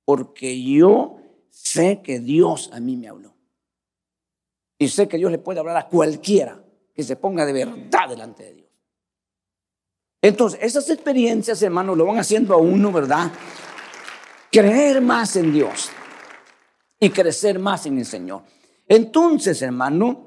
Porque 0.04 0.62
yo 0.62 1.18
sé 1.50 2.02
que 2.02 2.20
Dios 2.20 2.70
a 2.74 2.80
mí 2.80 2.98
me 2.98 3.08
habló. 3.08 3.34
Y 4.78 4.90
sé 4.90 5.08
que 5.08 5.18
Dios 5.18 5.32
le 5.32 5.40
puede 5.40 5.60
hablar 5.60 5.78
a 5.78 5.88
cualquiera 5.88 6.64
que 6.94 7.04
se 7.04 7.16
ponga 7.16 7.46
de 7.46 7.54
verdad 7.54 8.10
delante 8.10 8.44
de 8.44 8.54
Dios. 8.54 8.68
Entonces, 10.22 10.60
esas 10.62 10.90
experiencias, 10.90 11.62
hermanos, 11.62 11.98
lo 11.98 12.06
van 12.06 12.20
haciendo 12.20 12.54
a 12.54 12.58
uno, 12.58 12.92
¿verdad? 12.92 13.32
Creer 14.52 15.02
más 15.02 15.36
en 15.36 15.54
Dios 15.54 15.90
y 17.00 17.10
crecer 17.10 17.60
más 17.60 17.86
en 17.86 18.00
el 18.00 18.06
Señor. 18.06 18.44
Entonces, 18.88 19.62
hermano, 19.62 20.27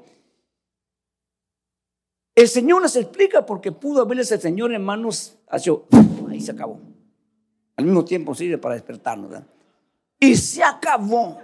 el 2.35 2.47
Señor 2.47 2.81
les 2.81 2.95
explica 2.95 3.45
porque 3.45 3.71
pudo 3.71 4.01
haberles 4.01 4.31
el 4.31 4.39
Señor, 4.39 4.73
hermanos, 4.73 5.37
ahí 5.47 6.39
se 6.39 6.51
acabó. 6.51 6.79
Al 7.75 7.85
mismo 7.85 8.05
tiempo 8.05 8.33
sirve 8.35 8.57
para 8.57 8.75
despertarnos. 8.75 9.31
Y 10.19 10.35
se 10.35 10.63
acabó. 10.63 11.39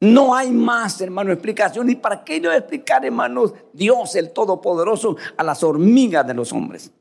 No 0.00 0.34
hay 0.34 0.50
más, 0.50 1.00
hermano, 1.00 1.32
explicación. 1.32 1.88
¿Y 1.88 1.96
para 1.96 2.24
qué 2.24 2.40
yo 2.40 2.52
explicar, 2.52 3.04
hermanos, 3.04 3.54
Dios 3.72 4.14
el 4.16 4.32
Todopoderoso 4.32 5.16
a 5.36 5.42
las 5.42 5.62
hormigas 5.62 6.26
de 6.26 6.34
los 6.34 6.52
hombres? 6.52 6.92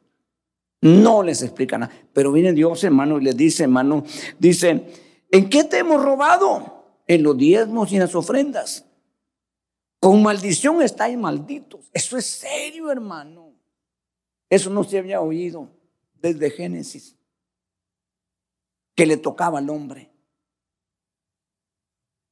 No 0.82 1.21
les 1.21 1.41
explica 1.41 1.78
nada. 1.78 1.91
Pero 2.13 2.32
viene 2.32 2.53
Dios, 2.53 2.84
hermano, 2.84 3.19
y 3.19 3.24
les 3.24 3.36
dice, 3.36 3.63
hermano, 3.63 4.03
dice, 4.39 4.86
¿en 5.32 5.49
qué 5.49 5.65
te 5.65 5.80
hemos 5.80 6.03
robado? 6.03 6.84
En 7.07 7.24
los 7.24 7.38
diezmos 7.38 7.91
y 7.91 7.95
en 7.95 8.01
las 8.01 8.15
ofrendas. 8.15 8.86
Con 10.04 10.22
maldición 10.22 10.82
estáis 10.82 11.18
malditos. 11.18 11.89
Eso 11.93 12.18
es 12.18 12.26
serio, 12.26 12.91
hermano. 12.91 13.54
Eso 14.49 14.70
no 14.70 14.84
se 14.84 14.97
había 14.97 15.22
oído 15.22 15.70
desde 16.16 16.49
Génesis. 16.49 17.16
Que 18.93 19.06
le 19.06 19.16
tocaba 19.16 19.60
al 19.60 19.70
hombre. 19.70 20.12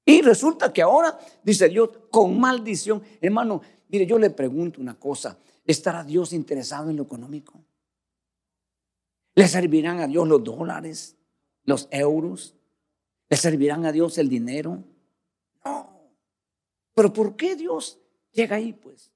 Y 0.03 0.21
resulta 0.21 0.73
que 0.73 0.81
ahora, 0.81 1.17
dice 1.43 1.69
Dios, 1.69 1.91
con 2.11 2.37
maldición. 2.37 3.01
Hermano, 3.21 3.61
mire, 3.87 4.05
yo 4.05 4.19
le 4.19 4.31
pregunto 4.31 4.81
una 4.81 4.99
cosa. 4.99 5.37
¿Estará 5.65 6.03
Dios 6.03 6.33
interesado 6.33 6.89
en 6.89 6.97
lo 6.97 7.03
económico? 7.03 7.53
¿Le 9.33 9.47
servirán 9.47 10.01
a 10.01 10.07
Dios 10.07 10.27
los 10.27 10.43
dólares, 10.43 11.15
los 11.63 11.87
euros? 11.89 12.53
¿Le 13.29 13.37
servirán 13.37 13.85
a 13.85 13.93
Dios 13.93 14.17
el 14.17 14.27
dinero? 14.27 14.83
No. 15.63 16.00
Pero 16.93 17.13
¿por 17.13 17.35
qué 17.35 17.55
Dios 17.55 17.99
llega 18.31 18.57
ahí, 18.57 18.73
pues? 18.73 19.11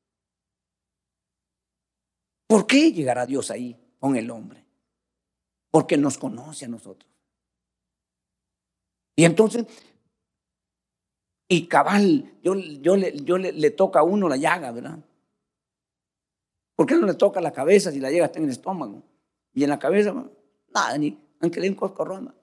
¿Por 2.48 2.68
qué 2.68 2.92
llegará 2.92 3.26
Dios 3.26 3.52
ahí 3.52 3.76
con 4.00 4.16
el 4.16 4.30
hombre? 4.30 4.64
Porque 5.72 5.98
nos 5.98 6.18
conoce 6.18 6.66
a 6.66 6.70
nosotros. 6.70 7.12
Y 9.16 9.26
entonces, 9.26 9.66
y 11.48 11.68
cabal, 11.68 12.34
yo, 12.44 12.56
yo, 12.56 12.96
le, 12.98 13.72
toca 13.72 14.00
a 14.00 14.04
uno 14.04 14.28
la 14.28 14.38
llaga, 14.38 14.72
¿verdad? 14.72 15.00
¿Por 16.76 16.86
qué 16.86 16.96
no 16.96 17.06
le 17.08 17.14
toca 17.14 17.40
la 17.40 17.54
cabeza 17.54 17.92
si 17.92 18.00
la 18.00 18.12
llaga 18.12 18.26
está 18.26 18.40
en 18.40 18.46
el 18.46 18.52
estómago? 18.52 19.04
Y 19.54 19.64
en 19.64 19.70
la 19.70 19.80
cabeza, 19.80 20.14
nada, 20.74 20.98
ni, 20.98 21.18
aunque 21.40 21.62
le 21.62 21.76
coscorrón, 21.76 22.34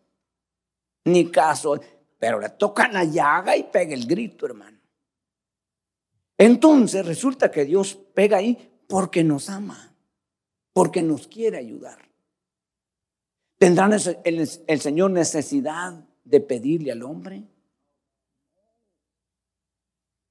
ni 1.04 1.30
caso. 1.30 1.78
Pero 2.18 2.38
le 2.38 2.50
toca 2.50 2.88
la 2.88 3.04
llaga 3.04 3.56
y 3.56 3.64
pega 3.64 3.92
el 3.94 4.06
grito, 4.06 4.46
hermano. 4.46 4.78
Entonces 6.38 7.06
resulta 7.06 7.50
que 7.50 7.64
Dios 7.64 7.98
pega 8.14 8.38
ahí 8.38 8.70
porque 8.88 9.24
nos 9.24 9.48
ama, 9.48 9.94
porque 10.72 11.02
nos 11.02 11.28
quiere 11.28 11.58
ayudar. 11.58 11.98
¿Tendrán 13.58 13.92
el, 13.92 14.80
Señor 14.80 15.12
necesidad 15.12 16.04
de 16.24 16.40
pedirle 16.40 16.90
al 16.90 17.02
hombre? 17.04 17.44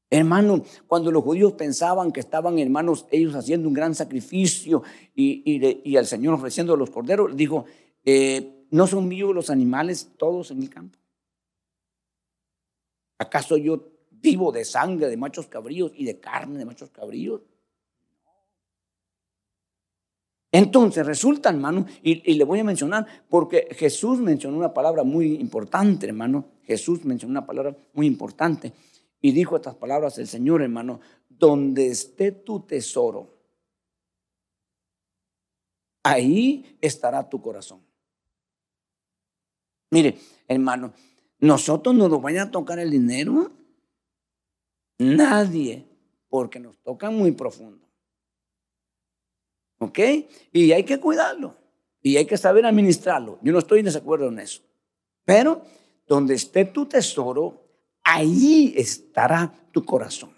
Hermano, 0.09 0.65
cuando 0.85 1.11
los 1.11 1.23
judíos 1.23 1.53
pensaban 1.53 2.11
que 2.11 2.19
estaban, 2.19 2.59
hermanos, 2.59 3.05
ellos 3.09 3.33
haciendo 3.33 3.69
un 3.69 3.73
gran 3.73 3.95
sacrificio 3.95 4.83
y, 5.15 5.95
al 5.95 6.05
Señor 6.05 6.33
ofreciendo 6.33 6.75
los 6.75 6.89
corderos, 6.89 7.33
dijo, 7.37 7.63
eh, 8.03 8.65
¿no 8.69 8.85
son 8.85 9.07
vivos 9.07 9.33
los 9.33 9.49
animales 9.49 10.11
todos 10.17 10.51
en 10.51 10.63
el 10.63 10.69
campo? 10.69 10.99
¿Acaso 13.17 13.55
yo 13.55 13.90
vivo 14.21 14.51
de 14.51 14.65
sangre 14.65 15.09
de 15.09 15.17
machos 15.17 15.47
cabríos 15.47 15.91
y 15.95 16.05
de 16.05 16.19
carne 16.19 16.59
de 16.59 16.65
machos 16.65 16.89
cabríos? 16.91 17.41
Entonces 20.51 21.05
resulta, 21.05 21.49
hermano, 21.49 21.85
y, 22.03 22.33
le 22.33 22.43
voy 22.43 22.59
a 22.59 22.63
mencionar, 22.63 23.07
porque 23.29 23.69
Jesús 23.71 24.19
mencionó 24.19 24.57
una 24.57 24.73
palabra 24.73 25.03
muy 25.03 25.35
importante, 25.35 26.07
hermano. 26.07 26.45
Jesús 26.63 27.05
mencionó 27.05 27.31
una 27.31 27.45
palabra 27.45 27.75
muy 27.93 28.05
importante. 28.05 28.73
Y 29.21 29.31
dijo 29.31 29.55
estas 29.55 29.75
palabras 29.75 30.17
el 30.17 30.27
Señor, 30.27 30.61
hermano, 30.61 30.99
donde 31.29 31.87
esté 31.87 32.31
tu 32.31 32.61
tesoro, 32.61 33.33
ahí 36.03 36.77
estará 36.81 37.29
tu 37.29 37.41
corazón. 37.41 37.79
Mire, 39.91 40.17
hermano, 40.47 40.93
nosotros 41.39 41.95
no 41.95 42.09
nos 42.09 42.21
vayan 42.21 42.47
a 42.47 42.51
tocar 42.51 42.79
el 42.79 42.91
dinero. 42.91 43.51
Nadie, 45.01 45.87
porque 46.29 46.59
nos 46.59 46.77
toca 46.83 47.09
muy 47.09 47.31
profundo. 47.31 47.87
¿Ok? 49.79 49.99
Y 50.51 50.71
hay 50.71 50.83
que 50.83 50.99
cuidarlo. 50.99 51.55
Y 52.03 52.17
hay 52.17 52.25
que 52.25 52.37
saber 52.37 52.65
administrarlo. 52.65 53.39
Yo 53.41 53.51
no 53.51 53.59
estoy 53.59 53.79
en 53.79 53.85
desacuerdo 53.85 54.27
en 54.27 54.39
eso. 54.39 54.61
Pero 55.25 55.63
donde 56.07 56.35
esté 56.35 56.65
tu 56.65 56.85
tesoro, 56.85 57.65
ahí 58.03 58.73
estará 58.75 59.53
tu 59.71 59.83
corazón. 59.83 60.35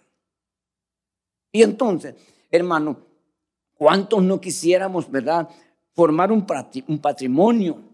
Y 1.51 1.61
entonces, 1.61 2.16
hermano, 2.49 3.05
¿cuántos 3.74 4.24
no 4.24 4.39
quisiéramos, 4.39 5.09
verdad, 5.11 5.49
formar 5.93 6.32
un 6.32 6.45
patrimonio 6.45 7.93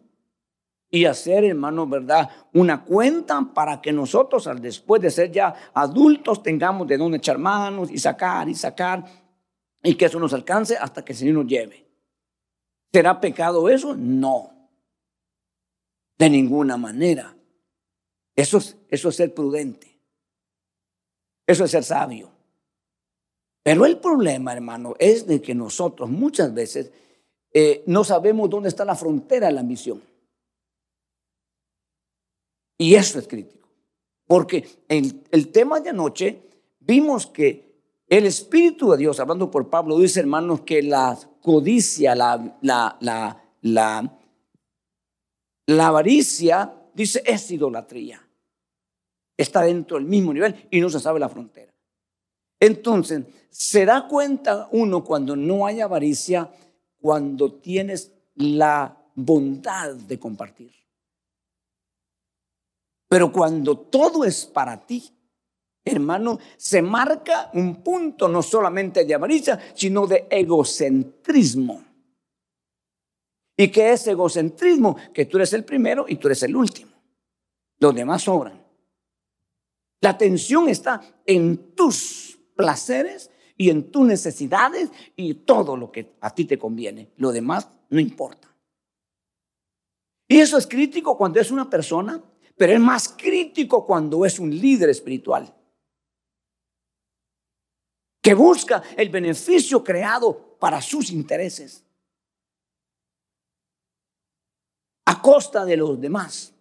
y 0.91 1.05
hacer, 1.05 1.43
hermano, 1.43 1.85
verdad, 1.87 2.29
una 2.53 2.83
cuenta 2.83 3.47
para 3.53 3.79
que 3.79 3.91
nosotros, 3.91 4.47
al 4.47 4.61
después 4.61 5.01
de 5.01 5.11
ser 5.11 5.31
ya 5.31 5.53
adultos, 5.73 6.41
tengamos 6.41 6.87
de 6.87 6.97
dónde 6.97 7.17
echar 7.17 7.37
manos 7.37 7.91
y 7.91 7.99
sacar 7.99 8.49
y 8.49 8.55
sacar 8.55 9.05
y 9.83 9.95
que 9.95 10.05
eso 10.05 10.19
nos 10.19 10.33
alcance 10.33 10.75
hasta 10.77 11.05
que 11.05 11.13
el 11.13 11.17
Señor 11.17 11.35
nos 11.35 11.47
lleve? 11.47 11.85
¿Será 12.91 13.19
pecado 13.21 13.69
eso? 13.69 13.95
No. 13.95 14.51
De 16.17 16.29
ninguna 16.29 16.75
manera. 16.75 17.35
Eso 18.35 18.57
es, 18.57 18.75
eso 18.89 19.09
es 19.09 19.15
ser 19.15 19.33
prudente. 19.33 19.99
Eso 21.45 21.63
es 21.63 21.71
ser 21.71 21.83
sabio. 21.83 22.31
Pero 23.63 23.85
el 23.85 23.99
problema, 23.99 24.53
hermano, 24.53 24.95
es 24.97 25.27
de 25.27 25.41
que 25.41 25.53
nosotros 25.53 26.09
muchas 26.09 26.53
veces 26.53 26.91
eh, 27.53 27.83
no 27.85 28.03
sabemos 28.03 28.49
dónde 28.49 28.69
está 28.69 28.85
la 28.85 28.95
frontera 28.95 29.47
de 29.47 29.53
la 29.53 29.61
ambición. 29.61 30.01
Y 32.79 32.95
eso 32.95 33.19
es 33.19 33.27
crítico. 33.27 33.69
Porque 34.25 34.67
en 34.87 35.23
el 35.29 35.51
tema 35.51 35.79
de 35.79 35.91
anoche 35.91 36.41
vimos 36.79 37.27
que 37.27 37.69
el 38.07 38.25
Espíritu 38.25 38.89
de 38.89 38.97
Dios, 38.97 39.19
hablando 39.19 39.51
por 39.51 39.69
Pablo, 39.69 39.99
dice, 39.99 40.21
hermanos, 40.21 40.61
que 40.61 40.81
la 40.81 41.15
codicia, 41.41 42.15
la, 42.15 42.57
la, 42.61 42.97
la, 42.99 43.43
la, 45.67 45.87
avaricia, 45.87 46.73
dice, 46.95 47.21
es 47.23 47.51
idolatría 47.51 48.25
está 49.39 49.61
dentro 49.61 49.97
del 49.97 50.05
mismo 50.05 50.33
nivel 50.33 50.67
y 50.69 50.81
no 50.81 50.89
se 50.89 50.99
sabe 50.99 51.19
la 51.19 51.29
frontera. 51.29 51.73
Entonces, 52.59 53.23
se 53.49 53.85
da 53.85 54.05
cuenta 54.07 54.67
uno 54.73 55.03
cuando 55.03 55.35
no 55.35 55.65
hay 55.65 55.79
avaricia, 55.79 56.51
cuando 56.99 57.53
tienes 57.53 58.11
la 58.35 58.97
bondad 59.15 59.95
de 59.95 60.19
compartir. 60.19 60.71
Pero 63.09 63.31
cuando 63.31 63.77
todo 63.77 64.23
es 64.23 64.45
para 64.45 64.85
ti, 64.85 65.11
hermano, 65.83 66.39
se 66.55 66.81
marca 66.81 67.49
un 67.53 67.83
punto 67.83 68.29
no 68.29 68.41
solamente 68.43 69.03
de 69.03 69.15
avaricia, 69.15 69.59
sino 69.73 70.05
de 70.07 70.27
egocentrismo. 70.29 71.83
¿Y 73.57 73.67
qué 73.69 73.91
es 73.91 74.07
egocentrismo? 74.07 74.95
Que 75.13 75.25
tú 75.25 75.37
eres 75.37 75.51
el 75.53 75.65
primero 75.65 76.05
y 76.07 76.15
tú 76.15 76.27
eres 76.27 76.43
el 76.43 76.55
último. 76.55 76.91
Los 77.79 77.95
demás 77.95 78.21
sobran. 78.21 78.63
La 80.01 80.11
atención 80.11 80.69
está 80.69 81.01
en 81.25 81.73
tus 81.75 82.39
placeres 82.55 83.31
y 83.57 83.69
en 83.69 83.91
tus 83.91 84.05
necesidades 84.05 84.89
y 85.15 85.33
todo 85.33 85.75
lo 85.75 85.91
que 85.91 86.13
a 86.21 86.33
ti 86.33 86.45
te 86.45 86.57
conviene. 86.59 87.09
Lo 87.17 87.31
demás 87.31 87.67
no 87.89 87.99
importa. 87.99 88.47
Y 90.27 90.39
eso 90.39 90.57
es 90.57 90.67
crítico 90.67 91.17
cuando 91.17 91.39
es 91.39 91.51
una 91.51 91.69
persona, 91.69 92.23
pero 92.59 92.73
es 92.73 92.79
más 92.81 93.07
crítico 93.07 93.85
cuando 93.85 94.25
es 94.25 94.37
un 94.37 94.49
líder 94.49 94.89
espiritual. 94.89 95.55
Que 98.21 98.33
busca 98.33 98.83
el 98.97 99.07
beneficio 99.07 99.81
creado 99.81 100.57
para 100.59 100.81
sus 100.81 101.09
intereses. 101.09 101.85
A 105.05 105.21
costa 105.21 105.63
de 105.63 105.77
los 105.77 106.01
demás. 106.01 106.53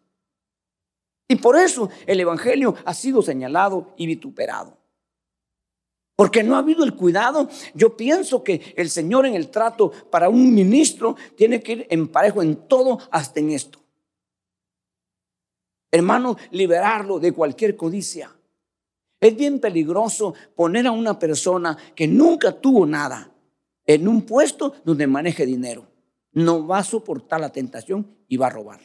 Y 1.26 1.34
por 1.34 1.57
eso 1.57 1.90
el 2.07 2.20
Evangelio 2.20 2.76
ha 2.84 2.94
sido 2.94 3.20
señalado 3.20 3.92
y 3.96 4.07
vituperado. 4.07 4.78
Porque 6.14 6.44
no 6.44 6.55
ha 6.55 6.59
habido 6.59 6.84
el 6.84 6.94
cuidado. 6.94 7.49
Yo 7.74 7.96
pienso 7.96 8.44
que 8.44 8.72
el 8.76 8.88
Señor 8.88 9.26
en 9.26 9.34
el 9.34 9.51
trato 9.51 9.90
para 10.12 10.28
un 10.28 10.55
ministro 10.55 11.16
tiene 11.36 11.61
que 11.61 11.72
ir 11.72 11.86
en 11.90 12.07
parejo 12.07 12.40
en 12.40 12.55
todo, 12.68 13.01
hasta 13.11 13.40
en 13.40 13.51
esto. 13.51 13.80
Hermano, 15.91 16.36
liberarlo 16.51 17.18
de 17.18 17.32
cualquier 17.32 17.76
codicia. 17.76 18.34
Es 19.20 19.36
bien 19.36 19.59
peligroso 19.59 20.34
poner 20.55 20.86
a 20.86 20.93
una 20.93 21.18
persona 21.18 21.76
que 21.95 22.07
nunca 22.07 22.53
tuvo 22.53 22.86
nada 22.86 23.32
en 23.84 24.07
un 24.07 24.22
puesto 24.22 24.74
donde 24.84 25.07
maneje 25.07 25.47
dinero. 25.47 25.91
No 26.32 26.66
va 26.66 26.78
a 26.78 26.84
soportar 26.84 27.41
la 27.41 27.51
tentación 27.51 28.16
y 28.28 28.36
va 28.36 28.47
a 28.47 28.51
robar. 28.51 28.80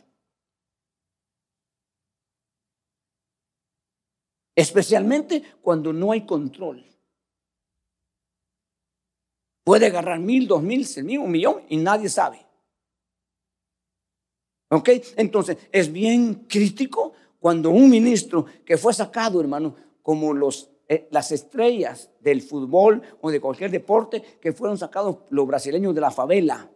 Especialmente 4.56 5.44
cuando 5.62 5.92
no 5.94 6.12
hay 6.12 6.26
control. 6.26 6.86
Puede 9.64 9.88
agarrar 9.88 10.20
mil, 10.20 10.48
dos 10.48 10.62
mil, 10.62 10.86
cien 10.86 11.06
mil, 11.06 11.20
un 11.20 11.32
millón 11.32 11.64
y 11.70 11.78
nadie 11.78 12.10
sabe. 12.10 12.46
¿Ok? 14.74 14.90
Entonces, 15.18 15.58
es 15.72 15.92
bien 15.92 16.46
crítico 16.48 17.14
cuando 17.40 17.70
un 17.70 17.90
ministro 17.90 18.46
que 18.66 18.78
fue 18.78 18.94
sacado, 18.94 19.40
hermano, 19.40 19.76
como 20.02 20.34
los, 20.34 20.72
eh, 20.88 21.08
las 21.12 21.32
estrellas 21.32 22.10
del 22.20 22.42
fútbol 22.42 23.02
o 23.22 23.30
de 23.30 23.40
cualquier 23.40 23.70
deporte, 23.70 24.24
que 24.42 24.52
fueron 24.52 24.78
sacados 24.78 25.18
los 25.30 25.46
brasileños 25.46 25.94
de 25.94 26.02
la 26.02 26.10
favela, 26.10 26.72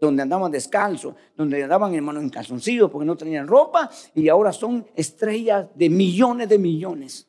donde 0.00 0.22
andaban 0.22 0.50
descalzos, 0.50 1.14
donde 1.36 1.62
andaban, 1.62 1.94
hermano, 1.94 2.20
en 2.20 2.28
calzoncillos 2.28 2.90
porque 2.90 3.06
no 3.06 3.16
tenían 3.16 3.46
ropa, 3.46 3.88
y 4.14 4.28
ahora 4.28 4.52
son 4.52 4.86
estrellas 4.96 5.68
de 5.76 5.90
millones 5.90 6.48
de 6.48 6.58
millones. 6.58 7.28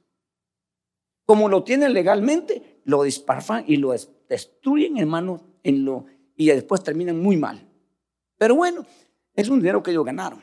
Como 1.25 1.47
lo 1.49 1.63
tienen 1.63 1.93
legalmente, 1.93 2.81
lo 2.85 3.03
disparfan 3.03 3.63
y 3.67 3.75
lo 3.75 3.93
destruyen, 4.27 4.97
hermano, 4.97 5.41
en 5.61 5.85
lo, 5.85 6.05
y 6.35 6.47
después 6.47 6.81
terminan 6.81 7.19
muy 7.19 7.37
mal. 7.37 7.67
Pero 8.39 8.55
bueno, 8.55 8.85
es 9.39 9.49
un 9.49 9.59
dinero 9.59 9.81
que 9.81 9.91
ellos 9.91 10.05
ganaron. 10.05 10.41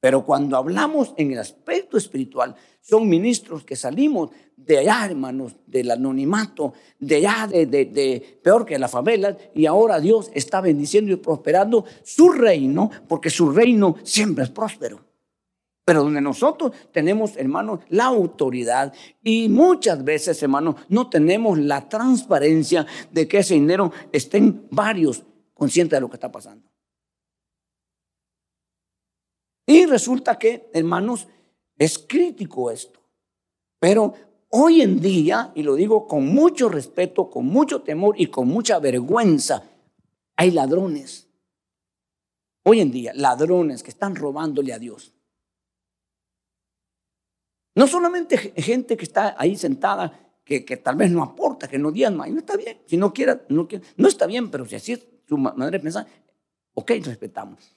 Pero 0.00 0.24
cuando 0.24 0.56
hablamos 0.56 1.14
en 1.16 1.32
el 1.32 1.38
aspecto 1.38 1.96
espiritual, 1.96 2.56
son 2.80 3.08
ministros 3.08 3.62
que 3.62 3.76
salimos 3.76 4.30
de 4.56 4.78
allá, 4.78 5.06
hermanos, 5.06 5.54
del 5.64 5.92
anonimato, 5.92 6.72
de 6.98 7.16
allá, 7.16 7.46
de, 7.46 8.40
peor 8.42 8.66
que 8.66 8.78
la 8.80 8.88
favela, 8.88 9.36
y 9.54 9.66
ahora 9.66 10.00
Dios 10.00 10.30
está 10.34 10.60
bendiciendo 10.60 11.12
y 11.12 11.16
prosperando 11.16 11.84
su 12.02 12.30
reino, 12.30 12.90
porque 13.06 13.30
su 13.30 13.52
reino 13.52 13.94
siempre 14.02 14.42
es 14.42 14.50
próspero. 14.50 15.04
Pero 15.84 16.02
donde 16.02 16.20
nosotros 16.20 16.72
tenemos, 16.90 17.36
hermanos, 17.36 17.80
la 17.88 18.06
autoridad 18.06 18.92
y 19.22 19.48
muchas 19.48 20.02
veces, 20.02 20.42
hermanos, 20.42 20.76
no 20.88 21.10
tenemos 21.10 21.58
la 21.58 21.88
transparencia 21.88 22.86
de 23.12 23.28
que 23.28 23.38
ese 23.38 23.54
dinero 23.54 23.92
estén 24.10 24.66
varios 24.70 25.22
conscientes 25.54 25.96
de 25.96 26.00
lo 26.00 26.08
que 26.08 26.16
está 26.16 26.32
pasando. 26.32 26.71
Y 29.66 29.86
resulta 29.86 30.38
que, 30.38 30.70
hermanos, 30.72 31.28
es 31.78 31.98
crítico 31.98 32.70
esto. 32.70 33.00
Pero 33.78 34.14
hoy 34.50 34.82
en 34.82 35.00
día, 35.00 35.52
y 35.54 35.62
lo 35.62 35.74
digo 35.74 36.06
con 36.06 36.26
mucho 36.26 36.68
respeto, 36.68 37.30
con 37.30 37.46
mucho 37.46 37.82
temor 37.82 38.14
y 38.18 38.26
con 38.26 38.48
mucha 38.48 38.78
vergüenza, 38.78 39.64
hay 40.36 40.50
ladrones. 40.50 41.28
Hoy 42.64 42.80
en 42.80 42.90
día, 42.90 43.12
ladrones 43.14 43.82
que 43.82 43.90
están 43.90 44.14
robándole 44.14 44.72
a 44.72 44.78
Dios. 44.78 45.12
No 47.74 47.86
solamente 47.86 48.36
gente 48.38 48.96
que 48.96 49.04
está 49.04 49.34
ahí 49.38 49.56
sentada, 49.56 50.18
que, 50.44 50.60
tal 50.76 50.96
vez 50.96 51.10
no 51.10 51.22
aporta, 51.22 51.66
que 51.66 51.78
no 51.78 51.90
diezma, 51.90 52.28
y 52.28 52.32
no 52.32 52.40
está 52.40 52.56
bien. 52.56 52.78
Si 52.86 52.96
no 52.96 53.12
quiera, 53.12 53.42
no, 53.48 53.66
no 53.96 54.08
está 54.08 54.26
bien, 54.26 54.50
pero 54.50 54.66
si 54.66 54.76
así 54.76 54.92
es 54.92 55.06
su 55.26 55.38
manera 55.38 55.78
de 55.78 56.06
ok, 56.74 56.90
respetamos. 57.02 57.74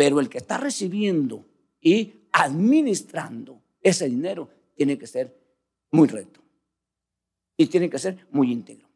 Pero 0.00 0.18
el 0.18 0.30
que 0.30 0.38
está 0.38 0.56
recibiendo 0.56 1.44
y 1.78 2.24
administrando 2.32 3.60
ese 3.82 4.08
dinero 4.08 4.48
tiene 4.74 4.96
que 4.96 5.06
ser 5.06 5.38
muy 5.90 6.08
recto. 6.08 6.40
Y 7.58 7.66
tiene 7.66 7.90
que 7.90 7.98
ser 7.98 8.26
muy 8.30 8.50
íntegro. 8.50 8.88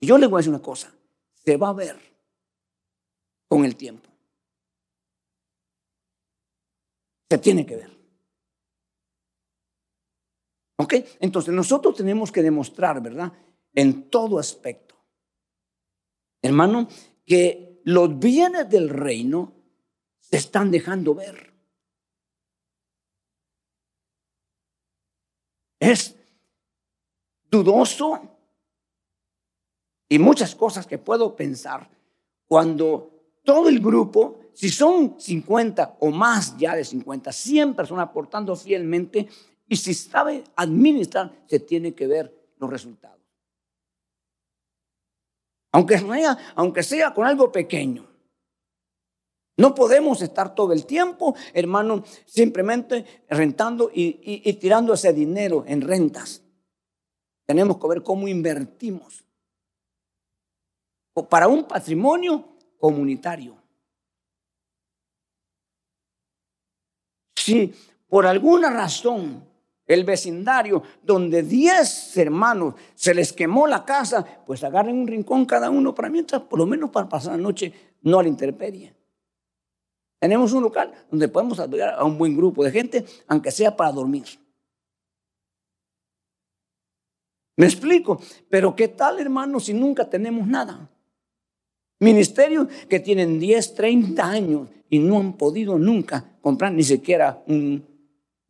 Y 0.00 0.08
yo 0.08 0.18
le 0.18 0.26
voy 0.26 0.38
a 0.38 0.40
decir 0.40 0.52
una 0.52 0.60
cosa, 0.60 0.92
se 1.34 1.56
va 1.56 1.68
a 1.68 1.72
ver 1.72 1.96
con 3.46 3.64
el 3.64 3.76
tiempo. 3.76 4.10
Se 7.30 7.38
tiene 7.38 7.64
que 7.64 7.76
ver. 7.76 7.96
¿Ok? 10.78 10.94
Entonces 11.20 11.54
nosotros 11.54 11.94
tenemos 11.94 12.32
que 12.32 12.42
demostrar, 12.42 13.00
¿verdad? 13.00 13.32
En 13.72 14.10
todo 14.10 14.40
aspecto. 14.40 14.96
Hermano, 16.42 16.88
que 17.24 17.67
los 17.84 18.18
bienes 18.18 18.68
del 18.68 18.88
reino 18.88 19.52
se 20.20 20.36
están 20.36 20.70
dejando 20.70 21.14
ver. 21.14 21.52
Es 25.80 26.16
dudoso 27.50 28.20
y 30.08 30.18
muchas 30.18 30.54
cosas 30.54 30.86
que 30.86 30.98
puedo 30.98 31.36
pensar 31.36 31.88
cuando 32.46 33.18
todo 33.44 33.68
el 33.68 33.80
grupo, 33.80 34.40
si 34.52 34.68
son 34.68 35.18
50 35.18 35.96
o 36.00 36.10
más 36.10 36.56
ya 36.56 36.74
de 36.74 36.84
50, 36.84 37.32
100 37.32 37.74
personas 37.74 38.08
aportando 38.08 38.56
fielmente 38.56 39.28
y 39.68 39.76
si 39.76 39.94
sabe 39.94 40.44
administrar, 40.56 41.32
se 41.46 41.60
tiene 41.60 41.94
que 41.94 42.06
ver 42.06 42.52
los 42.58 42.70
resultados. 42.70 43.18
Aunque 45.78 45.96
sea, 45.96 46.36
aunque 46.56 46.82
sea 46.82 47.14
con 47.14 47.24
algo 47.24 47.52
pequeño. 47.52 48.04
No 49.58 49.76
podemos 49.76 50.20
estar 50.22 50.52
todo 50.52 50.72
el 50.72 50.86
tiempo, 50.86 51.36
hermano, 51.54 52.02
simplemente 52.26 53.04
rentando 53.28 53.88
y, 53.94 54.52
tirando 54.54 54.94
ese 54.94 55.12
dinero 55.12 55.62
en 55.68 55.82
rentas. 55.82 56.42
Tenemos 57.46 57.78
que 57.78 57.86
ver 57.86 58.02
cómo 58.02 58.26
invertimos 58.26 59.24
para 61.28 61.46
un 61.46 61.62
patrimonio 61.62 62.56
comunitario. 62.80 63.56
Si 67.36 67.72
por 68.08 68.26
alguna 68.26 68.68
razón 68.70 69.44
el 69.88 70.04
vecindario 70.04 70.82
donde 71.02 71.42
10 71.42 72.16
hermanos 72.18 72.74
se 72.94 73.14
les 73.14 73.32
quemó 73.32 73.66
la 73.66 73.84
casa, 73.84 74.24
pues 74.46 74.62
agarren 74.62 74.96
un 74.96 75.06
rincón 75.06 75.46
cada 75.46 75.70
uno 75.70 75.94
para 75.94 76.10
mientras, 76.10 76.42
por 76.42 76.58
lo 76.58 76.66
menos 76.66 76.90
para 76.90 77.08
pasar 77.08 77.32
la 77.32 77.42
noche, 77.42 77.72
no 78.02 78.18
a 78.18 78.22
la 78.22 78.28
intemperie. 78.28 78.94
Tenemos 80.20 80.52
un 80.52 80.62
local 80.62 80.92
donde 81.10 81.28
podemos 81.28 81.58
ayudar 81.58 81.94
a 81.98 82.04
un 82.04 82.18
buen 82.18 82.36
grupo 82.36 82.62
de 82.62 82.70
gente, 82.70 83.04
aunque 83.26 83.50
sea 83.50 83.74
para 83.74 83.92
dormir. 83.92 84.26
Me 87.56 87.66
explico, 87.66 88.20
pero 88.48 88.76
¿qué 88.76 88.88
tal, 88.88 89.18
hermanos, 89.18 89.64
si 89.64 89.74
nunca 89.74 90.08
tenemos 90.08 90.46
nada? 90.46 90.88
Ministerios 92.00 92.68
que 92.88 93.00
tienen 93.00 93.40
10, 93.40 93.74
30 93.74 94.24
años 94.24 94.68
y 94.90 94.98
no 94.98 95.18
han 95.18 95.32
podido 95.32 95.78
nunca 95.78 96.36
comprar 96.40 96.72
ni 96.72 96.84
siquiera 96.84 97.42
un 97.46 97.84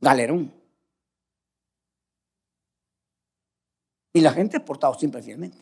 galerón. 0.01 0.58
Y 4.13 4.21
la 4.21 4.33
gente 4.33 4.57
ha 4.57 4.65
portado 4.65 4.95
siempre 4.95 5.23
fielmente. 5.23 5.59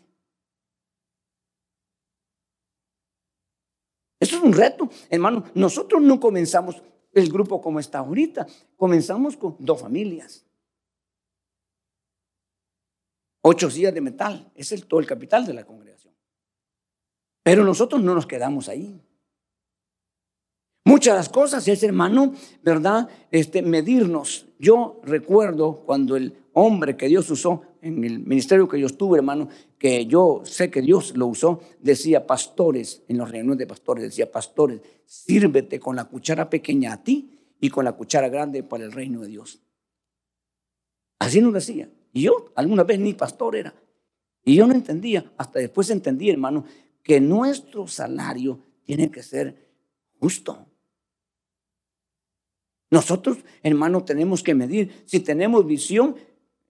Eso 4.19 4.37
es 4.37 4.43
un 4.43 4.53
reto, 4.53 4.89
hermano. 5.11 5.45
Nosotros 5.55 6.01
no 6.01 6.19
comenzamos 6.19 6.83
el 7.13 7.31
grupo 7.31 7.61
como 7.61 7.81
está 7.81 7.99
ahorita. 7.99 8.47
Comenzamos 8.77 9.37
con 9.37 9.57
dos 9.59 9.81
familias. 9.81 10.45
Ocho 13.43 13.71
sillas 13.71 13.95
de 13.95 14.01
metal. 14.01 14.51
Es 14.55 14.73
el, 14.73 14.87
todo 14.87 15.01
el 15.01 15.07
capital 15.07 15.47
de 15.47 15.55
la 15.55 15.65
congregación. 15.65 16.15
Pero 17.43 17.63
nosotros 17.63 18.03
no 18.03 18.15
nos 18.15 18.27
quedamos 18.27 18.69
ahí. 18.69 19.01
Muchas 20.85 21.15
de 21.15 21.19
las 21.19 21.29
cosas 21.29 21.67
es, 21.69 21.83
hermano, 21.83 22.33
¿verdad? 22.63 23.09
Este, 23.31 23.61
medirnos. 23.63 24.47
Yo 24.59 25.01
recuerdo 25.03 25.83
cuando 25.85 26.17
el 26.17 26.43
hombre 26.53 26.97
que 26.97 27.09
Dios 27.09 27.29
usó 27.31 27.63
en 27.87 28.05
el 28.05 28.21
ministerio 28.21 28.69
que 28.69 28.81
yo 28.81 28.87
estuve, 28.87 29.19
hermano, 29.19 29.49
que 29.79 30.07
yo 30.07 30.43
sé 30.45 30.71
que 30.71 30.83
Dios 30.83 31.17
lo 31.17 31.27
usó, 31.27 31.61
decía 31.81 32.27
pastores, 32.27 33.03
en 33.09 33.19
los 33.19 33.31
reuniones 33.31 33.59
de 33.59 33.67
pastores, 33.67 34.05
decía 34.05 34.31
pastores, 34.31 34.81
sírvete 35.05 35.79
con 35.79 35.97
la 35.97 36.05
cuchara 36.05 36.51
pequeña 36.51 36.93
a 36.93 37.03
ti 37.03 37.39
y 37.61 37.71
con 37.71 37.85
la 37.85 37.93
cuchara 37.93 38.29
grande 38.29 38.63
para 38.63 38.85
el 38.85 38.93
reino 38.93 39.23
de 39.23 39.29
Dios. 39.29 39.63
Así 41.19 41.41
nos 41.41 41.55
decía. 41.55 41.89
Y 42.13 42.23
yo 42.23 42.53
alguna 42.55 42.85
vez 42.85 42.99
ni 42.99 43.15
pastor 43.15 43.57
era. 43.57 43.75
Y 44.45 44.55
yo 44.55 44.67
no 44.67 44.75
entendía, 44.75 45.33
hasta 45.37 45.59
después 45.59 45.91
entendí, 45.91 46.31
hermano, 46.31 46.65
que 47.03 47.21
nuestro 47.21 47.87
salario 47.87 48.61
tiene 48.85 49.11
que 49.11 49.23
ser 49.23 49.71
justo. 50.19 50.67
Nosotros, 52.91 53.39
hermano, 53.63 54.05
tenemos 54.05 54.43
que 54.43 54.55
medir. 54.55 55.03
Si 55.07 55.21
tenemos 55.21 55.67
visión, 55.67 56.17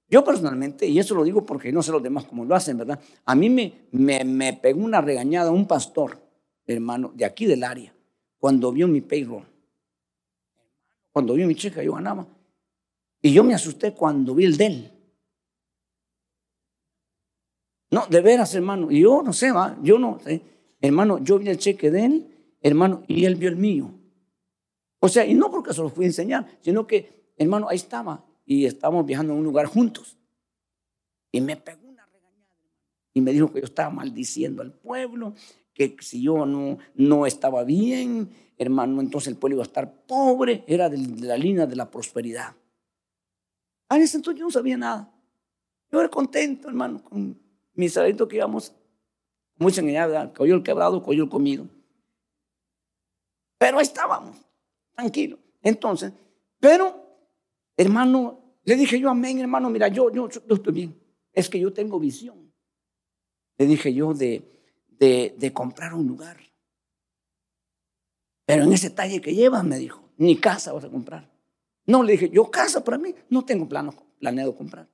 yo 0.09 0.25
personalmente, 0.25 0.87
y 0.87 0.99
eso 0.99 1.15
lo 1.15 1.25
digo 1.25 1.45
porque 1.45 1.73
no 1.73 1.83
sé 1.83 1.91
los 1.91 2.03
demás 2.03 2.25
cómo 2.25 2.45
lo 2.45 2.55
hacen, 2.55 2.79
¿verdad? 2.79 3.01
A 3.25 3.35
mí 3.35 3.51
me, 3.51 3.89
me, 3.93 4.53
pegó 4.53 4.85
una 4.85 5.01
regañada 5.01 5.51
un 5.51 5.67
pastor, 5.67 6.19
hermano, 6.65 7.13
de 7.15 7.25
aquí 7.25 7.47
del 7.47 7.65
área, 7.65 7.93
cuando 8.39 8.71
vio 8.71 8.87
mi 8.87 9.01
payroll. 9.01 9.45
Cuando 11.11 11.35
vio 11.35 11.47
mi 11.47 11.55
cheque, 11.55 11.85
yo 11.85 11.95
ganaba. 11.95 12.27
Y 13.23 13.33
yo 13.33 13.43
me 13.43 13.55
asusté 13.55 13.95
cuando 13.95 14.35
vi 14.35 14.45
el 14.45 14.57
de 14.57 14.67
él. 14.67 14.93
No, 17.91 18.07
de 18.07 18.21
veras, 18.21 18.55
hermano. 18.55 18.91
Y 18.91 19.01
yo 19.01 19.23
no 19.23 19.33
sé, 19.33 19.51
¿va? 19.51 19.77
yo 19.83 19.99
no 19.99 20.21
sé. 20.21 20.43
Hermano, 20.81 21.19
yo 21.19 21.39
vi 21.39 21.49
el 21.49 21.59
cheque 21.59 21.91
de 21.91 22.05
él, 22.05 22.57
hermano, 22.61 23.03
y 23.09 23.25
él 23.25 23.37
vio 23.37 23.49
el 23.49 23.57
mío. 23.57 23.91
O 25.01 25.09
sea, 25.09 25.25
y 25.25 25.35
no 25.35 25.51
porque 25.51 25.73
se 25.73 25.81
lo 25.81 25.89
fui 25.89 26.05
a 26.05 26.09
enseñar, 26.09 26.47
sino 26.61 26.87
que, 26.87 27.33
hermano, 27.39 27.69
ahí 27.69 27.77
estaba 27.77 28.26
y 28.47 28.65
estábamos 28.65 29.05
viajando 29.05 29.33
a 29.33 29.37
un 29.37 29.45
lugar 29.45 29.67
juntos. 29.67 30.17
Y 31.33 31.41
me 31.41 31.57
pegó 31.57 31.89
una 31.89 32.07
regañada 32.07 32.57
y 33.13 33.21
me 33.21 33.33
dijo 33.33 33.53
que 33.53 33.61
yo 33.61 33.67
estaba 33.67 33.91
maldiciendo 33.91 34.63
al 34.63 34.73
pueblo, 34.73 35.35
que 35.75 35.97
si 36.01 36.23
yo 36.23 36.47
no, 36.47 36.79
no 36.95 37.27
estaba 37.27 37.65
bien, 37.65 38.31
hermano, 38.57 39.01
entonces 39.03 39.29
el 39.29 39.37
pueblo 39.37 39.57
iba 39.57 39.65
a 39.65 39.67
estar 39.67 40.07
pobre, 40.07 40.65
era 40.67 40.89
de, 40.89 40.97
la 40.97 41.37
línea 41.37 41.67
de 41.67 41.77
la 41.77 41.91
prosperidad. 41.91 42.55
A 43.89 43.99
ese 43.99 44.17
entonces 44.17 44.39
yo 44.39 44.47
no 44.47 44.51
sabía 44.51 44.77
nada. 44.77 45.13
Yo 45.91 46.01
era 46.01 46.09
contento, 46.09 46.69
hermano, 46.69 47.03
con 47.03 47.39
mi 47.75 47.89
salito 47.89 48.27
que 48.27 48.37
íbamos, 48.37 48.73
como 49.59 49.69
dicen 49.69 49.89
allá, 49.89 50.33
cogió 50.33 50.55
el 50.55 50.63
quebrado, 50.63 51.03
cogió 51.03 51.25
el 51.25 51.29
comido. 51.29 51.69
Pero 53.59 53.81
estábamos, 53.81 54.37
tranquilos. 54.95 55.39
Entonces, 55.63 56.13
pero, 56.59 57.06
hermano, 57.77 58.59
le 58.65 58.77
dije 58.77 58.99
yo, 58.99 59.11
amén, 59.11 59.39
hermano, 59.39 59.71
mira, 59.71 59.89
yo, 59.89 60.13
yo, 60.13 60.29
estoy 60.29 60.73
bien. 60.73 61.01
Es 61.33 61.49
que 61.49 61.61
yo 61.61 61.73
tengo 61.73 62.01
visión. 62.01 62.53
Le 63.59 63.67
dije 63.67 63.93
yo 63.93 64.15
de, 64.15 64.43
de, 64.89 65.35
de 65.39 65.53
comprar 65.53 65.95
un 65.95 66.07
lugar. 66.07 66.39
Pero 68.45 68.65
en 68.65 68.73
ese 68.73 68.91
talle 68.91 69.21
que 69.21 69.35
llevas, 69.35 69.65
me 69.65 69.79
dijo, 69.79 70.09
ni 70.17 70.37
casa 70.37 70.73
vas 70.73 70.85
a 70.85 70.91
comprar. 70.91 71.31
No, 71.87 72.03
le 72.03 72.13
dije, 72.13 72.31
yo 72.31 72.51
casa 72.51 72.83
para 72.83 72.99
mí, 72.99 73.15
no 73.29 73.45
tengo 73.45 73.69
plano, 73.69 73.95
planeado 74.19 74.57
comprar. 74.57 74.89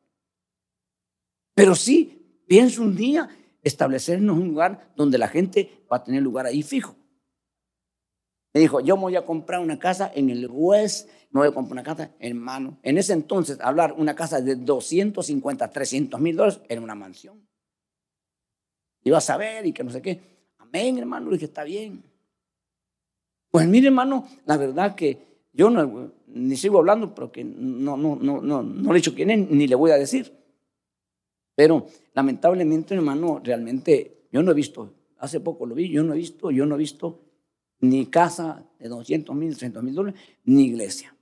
Pero 1.55 1.75
sí, 1.75 2.43
pienso 2.47 2.83
un 2.83 2.97
día 2.97 3.29
establecernos 3.63 4.37
un 4.37 4.49
lugar 4.49 4.93
donde 4.97 5.19
la 5.19 5.29
gente 5.29 5.85
va 5.91 5.99
a 5.99 6.05
tener 6.05 6.23
lugar 6.23 6.47
ahí 6.47 6.63
fijo. 6.63 6.97
Me 8.55 8.61
dijo, 8.61 8.81
yo 8.81 8.97
me 8.97 9.03
voy 9.05 9.17
a 9.17 9.25
comprar 9.25 9.61
una 9.61 9.79
casa 9.79 10.11
en 10.15 10.29
el 10.29 10.47
West, 10.51 11.09
me 11.31 11.41
voy 11.41 11.49
a 11.49 11.53
comprar 11.53 11.73
una 11.73 11.83
casa, 11.83 12.11
hermano. 12.19 12.79
En 12.83 12.99
ese 12.99 13.15
entonces, 13.15 13.59
hablar 13.61 13.95
una 13.97 14.15
casa 14.15 14.41
de 14.41 14.57
250, 14.57 15.71
300 15.71 16.21
mil 16.21 16.37
dólares 16.37 16.61
era 16.69 16.81
una 16.81 16.95
mansión. 16.95 17.41
Iba 19.05 19.19
a 19.19 19.23
saber 19.23 19.67
y 19.67 19.73
que 19.73 19.83
no 19.83 19.91
sé 19.91 20.03
qué. 20.03 20.21
Amén, 20.59 20.99
hermano, 20.99 21.27
le 21.27 21.37
dije, 21.37 21.47
está 21.47 21.65
bien. 21.65 22.03
Pues 23.51 23.67
mire, 23.67 23.87
hermano, 23.87 24.29
la 24.45 24.57
verdad 24.59 24.95
que 24.95 25.33
yo 25.53 25.71
no, 25.71 26.13
ni 26.27 26.57
sigo 26.57 26.79
hablando, 26.79 27.15
pero 27.15 27.33
que 27.33 27.45
no, 27.45 27.97
no, 27.97 28.17
no, 28.17 28.41
no, 28.43 28.63
no 28.63 28.93
le 28.93 28.99
he 28.99 29.01
dicho 29.01 29.15
quién 29.15 29.31
es, 29.31 29.51
ni 29.51 29.67
le 29.67 29.75
voy 29.75 29.91
a 29.91 29.97
decir. 29.97 30.33
Pero 31.55 31.87
lamentablemente, 32.15 32.95
hermano, 32.95 33.41
realmente 33.43 34.27
yo 34.31 34.43
no 34.43 34.51
he 34.51 34.55
visto, 34.55 34.93
hace 35.19 35.41
poco 35.41 35.67
lo 35.67 35.75
vi, 35.75 35.89
yo 35.89 36.03
no 36.03 36.15
he 36.15 36.17
visto, 36.17 36.51
yo 36.51 36.67
no 36.67 36.75
he 36.75 36.79
visto 36.79 37.21
ni 37.83 38.07
casa 38.07 38.65
de 38.79 38.89
200 38.89 39.35
mil, 39.37 39.51
300 39.51 39.83
mil 39.83 39.95
dólares, 39.95 40.21
ni 40.45 40.65
iglesia. 40.65 41.15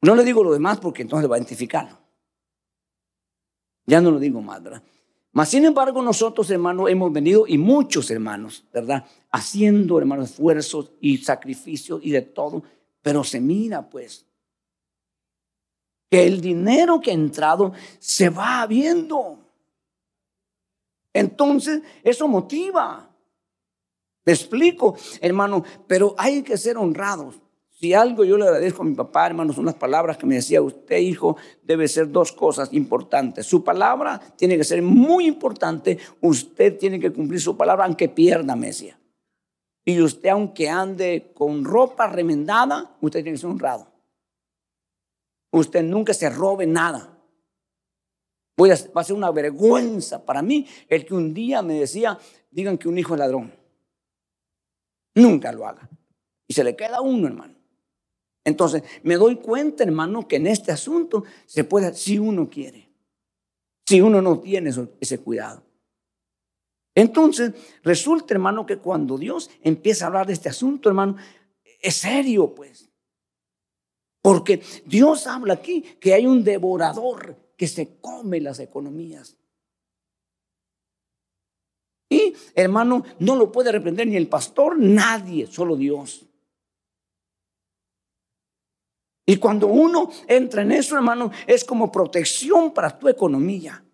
No 0.00 0.14
le 0.14 0.24
digo 0.24 0.42
lo 0.42 0.52
demás 0.52 0.78
porque 0.78 1.02
entonces 1.02 1.30
va 1.30 1.34
a 1.34 1.38
identificarlo. 1.38 1.98
Ya 3.84 4.00
no 4.00 4.10
lo 4.10 4.18
digo 4.18 4.40
más, 4.40 4.62
¿verdad? 4.62 4.82
Mas, 5.32 5.50
sin 5.50 5.64
embargo, 5.64 6.02
nosotros, 6.02 6.50
hermanos, 6.50 6.88
hemos 6.88 7.12
venido, 7.12 7.46
y 7.46 7.58
muchos 7.58 8.10
hermanos, 8.10 8.64
¿verdad? 8.72 9.04
Haciendo, 9.30 9.98
hermanos, 9.98 10.30
esfuerzos 10.30 10.92
y 11.00 11.18
sacrificios 11.18 12.00
y 12.02 12.10
de 12.10 12.22
todo, 12.22 12.62
pero 13.02 13.24
se 13.24 13.40
mira, 13.40 13.88
pues, 13.88 14.24
que 16.10 16.26
el 16.26 16.40
dinero 16.40 17.00
que 17.00 17.10
ha 17.10 17.14
entrado 17.14 17.72
se 17.98 18.30
va 18.30 18.66
viendo. 18.66 19.38
Entonces, 21.12 21.82
eso 22.02 22.28
motiva. 22.28 23.07
Me 24.28 24.34
explico, 24.34 24.94
hermano, 25.22 25.64
pero 25.86 26.14
hay 26.18 26.42
que 26.42 26.58
ser 26.58 26.76
honrados. 26.76 27.40
Si 27.70 27.94
algo 27.94 28.26
yo 28.26 28.36
le 28.36 28.44
agradezco 28.44 28.82
a 28.82 28.84
mi 28.84 28.94
papá, 28.94 29.26
hermanos, 29.26 29.56
unas 29.56 29.76
palabras 29.76 30.18
que 30.18 30.26
me 30.26 30.34
decía 30.34 30.60
usted, 30.60 30.98
hijo, 30.98 31.38
debe 31.62 31.88
ser 31.88 32.12
dos 32.12 32.32
cosas 32.32 32.70
importantes. 32.74 33.46
Su 33.46 33.64
palabra 33.64 34.20
tiene 34.36 34.58
que 34.58 34.64
ser 34.64 34.82
muy 34.82 35.26
importante. 35.26 35.98
Usted 36.20 36.76
tiene 36.76 37.00
que 37.00 37.10
cumplir 37.10 37.40
su 37.40 37.56
palabra 37.56 37.86
aunque 37.86 38.10
pierda, 38.10 38.54
me. 38.54 38.70
Y 39.86 40.02
usted, 40.02 40.28
aunque 40.28 40.68
ande 40.68 41.32
con 41.34 41.64
ropa 41.64 42.06
remendada, 42.06 42.98
usted 43.00 43.22
tiene 43.22 43.36
que 43.36 43.40
ser 43.40 43.48
honrado. 43.48 43.90
Usted 45.52 45.82
nunca 45.84 46.12
se 46.12 46.28
robe 46.28 46.66
nada. 46.66 47.18
Va 48.60 49.00
a 49.00 49.04
ser 49.04 49.16
una 49.16 49.30
vergüenza 49.30 50.22
para 50.26 50.42
mí 50.42 50.66
el 50.86 51.06
que 51.06 51.14
un 51.14 51.32
día 51.32 51.62
me 51.62 51.80
decía, 51.80 52.18
digan 52.50 52.76
que 52.76 52.90
un 52.90 52.98
hijo 52.98 53.14
es 53.14 53.20
ladrón. 53.20 53.56
Nunca 55.18 55.50
lo 55.50 55.66
haga. 55.66 55.88
Y 56.46 56.54
se 56.54 56.62
le 56.62 56.76
queda 56.76 57.00
uno, 57.00 57.26
hermano. 57.26 57.54
Entonces, 58.44 58.82
me 59.02 59.16
doy 59.16 59.36
cuenta, 59.36 59.82
hermano, 59.82 60.28
que 60.28 60.36
en 60.36 60.46
este 60.46 60.72
asunto 60.72 61.24
se 61.44 61.64
puede, 61.64 61.92
si 61.94 62.18
uno 62.18 62.48
quiere, 62.48 62.88
si 63.86 64.00
uno 64.00 64.22
no 64.22 64.38
tiene 64.38 64.70
ese 65.00 65.18
cuidado. 65.18 65.62
Entonces, 66.94 67.52
resulta, 67.82 68.32
hermano, 68.32 68.64
que 68.64 68.78
cuando 68.78 69.18
Dios 69.18 69.50
empieza 69.62 70.04
a 70.04 70.08
hablar 70.08 70.26
de 70.26 70.32
este 70.32 70.48
asunto, 70.48 70.88
hermano, 70.88 71.16
es 71.80 71.96
serio, 71.96 72.54
pues. 72.54 72.88
Porque 74.22 74.62
Dios 74.86 75.26
habla 75.26 75.54
aquí 75.54 75.82
que 76.00 76.14
hay 76.14 76.26
un 76.26 76.44
devorador 76.44 77.36
que 77.56 77.66
se 77.66 77.98
come 78.00 78.40
las 78.40 78.60
economías. 78.60 79.36
Y, 82.08 82.34
hermano, 82.54 83.04
no 83.18 83.36
lo 83.36 83.52
puede 83.52 83.70
reprender 83.70 84.06
ni 84.06 84.16
el 84.16 84.28
pastor, 84.28 84.78
nadie, 84.78 85.46
solo 85.46 85.76
Dios. 85.76 86.24
Y 89.26 89.36
cuando 89.36 89.66
uno 89.66 90.10
entra 90.26 90.62
en 90.62 90.72
eso, 90.72 90.96
hermano, 90.96 91.30
es 91.46 91.62
como 91.62 91.92
protección 91.92 92.72
para 92.72 92.98
tu 92.98 93.08
economía. 93.08 93.84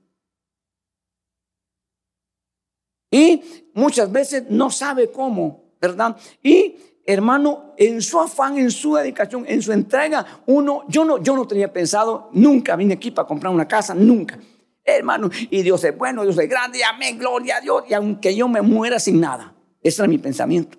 Y 3.11 3.43
muchas 3.75 4.11
veces 4.13 4.45
no 4.49 4.71
sabe 4.71 5.11
cómo, 5.11 5.75
¿verdad? 5.81 6.17
Y 6.41 6.77
hermano, 7.05 7.75
en 7.77 8.01
su 8.01 8.21
afán, 8.21 8.59
en 8.59 8.71
su 8.71 8.95
dedicación, 8.95 9.45
en 9.49 9.61
su 9.61 9.73
entrega, 9.73 10.43
uno, 10.47 10.85
yo 10.89 11.05
no, 11.05 11.21
yo 11.23 11.35
no 11.35 11.47
tenía 11.47 11.73
pensado, 11.73 12.31
nunca 12.33 12.77
vine 12.77 12.95
aquí 12.95 13.11
para 13.11 13.27
comprar 13.27 13.53
una 13.53 13.67
casa, 13.67 13.95
nunca. 13.95 14.39
Hermano, 14.85 15.31
y 15.51 15.63
Dios 15.63 15.83
es 15.85 15.97
bueno, 15.97 16.23
Dios 16.23 16.39
es 16.39 16.49
grande, 16.49 16.79
y 16.79 16.83
amén, 16.83 17.19
gloria 17.19 17.57
a 17.57 17.61
Dios, 17.61 17.85
y 17.89 17.95
aunque 17.95 18.37
yo 18.37 18.49
me 18.49 18.61
muera 18.61 18.99
sin 19.01 19.19
nada, 19.19 19.57
ese 19.83 20.03
era 20.03 20.09
mi 20.09 20.19
pensamiento. 20.19 20.79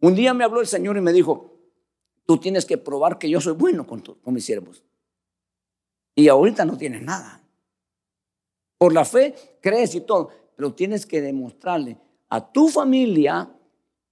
Un 0.00 0.14
día 0.14 0.34
me 0.34 0.44
habló 0.44 0.60
el 0.60 0.66
Señor 0.66 0.96
y 0.98 1.00
me 1.00 1.12
dijo, 1.12 1.58
tú 2.26 2.38
tienes 2.38 2.66
que 2.66 2.76
probar 2.76 3.18
que 3.18 3.30
yo 3.30 3.40
soy 3.40 3.54
bueno 3.54 3.86
con, 3.86 4.00
con 4.00 4.34
mis 4.34 4.44
siervos. 4.44 4.84
Y 6.14 6.28
ahorita 6.28 6.64
no 6.64 6.76
tienes 6.76 7.02
nada. 7.02 7.42
Por 8.76 8.92
la 8.92 9.04
fe 9.04 9.34
crees 9.62 9.94
y 9.94 10.02
todo, 10.02 10.30
pero 10.56 10.74
tienes 10.74 11.06
que 11.06 11.22
demostrarle 11.22 11.98
a 12.28 12.52
tu 12.52 12.68
familia 12.68 13.50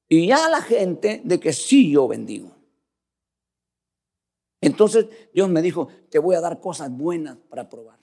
y 0.08 0.30
a 0.30 0.48
la 0.48 0.62
gente 0.62 1.20
de 1.24 1.38
que 1.38 1.52
sí 1.52 1.90
yo 1.90 2.08
bendigo. 2.08 2.56
Entonces 4.60 5.06
Dios 5.34 5.48
me 5.48 5.60
dijo, 5.60 5.88
te 6.08 6.18
voy 6.18 6.36
a 6.36 6.40
dar 6.40 6.60
cosas 6.60 6.90
buenas 6.90 7.36
para 7.50 7.68
probar. 7.68 8.01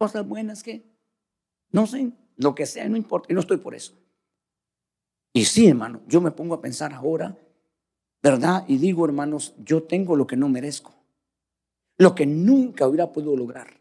Cosas 0.00 0.26
buenas 0.26 0.64
que, 0.64 0.82
no 1.70 1.86
sé, 1.86 2.10
lo 2.36 2.56
que 2.56 2.66
sea, 2.66 2.88
no 2.88 2.96
importa, 2.96 3.28
y 3.30 3.34
no 3.34 3.40
estoy 3.40 3.58
por 3.58 3.76
eso. 3.76 3.92
Y 5.32 5.44
sí, 5.44 5.68
hermano, 5.68 6.00
yo 6.08 6.20
me 6.20 6.32
pongo 6.32 6.54
a 6.54 6.60
pensar 6.60 6.92
ahora 6.92 7.36
¿verdad? 8.22 8.64
Y 8.68 8.78
digo, 8.78 9.04
hermanos, 9.04 9.54
yo 9.58 9.82
tengo 9.84 10.16
lo 10.16 10.26
que 10.26 10.36
no 10.36 10.48
merezco, 10.48 10.94
lo 11.98 12.14
que 12.14 12.26
nunca 12.26 12.86
hubiera 12.86 13.12
podido 13.12 13.36
lograr. 13.36 13.80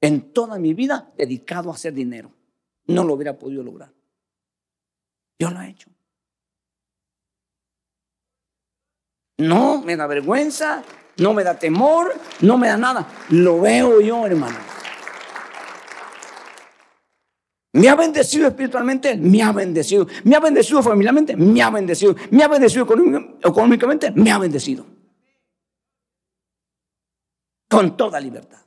En 0.00 0.32
toda 0.32 0.58
mi 0.58 0.74
vida 0.74 1.12
dedicado 1.16 1.70
a 1.70 1.74
hacer 1.74 1.92
dinero, 1.92 2.32
no 2.86 3.04
lo 3.04 3.14
hubiera 3.14 3.38
podido 3.38 3.62
lograr. 3.62 3.92
Yo 5.38 5.50
lo 5.50 5.60
he 5.60 5.68
hecho. 5.68 5.90
No 9.38 9.82
me 9.82 9.96
da 9.96 10.06
vergüenza, 10.06 10.82
no 11.18 11.34
me 11.34 11.44
da 11.44 11.58
temor, 11.58 12.14
no 12.40 12.56
me 12.56 12.68
da 12.68 12.76
nada. 12.76 13.06
Lo 13.30 13.60
veo 13.60 14.00
yo, 14.00 14.26
hermano. 14.26 14.56
Me 17.72 17.88
ha 17.88 17.94
bendecido 17.94 18.48
espiritualmente, 18.48 19.16
me 19.16 19.42
ha 19.42 19.52
bendecido. 19.52 20.06
Me 20.24 20.34
ha 20.36 20.40
bendecido 20.40 20.82
familiarmente, 20.82 21.36
me 21.36 21.62
ha 21.62 21.70
bendecido. 21.70 22.16
Me 22.30 22.42
ha 22.42 22.48
bendecido 22.48 22.86
económicamente, 23.42 24.10
me 24.12 24.30
ha 24.30 24.38
bendecido. 24.38 24.86
Con 27.68 27.96
toda 27.96 28.18
libertad. 28.18 28.58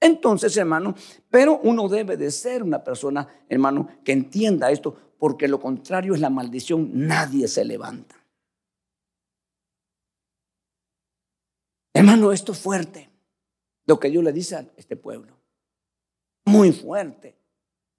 Entonces, 0.00 0.56
hermano, 0.56 0.94
pero 1.30 1.60
uno 1.62 1.88
debe 1.88 2.16
de 2.16 2.30
ser 2.30 2.62
una 2.62 2.82
persona, 2.82 3.26
hermano, 3.48 3.88
que 4.04 4.12
entienda 4.12 4.70
esto, 4.70 4.94
porque 5.18 5.48
lo 5.48 5.60
contrario 5.60 6.14
es 6.14 6.20
la 6.20 6.30
maldición, 6.30 6.90
nadie 6.92 7.48
se 7.48 7.64
levanta. 7.64 8.15
Hermano, 11.96 12.30
esto 12.30 12.52
es 12.52 12.58
fuerte, 12.58 13.08
lo 13.86 13.98
que 13.98 14.10
Dios 14.10 14.22
le 14.22 14.32
dice 14.32 14.56
a 14.56 14.66
este 14.76 14.96
pueblo 14.96 15.36
muy 16.46 16.72
fuerte. 16.72 17.36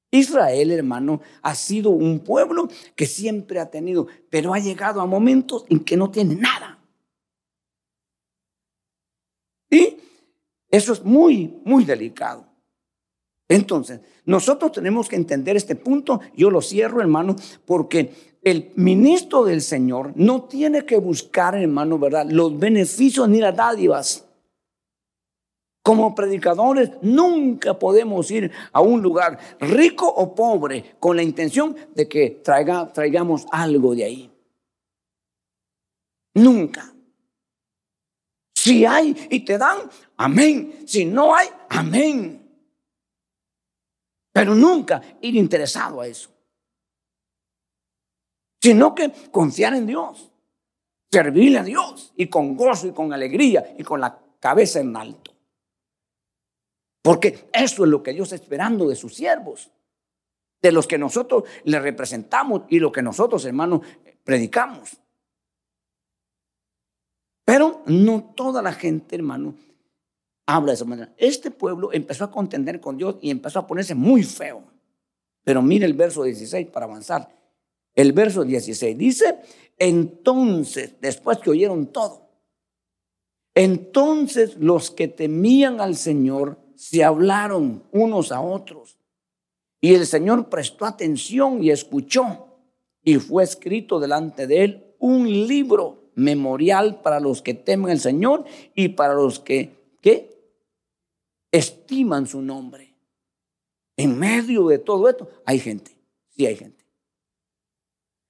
Israel, 0.09 0.71
hermano, 0.71 1.21
ha 1.41 1.53
sido 1.53 1.89
un 1.89 2.21
pueblo 2.21 2.69
que 2.95 3.05
siempre 3.05 3.59
ha 3.59 3.69
tenido, 3.69 4.07
pero 4.29 4.53
ha 4.53 4.59
llegado 4.59 5.01
a 5.01 5.05
momentos 5.05 5.65
en 5.69 5.81
que 5.81 5.97
no 5.97 6.09
tiene 6.09 6.35
nada. 6.35 6.79
Y 9.69 9.97
eso 10.69 10.93
es 10.93 11.03
muy, 11.03 11.59
muy 11.65 11.83
delicado. 11.83 12.47
Entonces, 13.49 13.99
nosotros 14.25 14.71
tenemos 14.71 15.09
que 15.09 15.17
entender 15.17 15.57
este 15.57 15.75
punto. 15.75 16.21
Yo 16.35 16.49
lo 16.49 16.61
cierro, 16.61 17.01
hermano, 17.01 17.35
porque 17.65 18.36
el 18.49 18.71
ministro 18.75 19.43
del 19.43 19.61
Señor 19.61 20.13
no 20.15 20.43
tiene 20.43 20.85
que 20.85 20.97
buscar, 20.97 21.55
hermano, 21.55 21.99
¿verdad? 21.99 22.25
Los 22.29 22.57
beneficios 22.57 23.27
ni 23.27 23.39
las 23.39 23.55
dádivas. 23.55 24.25
Como 25.83 26.15
predicadores 26.15 26.91
nunca 27.01 27.77
podemos 27.77 28.29
ir 28.31 28.51
a 28.71 28.81
un 28.81 29.01
lugar 29.01 29.37
rico 29.59 30.07
o 30.07 30.33
pobre 30.33 30.95
con 30.99 31.17
la 31.17 31.23
intención 31.23 31.75
de 31.93 32.07
que 32.07 32.41
traiga, 32.43 32.91
traigamos 32.91 33.45
algo 33.51 33.93
de 33.93 34.03
ahí. 34.05 34.31
Nunca. 36.35 36.93
Si 38.55 38.85
hay 38.85 39.27
y 39.29 39.41
te 39.41 39.57
dan, 39.57 39.89
amén. 40.15 40.83
Si 40.85 41.05
no 41.05 41.35
hay, 41.35 41.47
amén. 41.69 42.49
Pero 44.31 44.55
nunca 44.55 45.01
ir 45.21 45.35
interesado 45.35 45.99
a 45.99 46.07
eso. 46.07 46.36
Sino 48.61 48.95
que 48.95 49.11
confiar 49.31 49.75
en 49.75 49.87
Dios, 49.87 50.31
servirle 51.11 51.59
a 51.59 51.63
Dios 51.63 52.13
y 52.15 52.27
con 52.27 52.55
gozo 52.55 52.87
y 52.87 52.91
con 52.91 53.13
alegría 53.13 53.75
y 53.77 53.83
con 53.83 54.01
la 54.01 54.19
cabeza 54.39 54.79
en 54.79 54.95
alto. 54.95 55.31
Porque 57.01 57.47
eso 57.53 57.85
es 57.85 57.89
lo 57.89 58.03
que 58.03 58.13
Dios 58.13 58.31
está 58.31 58.43
esperando 58.43 58.87
de 58.87 58.95
sus 58.95 59.15
siervos, 59.15 59.71
de 60.61 60.71
los 60.71 60.87
que 60.87 60.97
nosotros 60.97 61.43
le 61.63 61.79
representamos 61.79 62.63
y 62.67 62.79
lo 62.79 62.91
que 62.91 63.01
nosotros, 63.01 63.45
hermanos, 63.45 63.81
predicamos. 64.23 64.97
Pero 67.45 67.81
no 67.85 68.33
toda 68.35 68.61
la 68.61 68.73
gente, 68.73 69.15
hermano, 69.15 69.55
habla 70.47 70.71
de 70.71 70.75
esa 70.75 70.83
manera. 70.83 71.13
Este 71.15 71.49
pueblo 71.49 71.93
empezó 71.93 72.25
a 72.25 72.31
contender 72.31 72.81
con 72.81 72.97
Dios 72.97 73.15
y 73.21 73.31
empezó 73.31 73.59
a 73.59 73.67
ponerse 73.67 73.95
muy 73.95 74.23
feo. 74.23 74.63
Pero 75.45 75.61
mire 75.61 75.85
el 75.85 75.93
verso 75.93 76.23
16 76.23 76.67
para 76.67 76.87
avanzar. 76.87 77.36
El 77.97 78.13
verso 78.13 78.43
16 78.43 78.95
dice, 78.95 79.39
entonces, 79.79 80.93
después 81.01 81.39
que 81.39 81.49
oyeron 81.49 81.87
todo, 81.87 82.29
entonces 83.55 84.55
los 84.59 84.91
que 84.91 85.07
temían 85.07 85.81
al 85.81 85.95
Señor 85.95 86.59
se 86.75 87.03
hablaron 87.03 87.81
unos 87.91 88.31
a 88.31 88.39
otros. 88.39 88.99
Y 89.81 89.95
el 89.95 90.05
Señor 90.05 90.47
prestó 90.47 90.85
atención 90.85 91.63
y 91.63 91.71
escuchó. 91.71 92.59
Y 93.03 93.15
fue 93.15 93.43
escrito 93.43 93.99
delante 93.99 94.45
de 94.45 94.63
él 94.63 94.95
un 94.99 95.27
libro 95.47 96.11
memorial 96.13 97.01
para 97.01 97.19
los 97.19 97.41
que 97.41 97.55
temen 97.55 97.89
al 97.89 97.99
Señor 97.99 98.45
y 98.75 98.89
para 98.89 99.15
los 99.15 99.39
que, 99.39 99.75
estiman 101.49 102.27
su 102.27 102.41
nombre. 102.41 102.93
En 103.95 104.19
medio 104.19 104.67
de 104.67 104.77
todo 104.77 105.09
esto 105.09 105.27
hay 105.43 105.57
gente, 105.57 105.97
sí 106.29 106.45
hay 106.45 106.55
gente. 106.55 106.86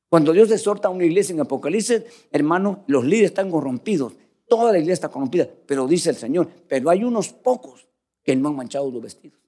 Cuando 0.10 0.32
Dios 0.32 0.50
exhorta 0.52 0.88
a 0.88 0.92
una 0.92 1.04
iglesia 1.04 1.34
en 1.34 1.42
Apocalipsis, 1.42 2.04
hermano, 2.32 2.84
los 2.88 3.04
líderes 3.04 3.32
están 3.32 3.52
corrompidos. 3.52 4.14
Toda 4.48 4.72
la 4.72 4.78
iglesia 4.78 4.94
está 4.94 5.10
corrompida, 5.10 5.48
pero 5.66 5.88
dice 5.88 6.10
el 6.10 6.16
Señor, 6.16 6.48
pero 6.68 6.90
hay 6.90 7.04
unos 7.04 7.34
pocos 7.34 7.88
que 8.24 8.36
no 8.36 8.50
han 8.50 8.56
manchado 8.56 8.90
los 8.90 9.02
vestidos. 9.02 9.40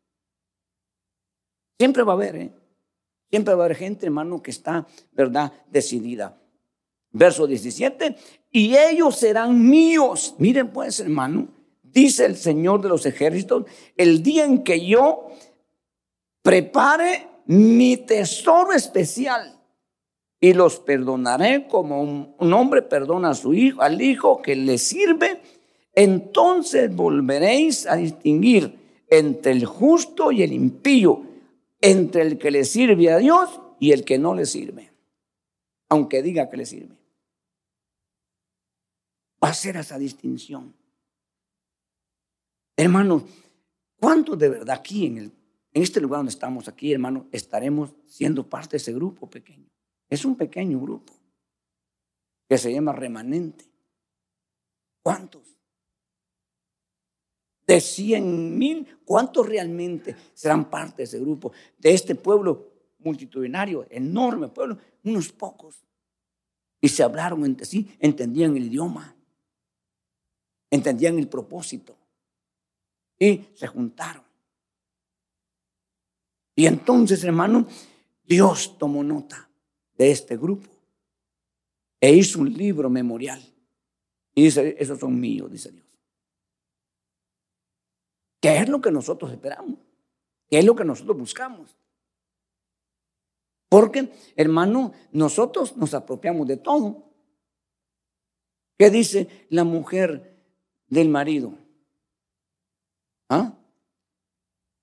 Siempre 1.78 2.04
va 2.04 2.14
a 2.14 2.16
haber, 2.16 2.36
¿eh? 2.36 2.52
Siempre 3.30 3.54
va 3.54 3.64
a 3.64 3.66
haber 3.66 3.78
gente, 3.78 4.08
hermano, 4.08 4.42
que 4.42 4.52
está, 4.52 4.86
¿verdad?, 5.14 5.54
decidida. 5.72 6.42
Verso 7.12 7.48
17, 7.48 8.16
y 8.52 8.76
ellos 8.76 9.16
serán 9.16 9.68
míos. 9.68 10.36
Miren 10.38 10.72
pues, 10.72 11.00
hermano, 11.00 11.48
dice 11.82 12.26
el 12.26 12.36
Señor 12.36 12.82
de 12.82 12.90
los 12.90 13.06
ejércitos, 13.06 13.66
el 13.96 14.22
día 14.22 14.46
en 14.46 14.64
que 14.64 14.86
yo 14.86 15.30
prepare 16.42 17.28
mi 17.46 17.98
tesoro 17.98 18.74
especial 18.74 19.59
y 20.40 20.54
los 20.54 20.80
perdonaré 20.80 21.68
como 21.68 22.02
un, 22.02 22.54
hombre 22.54 22.82
perdona 22.82 23.32
a 23.32 23.36
su 23.36 23.54
hijo, 23.54 23.82
al 23.82 24.02
hijo 24.02 24.42
que 24.42 24.56
le 24.56 24.78
sirve, 24.78 25.42
entonces 25.94 26.96
volveréis 26.96 27.86
a 27.88 27.96
distinguir 27.96 29.04
entre 29.10 29.52
el 29.52 29.66
justo 29.66 30.32
y 30.32 30.44
el 30.44 30.54
impío, 30.54 31.24
entre 31.82 32.22
el 32.22 32.38
que 32.38 32.52
le 32.52 32.64
sirve 32.64 33.12
a 33.12 33.18
Dios 33.18 33.60
y 33.80 33.92
el 33.92 34.06
que 34.06 34.18
no 34.18 34.34
le 34.34 34.46
sirve, 34.46 34.92
aunque 35.90 36.22
diga 36.22 36.50
que 36.50 36.58
le 36.58 36.66
sirve. 36.66 36.96
Va 39.44 39.50
a 39.50 39.54
ser 39.54 39.78
esa 39.78 39.98
distinción. 39.98 40.74
Hermanos, 42.78 43.24
¿cuántos 44.00 44.38
de 44.38 44.50
verdad 44.50 44.78
aquí 44.78 45.06
en, 45.06 45.18
el, 45.18 45.32
en 45.74 45.84
este 45.84 46.00
lugar 46.00 46.20
donde 46.20 46.32
estamos 46.32 46.68
aquí, 46.70 46.94
hermanos, 46.94 47.26
estaremos 47.32 47.94
siendo 48.06 48.48
parte 48.48 48.72
de 48.72 48.78
ese 48.78 48.94
grupo 48.94 49.30
pequeño? 49.30 49.70
Es 50.10 50.26
un 50.26 50.36
pequeño 50.36 50.80
grupo 50.80 51.14
que 52.48 52.58
se 52.58 52.74
llama 52.74 52.92
remanente. 52.92 53.66
¿Cuántos? 55.04 55.44
De 57.68 57.80
cien 57.80 58.58
mil, 58.58 59.00
¿cuántos 59.06 59.48
realmente 59.48 60.16
serán 60.34 60.70
parte 60.70 60.98
de 60.98 61.04
ese 61.04 61.20
grupo? 61.20 61.52
De 61.78 61.94
este 61.94 62.16
pueblo 62.16 62.72
multitudinario, 62.98 63.86
enorme 63.90 64.48
pueblo, 64.48 64.80
unos 65.04 65.32
pocos. 65.32 65.84
Y 66.82 66.90
se 66.90 67.04
hablaron 67.04 67.46
entre 67.46 67.66
sí, 67.66 67.96
entendían 68.00 68.58
el 68.58 68.66
idioma, 68.66 69.16
entendían 70.72 71.20
el 71.20 71.28
propósito 71.28 71.96
y 73.20 73.46
se 73.54 73.68
juntaron. 73.68 74.24
Y 76.56 76.66
entonces, 76.66 77.24
hermano, 77.24 77.68
Dios 78.24 78.78
tomó 78.78 79.04
nota 79.04 79.49
de 80.00 80.12
este 80.12 80.38
grupo 80.38 80.70
e 82.00 82.12
hizo 82.14 82.40
un 82.40 82.52
libro 82.52 82.90
memorial. 82.90 83.44
Y 84.34 84.44
dice, 84.44 84.76
esos 84.80 84.98
son 84.98 85.20
míos, 85.20 85.52
dice 85.52 85.72
Dios. 85.72 85.86
¿Qué 88.42 88.58
es 88.58 88.70
lo 88.70 88.80
que 88.80 88.92
nosotros 88.92 89.30
esperamos? 89.32 89.78
¿Qué 90.50 90.60
es 90.60 90.66
lo 90.66 90.74
que 90.74 90.86
nosotros 90.86 91.18
buscamos? 91.18 91.76
Porque, 93.68 94.12
hermano, 94.38 94.94
nosotros 95.12 95.76
nos 95.76 95.94
apropiamos 95.94 96.48
de 96.48 96.56
todo. 96.56 97.04
¿Qué 98.78 98.90
dice 98.90 99.46
la 99.50 99.66
mujer 99.66 100.42
del 100.88 101.10
marido? 101.10 101.54
¿Ah? 103.28 103.54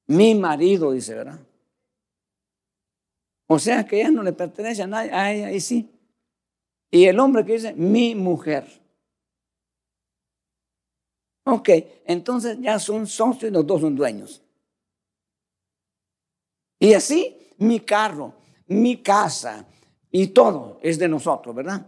Mi 0.06 0.34
marido, 0.34 0.92
dice, 0.92 1.14
¿verdad? 1.14 1.40
O 3.46 3.58
sea 3.58 3.84
que 3.86 4.00
ella 4.00 4.10
no 4.10 4.22
le 4.22 4.32
pertenece 4.32 4.82
a 4.82 4.86
nadie, 4.86 5.12
a 5.12 5.32
ella 5.32 5.52
y 5.52 5.60
sí. 5.60 5.90
Y 6.90 7.04
el 7.04 7.18
hombre 7.20 7.44
que 7.44 7.54
dice, 7.54 7.74
mi 7.74 8.14
mujer. 8.14 8.66
Ok, 11.44 11.68
entonces 12.06 12.58
ya 12.60 12.78
son 12.78 13.06
socios 13.06 13.50
y 13.50 13.54
los 13.54 13.66
dos 13.66 13.80
son 13.80 13.94
dueños. 13.94 14.42
Y 16.78 16.92
así 16.92 17.36
mi 17.58 17.80
carro, 17.80 18.34
mi 18.66 19.02
casa 19.02 19.66
y 20.10 20.28
todo 20.28 20.78
es 20.82 20.98
de 20.98 21.08
nosotros, 21.08 21.54
¿verdad? 21.54 21.86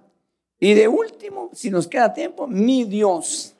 Y 0.61 0.75
de 0.75 0.89
último, 0.89 1.51
si 1.53 1.71
nos 1.71 1.87
queda 1.87 2.13
tiempo, 2.13 2.47
mi 2.47 2.85
Dios. 2.85 3.55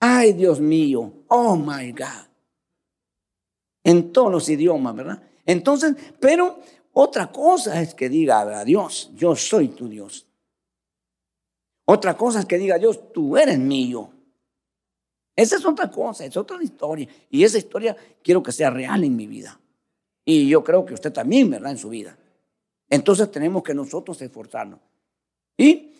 Ay, 0.00 0.32
Dios 0.32 0.60
mío, 0.60 1.24
oh 1.28 1.56
my 1.56 1.92
God. 1.92 2.26
En 3.84 4.12
todos 4.12 4.30
los 4.30 4.48
idiomas, 4.48 4.94
¿verdad? 4.94 5.22
Entonces, 5.46 5.94
pero 6.20 6.58
otra 6.92 7.30
cosa 7.32 7.80
es 7.80 7.94
que 7.94 8.08
diga 8.08 8.40
a 8.40 8.64
Dios, 8.64 9.10
yo 9.14 9.34
soy 9.36 9.68
tu 9.68 9.88
Dios. 9.88 10.26
Otra 11.84 12.16
cosa 12.16 12.40
es 12.40 12.46
que 12.46 12.58
diga 12.58 12.78
Dios, 12.78 13.12
tú 13.12 13.36
eres 13.36 13.58
mío. 13.58 14.10
Esa 15.34 15.56
es 15.56 15.64
otra 15.64 15.90
cosa, 15.90 16.24
es 16.24 16.36
otra 16.36 16.62
historia. 16.62 17.08
Y 17.30 17.42
esa 17.42 17.58
historia 17.58 17.96
quiero 18.22 18.42
que 18.42 18.52
sea 18.52 18.70
real 18.70 19.02
en 19.04 19.16
mi 19.16 19.26
vida. 19.26 19.58
Y 20.24 20.48
yo 20.48 20.62
creo 20.62 20.84
que 20.84 20.94
usted 20.94 21.12
también, 21.12 21.50
¿verdad? 21.50 21.72
En 21.72 21.78
su 21.78 21.88
vida. 21.88 22.16
Entonces 22.88 23.30
tenemos 23.30 23.62
que 23.62 23.74
nosotros 23.74 24.20
esforzarnos. 24.22 24.78
Y 25.56 25.92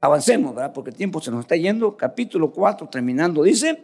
Avancemos, 0.00 0.54
¿verdad? 0.54 0.72
Porque 0.72 0.90
el 0.90 0.96
tiempo 0.96 1.20
se 1.20 1.30
nos 1.30 1.40
está 1.40 1.56
yendo. 1.56 1.96
Capítulo 1.96 2.52
4, 2.52 2.88
terminando, 2.88 3.42
dice, 3.42 3.82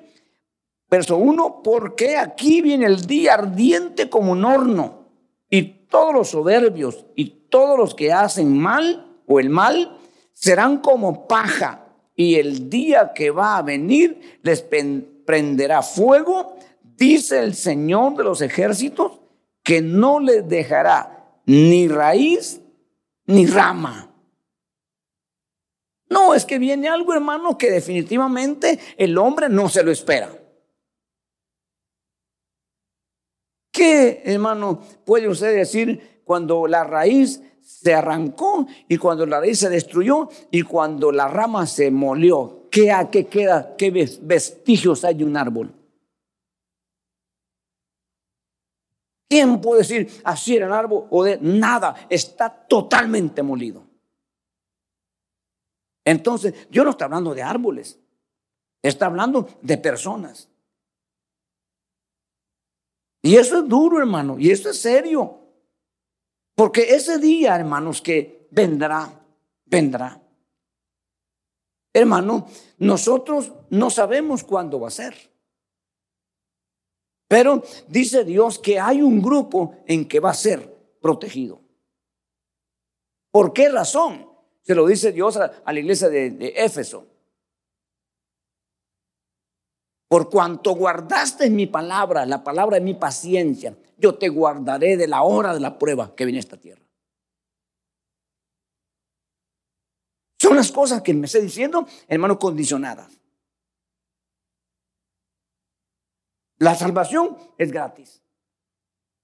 verso 0.91 1.17
1, 1.17 1.63
porque 1.65 2.17
aquí 2.17 2.61
viene 2.61 2.87
el 2.87 3.07
día 3.07 3.35
ardiente 3.35 4.11
como 4.11 4.33
un 4.33 4.45
horno, 4.45 5.02
y 5.53 5.87
todos 5.91 6.15
los 6.15 6.31
soberbios 6.31 7.05
y 7.15 7.27
todos 7.51 7.79
los 7.79 7.95
que 7.95 8.11
hacen 8.11 8.59
mal 8.59 9.21
o 9.27 9.39
el 9.39 9.51
mal 9.51 9.99
serán 10.33 10.79
como 10.79 11.29
paja, 11.29 11.89
y 12.17 12.37
el 12.37 12.71
día 12.71 13.13
que 13.15 13.31
va 13.31 13.59
a 13.59 13.63
venir 13.63 14.41
les 14.43 14.63
prenderá 14.63 15.83
fuego, 15.83 16.57
dice 16.83 17.41
el 17.41 17.55
Señor 17.55 18.17
de 18.17 18.25
los 18.25 18.41
ejércitos, 18.41 19.21
que 19.63 19.83
no 19.83 20.21
les 20.21 20.49
dejará 20.49 21.43
ni 21.45 21.87
raíz 21.87 22.63
ni 23.27 23.47
rama. 23.47 24.11
No, 26.09 26.35
es 26.35 26.47
que 26.47 26.59
viene 26.59 26.89
algo, 26.89 27.13
hermano, 27.13 27.59
que 27.59 27.71
definitivamente 27.71 28.79
el 28.97 29.19
hombre 29.19 29.51
no 29.51 29.69
se 29.69 29.83
lo 29.83 29.91
espera. 29.91 30.31
¿Qué, 33.83 34.22
hermano, 34.26 34.80
puede 35.05 35.28
usted 35.28 35.57
decir 35.57 36.22
cuando 36.22 36.68
la 36.68 36.85
raíz 36.85 37.43
se 37.62 37.93
arrancó 37.93 38.64
y 38.87 38.97
cuando 38.97 39.26
la 39.26 39.41
raíz 39.41 39.59
se 39.59 39.68
destruyó 39.68 40.28
y 40.53 40.62
cuando 40.62 41.11
la 41.11 41.26
rama 41.26 41.66
se 41.66 41.91
molió? 41.91 42.68
¿Qué, 42.70 42.95
qué 43.11 43.26
queda? 43.26 43.74
¿Qué 43.76 43.91
vestigios 44.22 45.05
hay 45.05 45.14
de 45.14 45.24
un 45.24 45.37
árbol? 45.37 45.74
¿Quién 49.28 49.61
puede 49.61 49.80
decir 49.80 50.20
así 50.22 50.55
era 50.55 50.66
el 50.66 50.72
árbol 50.74 51.09
o 51.11 51.24
de 51.24 51.39
nada? 51.41 52.07
Está 52.09 52.51
totalmente 52.51 53.43
molido. 53.43 53.83
Entonces, 56.05 56.68
yo 56.70 56.85
no 56.85 56.91
estoy 56.91 57.07
hablando 57.07 57.35
de 57.35 57.43
árboles, 57.43 57.99
está 58.80 59.07
hablando 59.07 59.49
de 59.61 59.76
personas. 59.76 60.52
Y 63.23 63.37
eso 63.37 63.61
es 63.61 63.68
duro, 63.68 63.99
hermano, 63.99 64.37
y 64.39 64.51
eso 64.51 64.68
es 64.68 64.81
serio. 64.81 65.39
Porque 66.57 66.95
ese 66.95 67.18
día, 67.18 67.55
hermanos, 67.55 68.03
que 68.03 68.49
vendrá, 68.51 69.25
vendrá. 69.64 70.20
Hermano, 71.95 72.49
nosotros 72.79 73.53
no 73.70 73.91
sabemos 73.91 74.43
cuándo 74.43 74.81
va 74.81 74.89
a 74.89 74.91
ser. 74.91 75.14
Pero 77.29 77.62
dice 77.89 78.25
Dios 78.25 78.59
que 78.59 78.79
hay 78.79 79.01
un 79.01 79.23
grupo 79.23 79.77
en 79.87 80.07
que 80.07 80.20
va 80.20 80.31
a 80.31 80.35
ser 80.35 80.97
protegido. 81.01 81.62
¿Por 83.31 83.53
qué 83.53 83.68
razón? 83.70 84.29
Se 84.62 84.75
lo 84.75 84.87
dice 84.87 85.12
Dios 85.12 85.37
a, 85.37 85.62
la 85.73 85.81
iglesia 85.81 86.09
de, 86.09 86.31
de 86.31 86.49
Éfeso. 86.57 87.07
Por 90.13 90.29
cuanto 90.29 90.75
guardaste 90.75 91.49
mi 91.49 91.67
palabra, 91.67 92.27
la 92.27 92.45
palabra 92.45 92.77
de 92.77 92.85
mi 92.85 92.93
paciencia, 92.93 93.75
yo 93.97 94.19
te 94.19 94.29
guardaré 94.29 94.99
de 94.99 95.09
la 95.09 95.23
hora 95.23 95.55
de 95.55 95.61
la 95.61 95.79
prueba 95.79 96.15
que 96.15 96.27
viene 96.27 96.39
a 96.39 96.41
esta 96.41 96.59
tierra. 96.59 96.83
Son 100.39 100.55
las 100.55 100.71
cosas 100.71 101.01
que 101.01 101.15
me 101.15 101.25
estoy 101.25 101.41
diciendo, 101.41 101.87
hermano, 102.09 102.39
condicionadas. 102.39 103.19
La 106.59 106.75
salvación 106.75 107.39
es 107.57 107.73
gratis. 107.73 108.21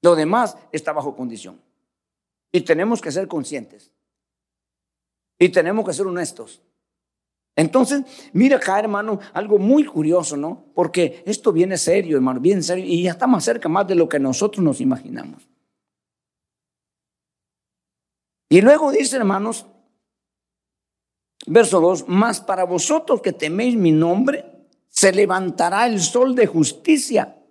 Lo 0.01 0.15
demás 0.15 0.57
está 0.73 0.95
bajo 0.95 1.15
condición. 1.15 1.61
Y 2.51 2.63
tenemos 2.63 3.03
que 3.03 3.13
ser 3.13 3.29
conscientes. 3.29 3.93
Y 5.39 5.51
tenemos 5.51 5.85
que 5.85 5.93
ser 5.93 6.07
honestos. 6.07 6.63
Entonces, 7.59 8.05
mira 8.35 8.59
acá, 8.59 8.79
hermano, 8.79 9.19
algo 9.33 9.59
muy 9.59 9.85
curioso, 9.85 10.37
¿no? 10.37 10.67
Porque 10.77 11.25
esto 11.27 11.53
viene 11.53 11.77
serio, 11.77 12.17
hermano, 12.17 12.39
bien 12.39 12.63
serio, 12.63 12.85
y 12.85 13.03
ya 13.03 13.11
está 13.11 13.27
más 13.27 13.45
cerca 13.45 13.69
más 13.69 13.85
de 13.89 13.97
lo 13.97 14.09
que 14.09 14.21
nosotros 14.21 14.65
nos 14.65 14.81
imaginamos. 14.81 15.49
Y 18.49 18.61
luego 18.61 18.93
dice, 18.93 19.17
hermanos, 19.17 19.67
verso 21.49 21.81
2, 21.81 22.07
más 22.07 22.41
para 22.41 22.63
vosotros 22.63 23.21
que 23.21 23.33
teméis 23.33 23.75
mi 23.75 23.91
nombre, 23.91 24.45
se 24.89 25.11
levantará 25.11 25.89
el 25.89 26.01
sol 26.01 26.37
de 26.37 26.47
justicia 26.47 27.43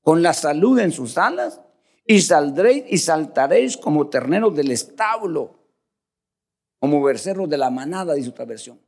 con 0.00 0.24
la 0.24 0.34
salud 0.34 0.80
en 0.80 0.90
sus 0.90 1.16
alas, 1.16 1.60
y 2.04 2.20
saldréis 2.20 2.82
y 2.88 2.98
saltaréis 2.98 3.76
como 3.76 4.08
terneros 4.08 4.56
del 4.56 4.72
establo, 4.72 5.54
como 6.80 7.00
becerros 7.00 7.48
de 7.48 7.58
la 7.58 7.70
manada, 7.70 8.14
dice 8.14 8.30
otra 8.30 8.44
versión. 8.44 8.80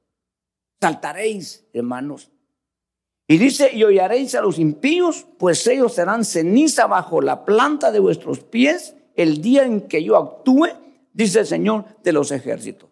Saltaréis, 0.80 1.66
hermanos. 1.72 2.30
Y 3.26 3.38
dice, 3.38 3.70
y 3.72 3.84
oyaréis 3.84 4.34
a 4.34 4.42
los 4.42 4.58
impíos, 4.58 5.26
pues 5.38 5.66
ellos 5.66 5.94
serán 5.94 6.24
ceniza 6.24 6.86
bajo 6.86 7.22
la 7.22 7.44
planta 7.44 7.90
de 7.90 7.98
vuestros 7.98 8.40
pies 8.40 8.94
el 9.14 9.40
día 9.40 9.64
en 9.64 9.88
que 9.88 10.02
yo 10.04 10.16
actúe, 10.16 10.68
dice 11.12 11.40
el 11.40 11.46
Señor 11.46 11.84
de 12.02 12.12
los 12.12 12.30
ejércitos. 12.32 12.90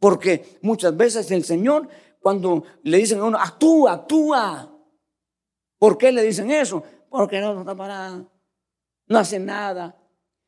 Porque 0.00 0.58
muchas 0.62 0.96
veces 0.96 1.30
el 1.30 1.44
Señor, 1.44 1.88
cuando 2.20 2.64
le 2.82 2.98
dicen 2.98 3.20
a 3.20 3.24
uno, 3.24 3.38
actúa, 3.38 3.92
actúa. 3.92 4.68
¿Por 5.78 5.96
qué 5.96 6.10
le 6.10 6.22
dicen 6.24 6.50
eso? 6.50 6.82
Porque 7.08 7.40
no 7.40 7.60
está 7.60 7.76
parado, 7.76 8.28
no 9.06 9.18
hace 9.18 9.38
nada. 9.38 9.96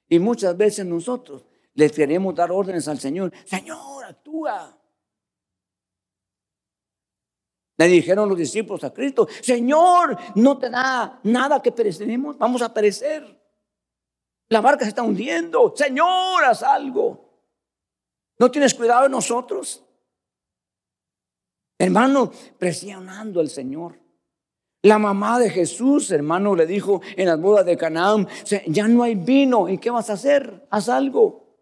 Y 0.08 0.18
muchas 0.18 0.56
veces 0.56 0.84
nosotros 0.86 1.44
le 1.74 1.88
queremos 1.90 2.34
dar 2.34 2.50
órdenes 2.50 2.88
al 2.88 2.98
Señor. 2.98 3.32
Señor, 3.44 4.04
actúa. 4.04 4.76
Le 7.76 7.88
dijeron 7.88 8.28
los 8.28 8.38
discípulos 8.38 8.84
a 8.84 8.92
Cristo, 8.92 9.26
Señor, 9.42 10.16
no 10.36 10.58
te 10.58 10.70
da 10.70 11.18
nada 11.24 11.60
que 11.60 11.72
pereceremos, 11.72 12.38
vamos 12.38 12.62
a 12.62 12.72
perecer. 12.72 13.40
La 14.48 14.60
barca 14.60 14.84
se 14.84 14.90
está 14.90 15.02
hundiendo, 15.02 15.74
Señor, 15.76 16.44
haz 16.44 16.62
algo. 16.62 17.24
¿No 18.38 18.50
tienes 18.50 18.74
cuidado 18.74 19.04
de 19.04 19.08
nosotros? 19.08 19.84
Hermano, 21.78 22.30
presionando 22.58 23.40
al 23.40 23.48
Señor. 23.48 23.98
La 24.82 24.98
mamá 24.98 25.38
de 25.38 25.50
Jesús, 25.50 26.10
hermano, 26.10 26.54
le 26.54 26.66
dijo 26.66 27.00
en 27.16 27.26
las 27.26 27.40
bodas 27.40 27.64
de 27.64 27.76
Canaán, 27.76 28.28
ya 28.66 28.86
no 28.86 29.02
hay 29.02 29.14
vino, 29.14 29.68
¿y 29.68 29.78
qué 29.78 29.90
vas 29.90 30.10
a 30.10 30.12
hacer? 30.12 30.66
Haz 30.70 30.88
algo. 30.88 31.56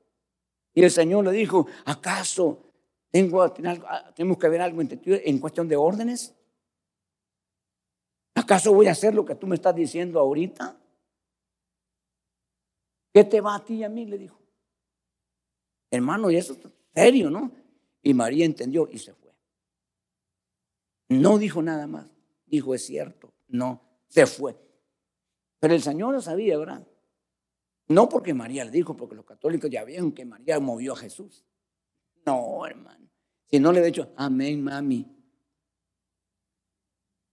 Y 0.75 0.83
el 0.83 0.91
Señor 0.91 1.25
le 1.25 1.33
dijo, 1.33 1.67
¿acaso 1.85 2.72
tengo, 3.13 3.43
ah, 3.43 4.13
tenemos 4.17 4.39
que 4.39 4.49
ver 4.49 4.63
algo 4.63 4.83
en 4.83 5.39
cuestión 5.39 5.69
de 5.69 5.77
órdenes? 5.77 6.35
¿Acaso 8.35 8.73
voy 8.73 8.87
a 8.87 8.93
hacer 8.93 9.15
lo 9.15 9.25
que 9.25 9.35
tú 9.35 9.47
me 9.47 9.55
estás 9.55 9.75
diciendo 9.75 10.19
ahorita? 10.19 10.77
¿Qué 13.13 13.25
te 13.25 13.43
va 13.43 13.57
a 13.57 13.65
ti 13.65 13.75
y 13.75 13.85
a 13.85 13.91
mí? 13.91 14.07
Le 14.07 14.17
dijo. 14.17 14.41
Hermano, 15.91 16.31
y 16.31 16.37
eso 16.37 16.55
es 16.55 16.61
serio, 16.95 17.29
¿no? 17.29 17.53
Y 18.03 18.15
María 18.15 18.47
entendió 18.47 18.89
y 18.91 18.99
se 18.99 19.13
fue. 19.13 19.31
No 21.11 21.37
dijo 21.37 21.61
nada 21.61 21.87
más. 21.87 22.07
Dijo, 22.47 22.75
es 22.75 22.87
cierto. 22.87 23.35
No, 23.49 23.83
se 24.09 24.27
fue. 24.27 24.57
Pero 25.61 25.75
el 25.75 25.83
Señor 25.83 26.15
lo 26.15 26.23
sabía, 26.23 26.57
¿verdad? 26.57 26.87
No 27.89 28.09
porque 28.09 28.33
María 28.33 28.65
le 28.65 28.71
dijo, 28.71 28.97
porque 28.97 29.15
los 29.15 29.27
católicos 29.27 29.69
ya 29.69 29.85
vieron 29.85 30.13
que 30.13 30.25
María 30.25 30.59
movió 30.59 30.95
a 30.95 30.97
Jesús. 30.97 31.45
No, 32.25 32.65
hermano. 32.67 33.02
Si 33.53 33.61
no 33.61 33.71
le 33.71 33.81
he 33.81 33.85
dicho, 33.85 34.09
amén, 34.17 34.65
mami. 34.65 35.07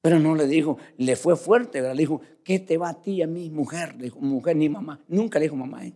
Pero 0.01 0.19
no 0.19 0.35
le 0.35 0.47
dijo, 0.47 0.77
le 0.97 1.15
fue 1.15 1.37
fuerte, 1.37 1.79
¿verdad? 1.79 1.95
Le 1.95 2.01
dijo, 2.01 2.19
¿qué 2.43 2.59
te 2.59 2.77
va 2.77 2.89
a 2.89 3.01
ti, 3.01 3.21
a 3.21 3.27
mí, 3.27 3.49
mujer? 3.49 3.95
Le 3.95 4.05
dijo, 4.05 4.19
mujer 4.19 4.57
ni 4.57 4.67
mamá. 4.67 4.99
Nunca 5.07 5.39
le 5.39 5.45
dijo 5.45 5.55
mamá. 5.55 5.85
¿eh? 5.85 5.93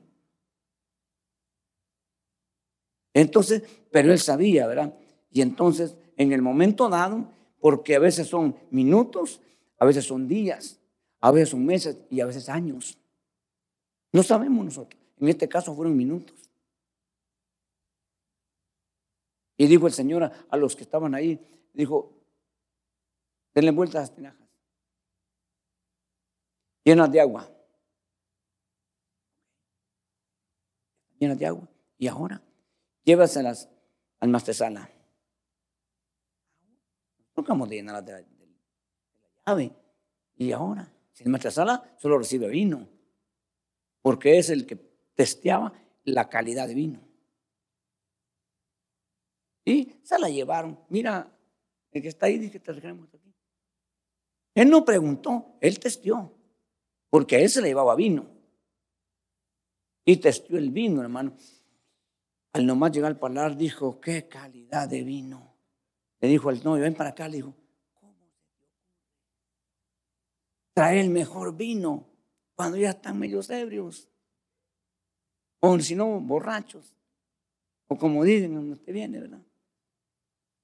Entonces, 3.13 3.63
pero 3.91 4.13
él 4.13 4.19
sabía, 4.19 4.65
¿verdad? 4.65 4.93
Y 5.30 5.41
entonces, 5.41 5.97
en 6.15 6.32
el 6.32 6.41
momento 6.41 6.88
dado, 6.88 7.28
porque 7.59 7.95
a 7.95 7.99
veces 7.99 8.28
son 8.28 8.55
minutos, 8.71 9.41
a 9.78 9.84
veces 9.84 10.05
son 10.05 10.30
días, 10.30 10.80
a 11.19 11.32
veces 11.32 11.49
son 11.49 11.65
meses 11.65 11.97
y 12.09 12.21
a 12.21 12.26
veces 12.26 12.47
años. 12.47 12.97
No 14.13 14.24
sabemos 14.24 14.63
nosotros. 14.63 15.01
En 15.19 15.28
este 15.28 15.49
caso 15.49 15.76
fueron 15.76 15.97
minutos. 15.97 16.43
Y 19.58 19.68
dijo 19.68 19.88
el 19.88 19.93
Señor 19.93 20.24
a, 20.24 20.58
los 20.58 20.76
que 20.76 20.84
estaban 20.84 21.14
ahí, 21.14 21.39
dijo, 21.74 22.20
denle 23.54 23.72
vueltas 23.72 23.95
a 23.95 23.99
las 24.01 24.16
tinajas, 24.16 24.47
llenas 26.84 27.12
de 27.12 27.22
agua. 27.22 27.49
Llenas 31.20 31.38
de 31.38 31.45
agua. 31.45 31.70
Y 31.97 32.08
ahora, 32.08 32.41
llévaselas 33.04 33.70
al 34.20 34.30
mastesala. 34.30 34.89
No 37.36 37.43
acabamos 37.43 37.70
de 37.70 37.76
llenar 37.76 38.04
de 38.04 38.12
la, 38.12 38.26
llave. 39.45 39.76
Y 40.36 40.51
ahora, 40.51 40.91
si 41.14 41.24
el 41.24 41.51
sala 41.51 41.95
solo 41.99 42.18
recibe 42.18 42.47
vino, 42.47 42.89
porque 44.01 44.38
es 44.38 44.49
el 44.49 44.66
que 44.66 44.76
testeaba 45.16 45.74
la 46.04 46.28
calidad 46.30 46.68
de 46.68 46.76
vino. 46.76 47.12
Y 49.66 49.95
se 50.03 50.20
la 50.20 50.30
llevaron. 50.30 50.80
Mira, 50.89 51.32
el 51.91 52.01
que 52.01 52.07
está 52.07 52.26
ahí 52.26 52.38
dice 52.38 52.59
que 52.59 52.59
te 52.59 52.72
aquí. 52.72 53.34
Él 54.55 54.70
no 54.70 54.86
preguntó, 54.86 55.57
él 55.61 55.80
testió, 55.80 56.32
porque 57.09 57.38
a 57.38 57.39
él 57.39 57.49
se 57.49 57.61
le 57.61 57.70
llevaba 57.70 57.95
vino. 57.95 58.30
Y 60.05 60.18
testió 60.18 60.57
el 60.57 60.72
vino, 60.72 61.01
hermano. 61.01 61.36
Al 62.53 62.66
nomás 62.66 62.91
llegar 62.91 63.11
al 63.11 63.20
palar, 63.20 63.57
dijo, 63.57 63.99
qué 63.99 64.28
calidad 64.28 64.88
de 64.88 65.03
vino. 65.03 65.55
Le 66.20 66.28
dijo 66.28 66.49
al 66.49 66.64
novio, 66.64 66.84
ven 66.84 66.93
para 66.93 67.11
acá, 67.11 67.28
le 67.28 67.38
dijo, 67.38 67.55
¿cómo 67.95 68.32
Trae 70.74 70.99
el 70.99 71.09
mejor 71.09 71.55
vino 71.55 72.14
cuando 72.55 72.78
ya 72.78 72.91
están 72.91 73.18
medios 73.18 73.49
ebrios. 73.49 74.09
O 75.59 75.80
si 75.80 75.95
no, 75.95 76.20
borrachos. 76.20 76.93
O 77.88 77.97
como 77.97 78.24
dicen, 78.24 78.53
donde 78.53 78.74
usted 78.74 78.93
viene, 78.93 79.20
¿verdad? 79.20 79.41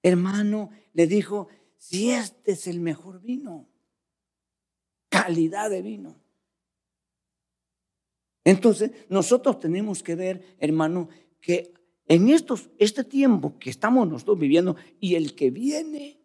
Hermano, 0.02 0.72
le 0.94 1.08
dijo, 1.08 1.48
si 1.78 2.12
este 2.12 2.54
es 2.54 2.68
el 2.68 2.80
mejor 2.80 3.22
vino, 3.22 3.68
calidad 5.10 5.70
de 5.70 5.82
vino. 5.82 6.16
Entonces, 8.44 8.92
nosotros 9.10 9.60
tenemos 9.60 10.02
que 10.02 10.16
ver, 10.16 10.56
hermano, 10.60 11.10
que 11.42 11.74
en 12.08 12.30
estos, 12.30 12.70
este 12.78 13.04
tiempo 13.04 13.60
que 13.60 13.70
estamos 13.70 14.08
nosotros 14.08 14.40
viviendo 14.40 14.76
y 15.00 15.16
el 15.16 15.36
que 15.36 15.52
viene, 15.52 16.20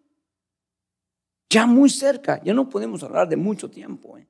ya 1.51 1.67
muy 1.67 1.91
cerca, 1.91 2.43
ya 2.43 2.55
no 2.55 2.69
podemos 2.69 3.03
hablar 3.03 3.29
de 3.29 3.37
mucho 3.37 3.71
tiempo. 3.71 4.17
¿eh? 4.17 4.27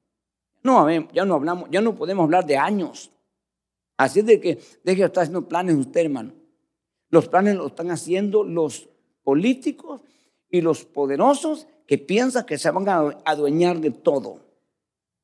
No, 0.63 0.89
ya 1.13 1.25
no 1.25 1.35
hablamos, 1.35 1.71
ya 1.71 1.81
no 1.81 1.95
podemos 1.95 2.25
hablar 2.25 2.45
de 2.45 2.57
años. 2.57 3.11
Así 3.97 4.23
de 4.23 4.41
que 4.41 4.59
deje 4.83 5.03
de 5.03 5.07
estar 5.07 5.23
haciendo 5.23 5.47
planes 5.47 5.77
usted, 5.77 6.01
hermano. 6.01 6.35
Los 7.11 7.29
planes 7.29 7.55
los 7.55 7.69
están 7.69 7.91
haciendo 7.91 8.43
los 8.43 8.89
políticos 9.25 10.03
y 10.51 10.61
los 10.61 10.85
poderosos 10.85 11.67
que 11.87 11.99
piensan 11.99 12.47
que 12.47 12.59
se 12.59 12.71
van 12.71 12.89
a 12.89 13.19
adueñar 13.25 13.81
de 13.81 13.91
todo. 13.91 14.39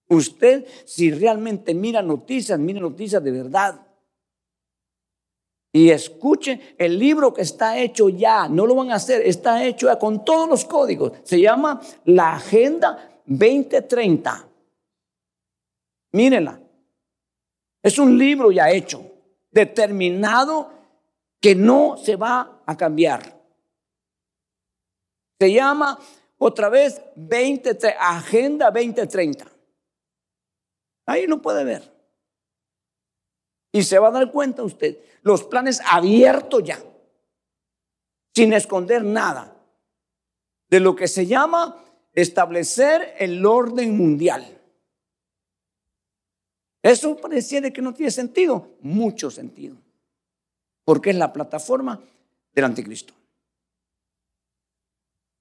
Usted, 0.08 0.66
si 0.84 1.12
realmente 1.12 1.72
mira 1.72 2.02
noticias, 2.02 2.58
mira 2.58 2.80
noticias 2.80 3.22
de 3.22 3.30
verdad. 3.30 3.86
Y 5.72 5.90
escuche 5.90 6.74
el 6.76 6.98
libro 6.98 7.32
que 7.32 7.42
está 7.42 7.78
hecho 7.78 8.08
ya, 8.08 8.48
no 8.48 8.66
lo 8.66 8.74
van 8.74 8.90
a 8.90 8.96
hacer, 8.96 9.22
está 9.24 9.64
hecho 9.64 9.86
ya 9.86 9.98
con 9.98 10.24
todos 10.24 10.48
los 10.48 10.64
códigos. 10.64 11.12
Se 11.22 11.40
llama 11.40 11.80
la 12.06 12.34
Agenda 12.34 13.20
2030. 13.26 14.48
Mírenla. 16.12 16.60
Es 17.82 17.98
un 17.98 18.18
libro 18.18 18.50
ya 18.50 18.68
hecho, 18.70 19.00
determinado 19.52 20.70
que 21.40 21.54
no 21.54 21.96
se 21.96 22.16
va 22.16 22.62
a 22.66 22.76
cambiar. 22.76 23.39
Se 25.40 25.50
llama 25.50 25.98
otra 26.36 26.68
vez 26.68 27.00
20, 27.16 27.78
Agenda 27.98 28.70
2030. 28.70 29.50
Ahí 31.06 31.26
lo 31.26 31.40
puede 31.40 31.64
ver. 31.64 31.90
Y 33.72 33.82
se 33.84 33.98
va 33.98 34.08
a 34.08 34.10
dar 34.10 34.30
cuenta 34.30 34.62
usted, 34.62 34.98
los 35.22 35.44
planes 35.44 35.80
abiertos 35.86 36.62
ya, 36.62 36.82
sin 38.34 38.52
esconder 38.52 39.02
nada, 39.02 39.56
de 40.68 40.80
lo 40.80 40.94
que 40.94 41.08
se 41.08 41.24
llama 41.24 41.84
establecer 42.12 43.14
el 43.18 43.46
orden 43.46 43.96
mundial. 43.96 44.60
Eso 46.82 47.16
pareciera 47.16 47.70
que 47.70 47.80
no 47.80 47.94
tiene 47.94 48.10
sentido, 48.10 48.76
mucho 48.80 49.30
sentido, 49.30 49.76
porque 50.84 51.10
es 51.10 51.16
la 51.16 51.32
plataforma 51.32 52.00
del 52.52 52.64
anticristo. 52.64 53.14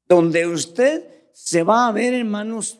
Donde 0.09 0.47
usted 0.47 1.29
se 1.31 1.61
va 1.63 1.87
a 1.87 1.91
ver, 1.91 2.15
hermanos, 2.15 2.79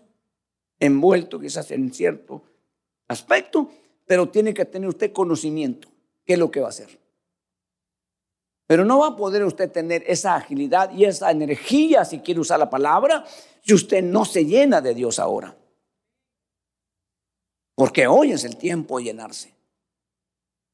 envuelto 0.80 1.40
quizás 1.40 1.70
en 1.72 1.94
cierto 1.94 2.44
aspecto, 3.08 3.70
pero 4.06 4.30
tiene 4.30 4.54
que 4.54 4.66
tener 4.66 4.90
usted 4.90 5.14
conocimiento, 5.14 5.88
qué 6.26 6.34
es 6.34 6.40
lo 6.40 6.50
que 6.50 6.60
va 6.60 6.68
a 6.68 6.70
hacer. 6.70 7.00
Pero 8.66 8.86
no 8.86 9.00
va 9.00 9.08
a 9.08 9.16
poder 9.16 9.44
usted 9.46 9.72
tener 9.72 10.04
esa 10.08 10.36
agilidad 10.36 10.92
y 10.92 11.06
esa 11.06 11.32
energía, 11.32 12.04
si 12.06 12.20
quiere 12.20 12.40
usar 12.40 12.60
la 12.60 12.70
palabra, 12.70 13.24
si 13.62 13.74
usted 13.74 14.04
no 14.04 14.26
se 14.26 14.46
llena 14.46 14.82
de 14.82 14.94
Dios 14.94 15.20
ahora. 15.20 15.56
Porque 17.76 18.08
hoy 18.08 18.32
es 18.32 18.44
el 18.44 18.58
tiempo 18.58 18.98
de 18.98 19.06
llenarse. 19.06 19.54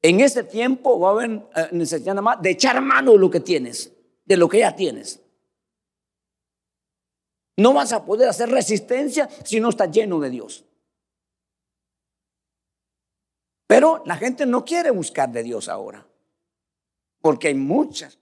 En 0.02 0.20
ese 0.20 0.44
tiempo 0.44 0.98
va 0.98 1.08
a 1.08 1.12
haber 1.12 1.30
eh, 1.54 1.68
necesidad 1.72 2.14
más 2.16 2.40
de 2.40 2.50
echar 2.50 2.80
mano 2.80 3.12
de 3.12 3.18
lo 3.18 3.30
que 3.30 3.40
tienes, 3.40 3.92
de 4.24 4.36
lo 4.36 4.48
que 4.48 4.58
ya 4.58 4.74
tienes. 4.74 5.20
No 7.56 7.72
vas 7.72 7.92
a 7.92 8.04
poder 8.04 8.28
hacer 8.28 8.50
resistencia 8.50 9.28
si 9.44 9.60
no 9.60 9.70
estás 9.70 9.90
lleno 9.90 10.20
de 10.20 10.30
Dios. 10.30 10.64
Pero 13.66 14.02
la 14.06 14.16
gente 14.16 14.46
no 14.46 14.64
quiere 14.64 14.90
buscar 14.90 15.30
de 15.30 15.42
Dios 15.42 15.68
ahora, 15.68 16.06
porque 17.20 17.48
hay 17.48 17.54
muchas 17.54 18.16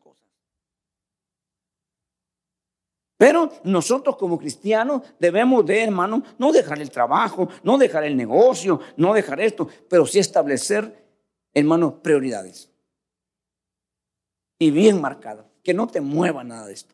Pero 3.17 3.51
nosotros 3.63 4.17
como 4.17 4.39
cristianos 4.39 5.03
debemos 5.19 5.65
de, 5.65 5.85
hermano, 5.85 6.23
no 6.39 6.53
dejar 6.53 6.81
el 6.81 6.91
trabajo, 6.91 7.49
no 7.63 7.79
dejar 7.79 8.05
el 8.05 8.17
negocio, 8.17 8.81
no 8.97 9.15
dejar 9.15 9.41
esto, 9.41 9.69
pero 9.89 10.05
sí 10.05 10.19
establecer, 10.19 11.07
hermano, 11.53 12.03
prioridades. 12.03 12.71
Y 14.59 14.71
bien 14.71 15.01
marcadas, 15.01 15.47
que 15.63 15.75
no 15.75 15.87
te 15.87 16.01
mueva 16.01 16.45
nada 16.45 16.67
de 16.67 16.75
esto. 16.75 16.94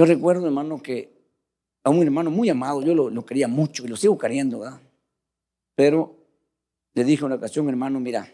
Yo 0.00 0.06
recuerdo, 0.06 0.46
hermano, 0.46 0.80
que 0.80 1.12
a 1.84 1.90
un 1.90 2.02
hermano 2.02 2.30
muy 2.30 2.48
amado, 2.48 2.80
yo 2.80 2.94
lo, 2.94 3.26
quería 3.26 3.48
mucho 3.48 3.84
y 3.84 3.88
lo 3.88 3.96
sigo 3.96 4.16
queriendo, 4.16 4.60
¿verdad? 4.60 4.80
Pero 5.74 6.16
le 6.94 7.04
dije 7.04 7.22
una 7.22 7.34
ocasión, 7.34 7.68
hermano, 7.68 8.00
mira, 8.00 8.26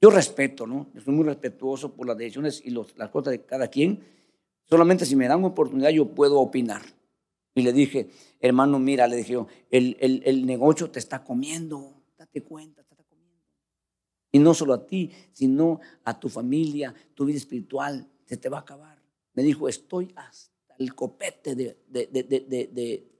yo 0.00 0.10
respeto, 0.10 0.66
¿no? 0.66 0.88
Yo 0.94 1.00
soy 1.00 1.14
muy 1.14 1.24
respetuoso 1.26 1.94
por 1.94 2.08
las 2.08 2.16
decisiones 2.16 2.60
y 2.64 2.70
las 2.70 3.10
cosas 3.10 3.30
de 3.30 3.44
cada 3.44 3.68
quien. 3.68 4.00
Solamente 4.68 5.06
si 5.06 5.14
me 5.14 5.28
dan 5.28 5.44
oportunidad 5.44 5.90
yo 5.90 6.08
puedo 6.08 6.40
opinar. 6.40 6.82
Y 7.54 7.62
le 7.62 7.72
dije, 7.72 8.10
hermano, 8.40 8.80
mira, 8.80 9.06
le 9.06 9.18
dije 9.18 9.34
yo, 9.34 9.46
el, 9.70 9.96
el, 10.00 10.44
negocio 10.44 10.90
te 10.90 10.98
está 10.98 11.22
comiendo, 11.22 12.02
date 12.18 12.42
cuenta, 12.42 12.82
te 12.82 12.94
está 12.94 13.04
comiendo. 13.04 13.46
Y 14.32 14.40
no 14.40 14.54
solo 14.54 14.74
a 14.74 14.84
ti, 14.88 15.08
sino 15.30 15.78
a 16.02 16.18
tu 16.18 16.28
familia, 16.28 16.92
tu 17.14 17.26
vida 17.26 17.38
espiritual, 17.38 18.08
se 18.24 18.36
te 18.36 18.48
va 18.48 18.58
a 18.58 18.62
acabar. 18.62 19.01
Me 19.34 19.42
dijo, 19.42 19.68
estoy 19.68 20.12
hasta 20.16 20.74
el 20.78 20.94
copete 20.94 21.54
de, 21.54 21.78
de, 21.88 22.06
de, 22.06 23.12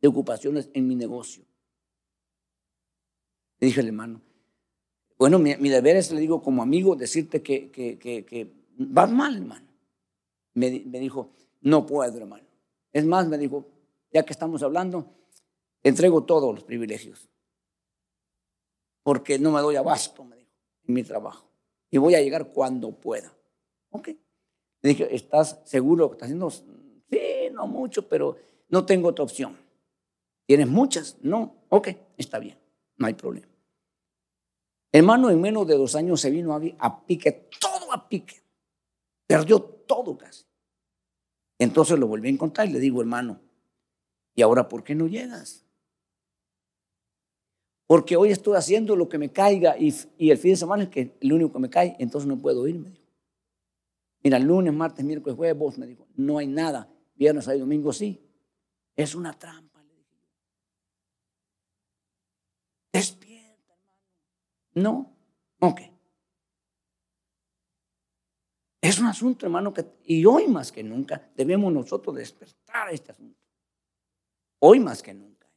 de 0.00 0.08
ocupaciones 0.08 0.70
en 0.72 0.86
mi 0.86 0.94
negocio. 0.94 1.44
Le 3.58 3.68
dije 3.68 3.80
al 3.80 3.86
hermano, 3.86 4.20
bueno, 5.18 5.38
mi, 5.38 5.54
deber 5.54 5.96
es, 5.96 6.12
le 6.12 6.20
digo 6.20 6.42
como 6.42 6.62
amigo, 6.62 6.94
decirte 6.94 7.42
que, 7.42 7.70
que, 7.70 7.98
que, 7.98 8.52
mal, 8.76 9.36
hermano. 9.36 9.66
Me, 10.52 10.70
dijo, 10.70 11.30
no 11.62 11.86
puedo, 11.86 12.16
hermano. 12.16 12.44
Es 12.92 13.04
más, 13.04 13.26
me 13.26 13.38
dijo, 13.38 13.66
ya 14.12 14.24
que 14.24 14.32
estamos 14.32 14.62
hablando, 14.62 15.10
entrego 15.82 16.24
todos 16.24 16.54
los 16.54 16.64
privilegios. 16.64 17.28
Porque 19.02 19.38
no 19.38 19.52
me 19.52 19.60
doy 19.60 19.76
abasto, 19.76 20.24
me 20.24 20.36
dijo, 20.36 20.50
en 20.86 20.94
mi 20.94 21.02
trabajo. 21.02 21.46
Y 21.90 21.98
voy 21.98 22.14
a 22.14 22.20
llegar 22.20 22.52
cuando 22.52 22.90
pueda. 22.92 23.32
Ok. 23.90 24.10
Le 24.86 24.90
dije, 24.90 25.12
¿estás 25.12 25.58
seguro 25.64 26.08
que 26.08 26.12
estás 26.12 26.26
haciendo? 26.28 26.48
Sí, 26.48 27.18
no 27.50 27.66
mucho, 27.66 28.08
pero 28.08 28.36
no 28.68 28.86
tengo 28.86 29.08
otra 29.08 29.24
opción. 29.24 29.56
¿Tienes 30.46 30.68
muchas? 30.68 31.16
No. 31.22 31.56
Ok, 31.70 31.88
está 32.16 32.38
bien, 32.38 32.56
no 32.96 33.08
hay 33.08 33.14
problema. 33.14 33.48
Hermano, 34.92 35.28
en 35.28 35.40
menos 35.40 35.66
de 35.66 35.76
dos 35.76 35.96
años 35.96 36.20
se 36.20 36.30
vino 36.30 36.54
a, 36.78 37.04
pique, 37.04 37.48
todo 37.60 37.92
a 37.92 38.08
pique. 38.08 38.40
Perdió 39.26 39.60
todo 39.60 40.16
casi. 40.16 40.44
Entonces 41.58 41.98
lo 41.98 42.06
volví 42.06 42.28
a 42.28 42.30
encontrar 42.30 42.68
y 42.68 42.70
le 42.70 42.78
digo, 42.78 43.00
hermano, 43.00 43.40
¿y 44.36 44.42
ahora 44.42 44.68
por 44.68 44.84
qué 44.84 44.94
no 44.94 45.08
llegas? 45.08 45.64
Porque 47.88 48.16
hoy 48.16 48.30
estoy 48.30 48.54
haciendo 48.54 48.94
lo 48.94 49.08
que 49.08 49.18
me 49.18 49.32
caiga 49.32 49.76
y, 49.76 49.88
el 50.30 50.38
fin 50.38 50.52
de 50.52 50.56
semana 50.56 50.84
es 50.84 50.90
que 50.90 51.16
el 51.20 51.32
único 51.32 51.54
que 51.54 51.58
me 51.58 51.70
cae, 51.70 51.96
entonces 51.98 52.28
no 52.28 52.38
puedo 52.38 52.68
ir, 52.68 52.78
me 52.78 52.90
dijo. 52.90 53.05
Mira, 54.26 54.40
lunes, 54.40 54.74
martes, 54.74 55.04
miércoles, 55.04 55.36
jueves, 55.36 55.56
vos 55.56 55.78
me 55.78 55.86
dijo, 55.86 56.08
no 56.16 56.38
hay 56.38 56.48
nada. 56.48 56.92
Viernes, 57.14 57.44
sábado 57.44 57.58
y 57.58 57.60
domingo 57.60 57.92
sí. 57.92 58.20
Es 58.96 59.14
una 59.14 59.32
trampa, 59.32 59.80
le 59.84 59.94
dije. 59.94 60.20
No, 64.74 65.16
ok. 65.60 65.80
Es 68.80 68.98
un 68.98 69.06
asunto, 69.06 69.46
hermano, 69.46 69.72
que, 69.72 69.86
y 70.06 70.24
hoy 70.24 70.48
más 70.48 70.72
que 70.72 70.82
nunca 70.82 71.30
debemos 71.36 71.72
nosotros 71.72 72.16
despertar 72.16 72.92
este 72.92 73.12
asunto. 73.12 73.40
Hoy 74.58 74.80
más 74.80 75.04
que 75.04 75.14
nunca. 75.14 75.48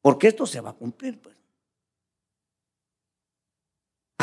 Porque 0.00 0.28
esto 0.28 0.46
se 0.46 0.60
va 0.60 0.70
a 0.70 0.74
cumplir, 0.74 1.20
pues. 1.20 1.36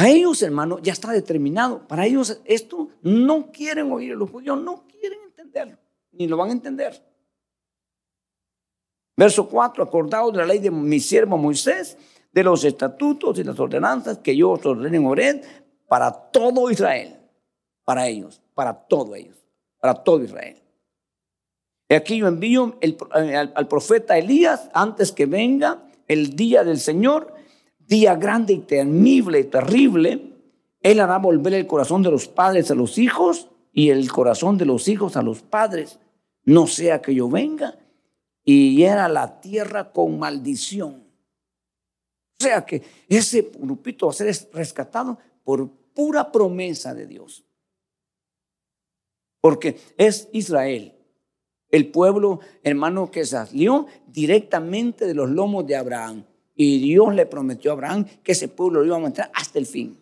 A 0.02 0.10
ellos, 0.10 0.42
hermano, 0.42 0.80
ya 0.80 0.94
está 0.94 1.12
determinado. 1.12 1.88
Para 1.88 2.08
ellos 2.08 2.42
esto 2.46 2.90
no 3.04 3.52
quieren 3.52 3.92
oír. 3.92 4.16
Los 4.16 4.32
judíos 4.32 4.60
no 4.60 4.84
quieren 4.88 5.20
entenderlo, 5.28 5.78
ni 6.12 6.28
lo 6.28 6.38
van 6.38 6.50
a 6.50 6.54
entender. 6.54 7.00
Verso 9.16 9.48
4, 9.48 9.84
acordado 9.84 10.32
de 10.32 10.40
la 10.40 10.48
ley 10.48 10.58
de 10.58 10.72
mi 10.72 11.00
siervo 11.00 11.38
Moisés, 11.38 12.00
de 12.32 12.44
los 12.44 12.64
estatutos 12.64 13.38
y 13.38 13.44
las 13.44 13.60
ordenanzas 13.60 14.18
que 14.18 14.36
yo 14.36 14.50
os 14.50 14.66
ordene 14.66 14.98
en 14.98 15.06
Ored 15.06 15.44
para 15.88 16.12
todo 16.12 16.72
Israel, 16.72 17.20
para 17.86 18.08
ellos, 18.08 18.42
para 18.56 18.74
todos 18.74 19.16
ellos, 19.16 19.38
para 19.80 19.94
todo 19.94 20.24
Israel. 20.24 20.58
Y 21.88 21.94
aquí 21.94 22.18
yo 22.18 22.28
envío 22.28 22.76
eh, 22.82 23.36
al, 23.36 23.68
profeta 23.68 24.18
Elías 24.18 24.68
antes 24.74 25.12
que 25.12 25.28
venga 25.28 25.84
el 26.08 26.36
día 26.36 26.64
del 26.64 26.80
Señor, 26.80 27.36
día 27.92 28.16
grande 28.16 28.54
y 28.54 28.60
temible 28.60 29.42
y 29.42 29.44
terrible. 29.44 30.32
Él 30.80 31.02
hará 31.02 31.18
volver 31.18 31.54
el 31.54 31.68
corazón 31.68 32.02
de 32.02 32.10
los 32.10 32.30
padres 32.30 32.72
a 32.72 32.76
los 32.76 32.98
hijos 32.98 33.50
y 33.74 33.90
el 33.90 34.10
corazón 34.10 34.58
de 34.58 34.66
los 34.66 34.88
hijos 34.88 35.18
a 35.18 35.22
los 35.22 35.42
padres. 35.42 36.00
No 36.46 36.68
sea 36.68 37.02
que 37.02 37.14
yo 37.14 37.30
venga 37.30 37.78
y 38.46 38.82
era 38.82 39.10
la 39.10 39.42
tierra 39.42 39.92
con 39.92 40.18
maldición. 40.18 41.04
O 42.40 42.44
sea 42.44 42.66
que 42.66 42.82
ese 43.10 43.52
grupito 43.60 44.08
va 44.08 44.14
a 44.14 44.16
ser 44.16 44.34
rescatado 44.54 45.18
por 45.44 45.70
pura 45.94 46.32
promesa 46.32 46.94
de 46.94 47.06
Dios. 47.06 47.44
Porque 49.42 49.78
es 49.98 50.30
Israel, 50.32 50.96
el 51.70 51.92
pueblo 51.92 52.40
hermano 52.64 53.12
que 53.12 53.26
salió 53.26 53.86
directamente 54.08 55.06
de 55.06 55.14
los 55.14 55.30
lomos 55.30 55.68
de 55.68 55.76
Abraham. 55.76 56.26
Y 56.64 56.78
Dios 56.78 57.16
le 57.16 57.26
prometió 57.26 57.72
a 57.72 57.74
Abraham 57.74 58.06
que 58.22 58.34
ese 58.34 58.48
pueblo 58.48 58.82
lo 58.82 58.86
iba 58.86 58.96
a 58.96 59.00
mantener 59.00 59.32
hasta 59.34 59.58
el 59.58 59.66
fin. 59.66 60.00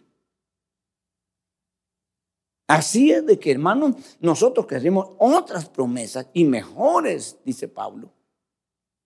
Así 2.68 3.12
es 3.12 3.26
de 3.26 3.40
que, 3.40 3.52
hermanos, 3.52 3.96
nosotros 4.20 4.68
queremos 4.68 5.08
otras 5.20 5.70
promesas 5.70 6.28
y 6.34 6.44
mejores, 6.44 7.38
dice 7.46 7.70
Pablo. 7.70 8.12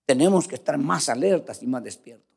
Tenemos 0.07 0.47
que 0.47 0.55
estar 0.55 0.79
más 0.79 1.09
alertas 1.09 1.61
y 1.61 1.67
más 1.67 1.83
despiertos. 1.83 2.35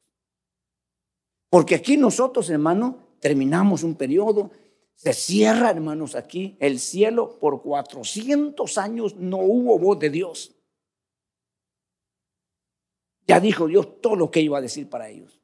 Porque 1.48 1.76
aquí 1.76 1.96
nosotros, 1.96 2.50
hermanos, 2.50 2.96
terminamos 3.18 3.84
un 3.84 3.94
periodo, 3.94 4.50
se 4.96 5.14
cierra, 5.14 5.70
hermanos, 5.70 6.14
aquí 6.14 6.58
el 6.60 6.78
cielo 6.78 7.38
por 7.40 7.62
400 7.62 8.76
años 8.76 9.16
no 9.16 9.38
hubo 9.38 9.78
voz 9.78 9.98
de 9.98 10.10
Dios. 10.10 10.55
Ya 13.26 13.40
dijo 13.40 13.66
Dios 13.66 14.00
todo 14.00 14.16
lo 14.16 14.30
que 14.30 14.40
iba 14.40 14.58
a 14.58 14.62
decir 14.62 14.88
para 14.88 15.08
ellos. 15.08 15.40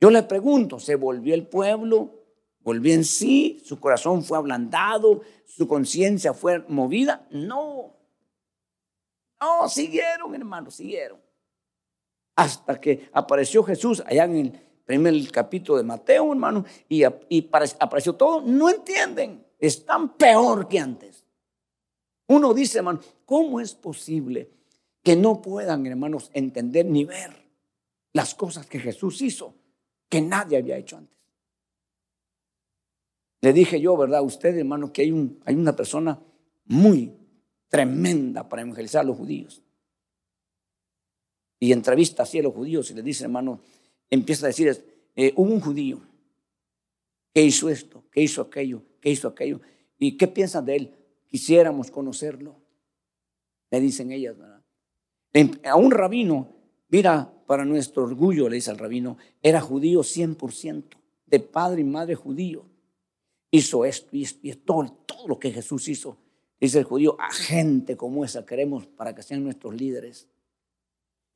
Yo 0.00 0.10
le 0.10 0.22
pregunto, 0.22 0.78
¿se 0.78 0.96
volvió 0.96 1.34
el 1.34 1.46
pueblo 1.46 2.24
volvió 2.64 2.94
en 2.94 3.04
sí, 3.04 3.62
su 3.64 3.78
corazón 3.78 4.24
fue 4.24 4.38
ablandado, 4.38 5.20
su 5.46 5.68
conciencia 5.68 6.32
fue 6.32 6.64
movida. 6.66 7.28
No, 7.30 7.94
no, 9.40 9.68
siguieron, 9.68 10.34
hermanos, 10.34 10.74
siguieron. 10.74 11.20
Hasta 12.34 12.80
que 12.80 13.10
apareció 13.12 13.62
Jesús 13.62 14.02
allá 14.06 14.24
en 14.24 14.36
el 14.36 14.52
primer 14.84 15.30
capítulo 15.30 15.76
de 15.78 15.84
Mateo, 15.84 16.32
hermano, 16.32 16.64
y, 16.88 17.04
y 17.28 17.50
apareció 17.78 18.14
todo. 18.14 18.40
No 18.40 18.70
entienden, 18.70 19.46
están 19.58 20.16
peor 20.16 20.66
que 20.66 20.78
antes. 20.78 21.24
Uno 22.26 22.54
dice, 22.54 22.78
hermano, 22.78 23.00
¿cómo 23.26 23.60
es 23.60 23.74
posible 23.74 24.50
que 25.04 25.14
no 25.14 25.40
puedan, 25.40 25.86
hermanos, 25.86 26.30
entender 26.32 26.86
ni 26.86 27.04
ver 27.04 27.30
las 28.12 28.34
cosas 28.34 28.66
que 28.66 28.80
Jesús 28.80 29.20
hizo, 29.22 29.54
que 30.08 30.20
nadie 30.20 30.56
había 30.56 30.78
hecho 30.78 30.96
antes? 30.96 31.14
Le 33.42 33.52
dije 33.52 33.78
yo, 33.78 33.96
¿verdad? 33.96 34.20
A 34.20 34.22
usted, 34.22 34.56
hermano, 34.56 34.90
que 34.90 35.02
hay, 35.02 35.12
un, 35.12 35.38
hay 35.44 35.54
una 35.54 35.76
persona 35.76 36.18
muy 36.64 37.12
tremenda 37.68 38.48
para 38.48 38.62
evangelizar 38.62 39.02
a 39.02 39.04
los 39.04 39.18
judíos. 39.18 39.62
Y 41.60 41.72
entrevista 41.72 42.22
así 42.22 42.38
a 42.38 42.42
los 42.42 42.54
judíos 42.54 42.90
y 42.90 42.94
le 42.94 43.02
dice, 43.02 43.24
hermano, 43.24 43.60
empieza 44.08 44.46
a 44.46 44.48
decir, 44.48 45.10
eh, 45.14 45.32
hubo 45.36 45.52
un 45.52 45.60
judío 45.60 46.00
que 47.34 47.42
hizo 47.42 47.68
esto, 47.68 48.04
que 48.10 48.22
hizo 48.22 48.40
aquello, 48.40 48.82
que 49.00 49.10
hizo 49.10 49.28
aquello. 49.28 49.60
¿Y 49.98 50.16
qué 50.16 50.28
piensan 50.28 50.64
de 50.64 50.76
él? 50.76 50.94
Quisiéramos 51.26 51.90
conocerlo. 51.90 52.56
Le 53.70 53.80
dicen 53.80 54.12
ellas, 54.12 54.38
¿verdad? 54.38 54.53
A 55.64 55.76
un 55.76 55.90
rabino, 55.90 56.48
mira, 56.88 57.32
para 57.46 57.64
nuestro 57.64 58.04
orgullo, 58.04 58.48
le 58.48 58.56
dice 58.56 58.70
al 58.70 58.78
rabino, 58.78 59.16
era 59.42 59.60
judío 59.60 60.00
100%, 60.00 60.84
de 61.26 61.40
padre 61.40 61.80
y 61.80 61.84
madre 61.84 62.14
judío 62.14 62.66
hizo 63.54 63.84
esto 63.84 64.16
y 64.16 64.24
esto 64.24 64.40
y 64.42 64.52
todo, 64.56 64.84
todo 65.06 65.28
lo 65.28 65.38
que 65.38 65.52
Jesús 65.52 65.86
hizo. 65.86 66.16
Dice 66.60 66.80
el 66.80 66.84
judío, 66.84 67.16
a 67.20 67.30
gente 67.30 67.96
como 67.96 68.24
esa 68.24 68.44
queremos 68.44 68.86
para 68.86 69.14
que 69.14 69.22
sean 69.22 69.44
nuestros 69.44 69.74
líderes. 69.74 70.28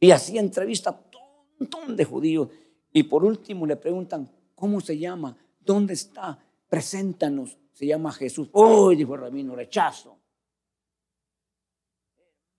Y 0.00 0.10
así 0.10 0.36
entrevista 0.36 0.90
a 0.90 0.94
un 0.94 1.56
montón 1.60 1.96
de 1.96 2.04
judíos. 2.04 2.48
Y 2.92 3.04
por 3.04 3.24
último 3.24 3.66
le 3.66 3.76
preguntan, 3.76 4.28
¿cómo 4.56 4.80
se 4.80 4.98
llama? 4.98 5.36
¿Dónde 5.60 5.94
está? 5.94 6.44
Preséntanos. 6.68 7.56
Se 7.72 7.86
llama 7.86 8.10
Jesús. 8.10 8.48
Oh, 8.52 8.90
dijo 8.90 9.14
el 9.14 9.20
rabino, 9.20 9.54
rechazo. 9.54 10.18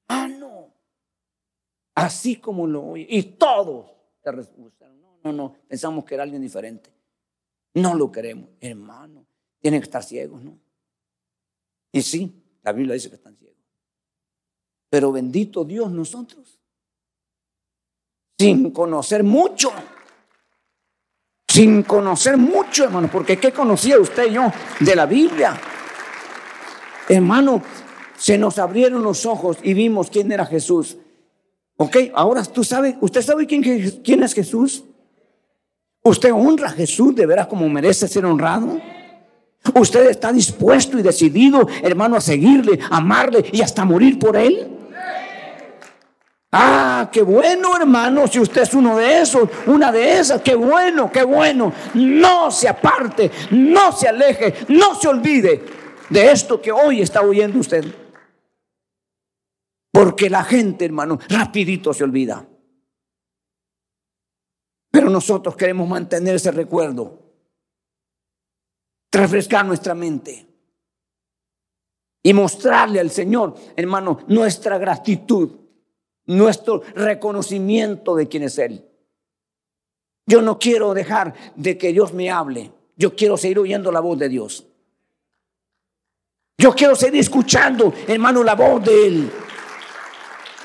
Hermano, 0.07 0.73
así 2.06 2.38
como 2.38 2.68
lo 2.68 2.84
oye. 2.84 3.08
Y 3.10 3.24
todos 3.24 3.86
te 4.22 4.32
responden. 4.32 4.72
No, 5.24 5.32
no, 5.32 5.34
no, 5.34 5.56
pensamos 5.68 6.06
que 6.06 6.16
era 6.16 6.24
alguien 6.24 6.41
diferente. 6.41 6.89
No 7.74 7.93
lo 7.93 8.12
queremos, 8.12 8.50
hermano 8.60 9.26
tienen 9.60 9.82
que 9.82 9.86
estar 9.86 10.04
ciegos, 10.04 10.41
¿no? 10.43 10.58
Y 11.91 12.02
sí, 12.02 12.32
la 12.64 12.72
Biblia 12.72 12.93
dice 12.93 13.10
que 13.10 13.16
están 13.16 13.36
ciegos. 13.36 13.58
Pero 14.89 15.12
bendito 15.12 15.64
Dios 15.64 15.91
nosotros, 15.91 16.60
sin 18.38 18.72
conocer 18.72 19.24
mucho, 19.24 19.72
sin 21.47 21.84
conocer 21.84 22.38
mucho, 22.38 22.86
hermano, 22.86 23.10
porque 23.12 23.38
¿qué 23.38 23.52
conocía 23.52 24.00
usted 24.00 24.30
y 24.30 24.34
yo 24.34 24.52
de 24.80 24.95
la 24.95 25.06
Biblia? 25.06 25.60
Hermano, 27.08 27.62
se 28.18 28.38
nos 28.38 28.60
abrieron 28.60 29.04
los 29.04 29.26
ojos 29.26 29.58
y 29.64 29.74
vimos 29.74 30.10
quién 30.10 30.32
era 30.32 30.45
Jesús. 30.45 30.97
Ok, 31.82 31.95
ahora 32.13 32.43
tú 32.43 32.61
sabes, 32.61 32.95
¿usted 32.99 33.21
sabe 33.21 33.47
quién, 33.47 33.63
quién 34.03 34.21
es 34.21 34.34
Jesús? 34.34 34.84
¿Usted 36.03 36.34
honra 36.34 36.67
a 36.67 36.71
Jesús 36.71 37.15
de 37.15 37.25
veras 37.25 37.47
como 37.47 37.69
merece 37.69 38.05
ser 38.05 38.25
honrado? 38.25 38.82
¿Usted 39.73 40.09
está 40.09 40.34
dispuesto 40.34 40.99
y 40.99 41.01
decidido, 41.01 41.65
hermano, 41.82 42.17
a 42.17 42.21
seguirle, 42.21 42.82
amarle 42.91 43.45
y 43.53 43.61
hasta 43.61 43.86
morir 43.86 44.19
por 44.19 44.36
él? 44.36 44.67
Ah, 46.51 47.09
qué 47.13 47.21
bueno, 47.21 47.77
hermano, 47.77 48.27
si 48.27 48.41
usted 48.41 48.63
es 48.63 48.73
uno 48.73 48.97
de 48.97 49.21
esos, 49.21 49.47
una 49.65 49.89
de 49.89 50.19
esas, 50.19 50.41
qué 50.41 50.55
bueno, 50.55 51.09
qué 51.09 51.23
bueno. 51.23 51.71
No 51.93 52.51
se 52.51 52.67
aparte, 52.67 53.32
no 53.51 53.93
se 53.93 54.09
aleje, 54.09 54.53
no 54.67 54.95
se 54.95 55.07
olvide 55.07 55.63
de 56.09 56.30
esto 56.30 56.61
que 56.61 56.73
hoy 56.73 57.01
está 57.01 57.21
oyendo 57.21 57.57
usted. 57.59 57.86
Porque 59.91 60.29
la 60.29 60.43
gente, 60.43 60.85
hermano, 60.85 61.19
rapidito 61.29 61.93
se 61.93 62.03
olvida. 62.03 62.47
Pero 64.91 65.09
nosotros 65.09 65.55
queremos 65.55 65.87
mantener 65.87 66.36
ese 66.36 66.51
recuerdo 66.51 67.20
refrescar 69.11 69.66
nuestra 69.66 69.95
mente 69.95 70.45
y 72.21 72.33
mostrarle 72.33 72.99
al 72.99 73.09
Señor, 73.09 73.55
hermano, 73.75 74.20
nuestra 74.28 74.78
gratitud, 74.78 75.51
nuestro 76.25 76.82
reconocimiento 76.95 78.16
de 78.16 78.28
quién 78.28 78.43
es 78.43 78.57
Él. 78.59 78.86
Yo 80.28 80.41
no 80.41 80.59
quiero 80.59 80.93
dejar 80.93 81.33
de 81.55 81.78
que 81.78 81.91
Dios 81.91 82.13
me 82.13 82.29
hable. 82.29 82.71
Yo 82.95 83.16
quiero 83.16 83.37
seguir 83.37 83.59
oyendo 83.59 83.91
la 83.91 83.99
voz 83.99 84.20
de 84.20 84.29
Dios. 84.29 84.67
Yo 86.57 86.75
quiero 86.75 86.95
seguir 86.95 87.21
escuchando, 87.21 87.93
hermano, 88.07 88.43
la 88.43 88.53
voz 88.53 88.83
de 88.83 89.07
Él. 89.07 89.32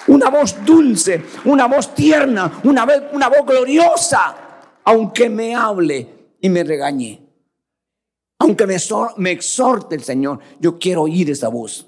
Una 0.07 0.29
voz 0.29 0.65
dulce, 0.65 1.25
una 1.45 1.67
voz 1.67 1.95
tierna, 1.95 2.61
una, 2.65 2.85
voz 2.85 3.47
gloriosa, 3.47 4.37
aunque 4.85 5.29
me 5.29 5.55
hable 5.55 6.09
y 6.41 6.49
me 6.49 6.63
regañe. 6.63 7.21
Aunque 8.39 8.67
me, 8.67 9.31
exhorte 9.31 9.95
el 9.95 10.03
Señor, 10.03 10.41
yo 10.61 10.79
quiero 10.79 11.03
oír 11.03 11.31
esa 11.31 11.49
voz. 11.49 11.87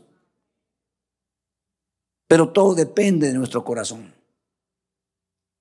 Pero 2.27 2.49
todo 2.49 2.75
depende 2.75 3.29
de 3.29 3.35
nuestro 3.35 3.63
corazón. 3.63 4.15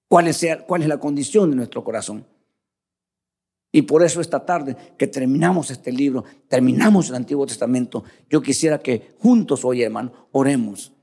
¿Cuál 0.07 0.27
es, 0.27 0.45
cuál 0.65 0.84
es 0.84 0.88
la 0.88 0.99
condición 0.99 1.49
de 1.49 1.57
nuestro 1.57 1.84
corazón? 1.84 2.26
Y 3.76 3.82
por 3.82 4.03
eso 4.03 4.22
esta 4.22 4.45
tarde 4.45 4.77
que 4.98 5.07
terminamos 5.07 5.69
este 5.69 5.91
libro, 5.91 6.23
terminamos 6.48 7.10
el 7.10 7.15
Antiguo 7.15 7.45
Testamento, 7.45 8.06
yo 8.30 8.41
quisiera 8.41 8.80
que 8.80 9.15
juntos 9.19 9.65
hoy, 9.65 9.84
hermano, 9.84 10.30
oremos. 10.32 10.94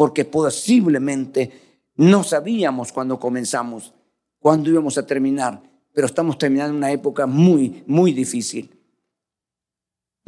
Porque 0.00 0.24
posiblemente 0.24 1.50
no 1.96 2.24
sabíamos 2.24 2.90
cuando 2.90 3.20
comenzamos, 3.20 3.92
cuándo 4.38 4.70
íbamos 4.70 4.96
a 4.96 5.04
terminar, 5.04 5.62
pero 5.92 6.06
estamos 6.06 6.38
terminando 6.38 6.74
una 6.74 6.90
época 6.90 7.26
muy, 7.26 7.84
muy 7.86 8.14
difícil 8.14 8.70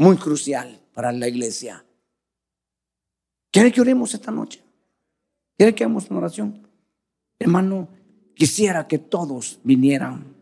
muy 0.03 0.17
crucial 0.17 0.81
para 0.93 1.13
la 1.13 1.29
iglesia. 1.29 1.85
¿Quiere 3.53 3.71
que 3.71 3.81
oremos 3.81 4.13
esta 4.15 4.33
noche? 4.33 4.61
¿Quiere 5.57 5.75
que 5.75 5.85
hagamos 5.85 6.11
una 6.11 6.19
oración? 6.19 6.67
Hermano, 7.39 7.89
quisiera 8.35 8.89
que 8.89 8.99
todos 8.99 9.61
vinieran, 9.63 10.35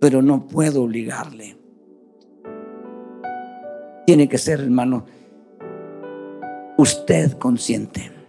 pero 0.00 0.22
no 0.22 0.48
puedo 0.48 0.82
obligarle. 0.82 1.56
Tiene 4.06 4.28
que 4.28 4.38
ser, 4.38 4.60
hermano, 4.60 5.06
usted 6.78 7.32
consciente. 7.38 8.19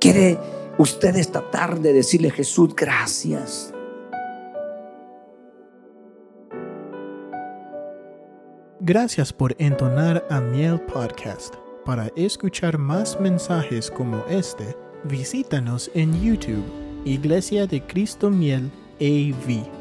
¿Quiere 0.00 0.38
usted 0.78 1.16
esta 1.16 1.50
tarde 1.50 1.92
decirle 1.92 2.30
Jesús 2.30 2.72
gracias? 2.76 3.74
Gracias 8.78 9.32
por 9.32 9.56
entonar 9.58 10.24
a 10.30 10.40
Miel 10.40 10.80
Podcast. 10.82 11.54
para 11.84 12.10
escuchar 12.16 12.76
más 12.76 13.18
mensajes 13.18 13.90
como 13.90 14.22
este, 14.28 14.76
visítanos 15.04 15.90
en 15.94 16.12
YouTube, 16.20 16.62
Iglesia 17.06 17.66
de 17.66 17.80
Cristo 17.80 18.28
Miel 18.28 18.70
AV. 19.00 19.77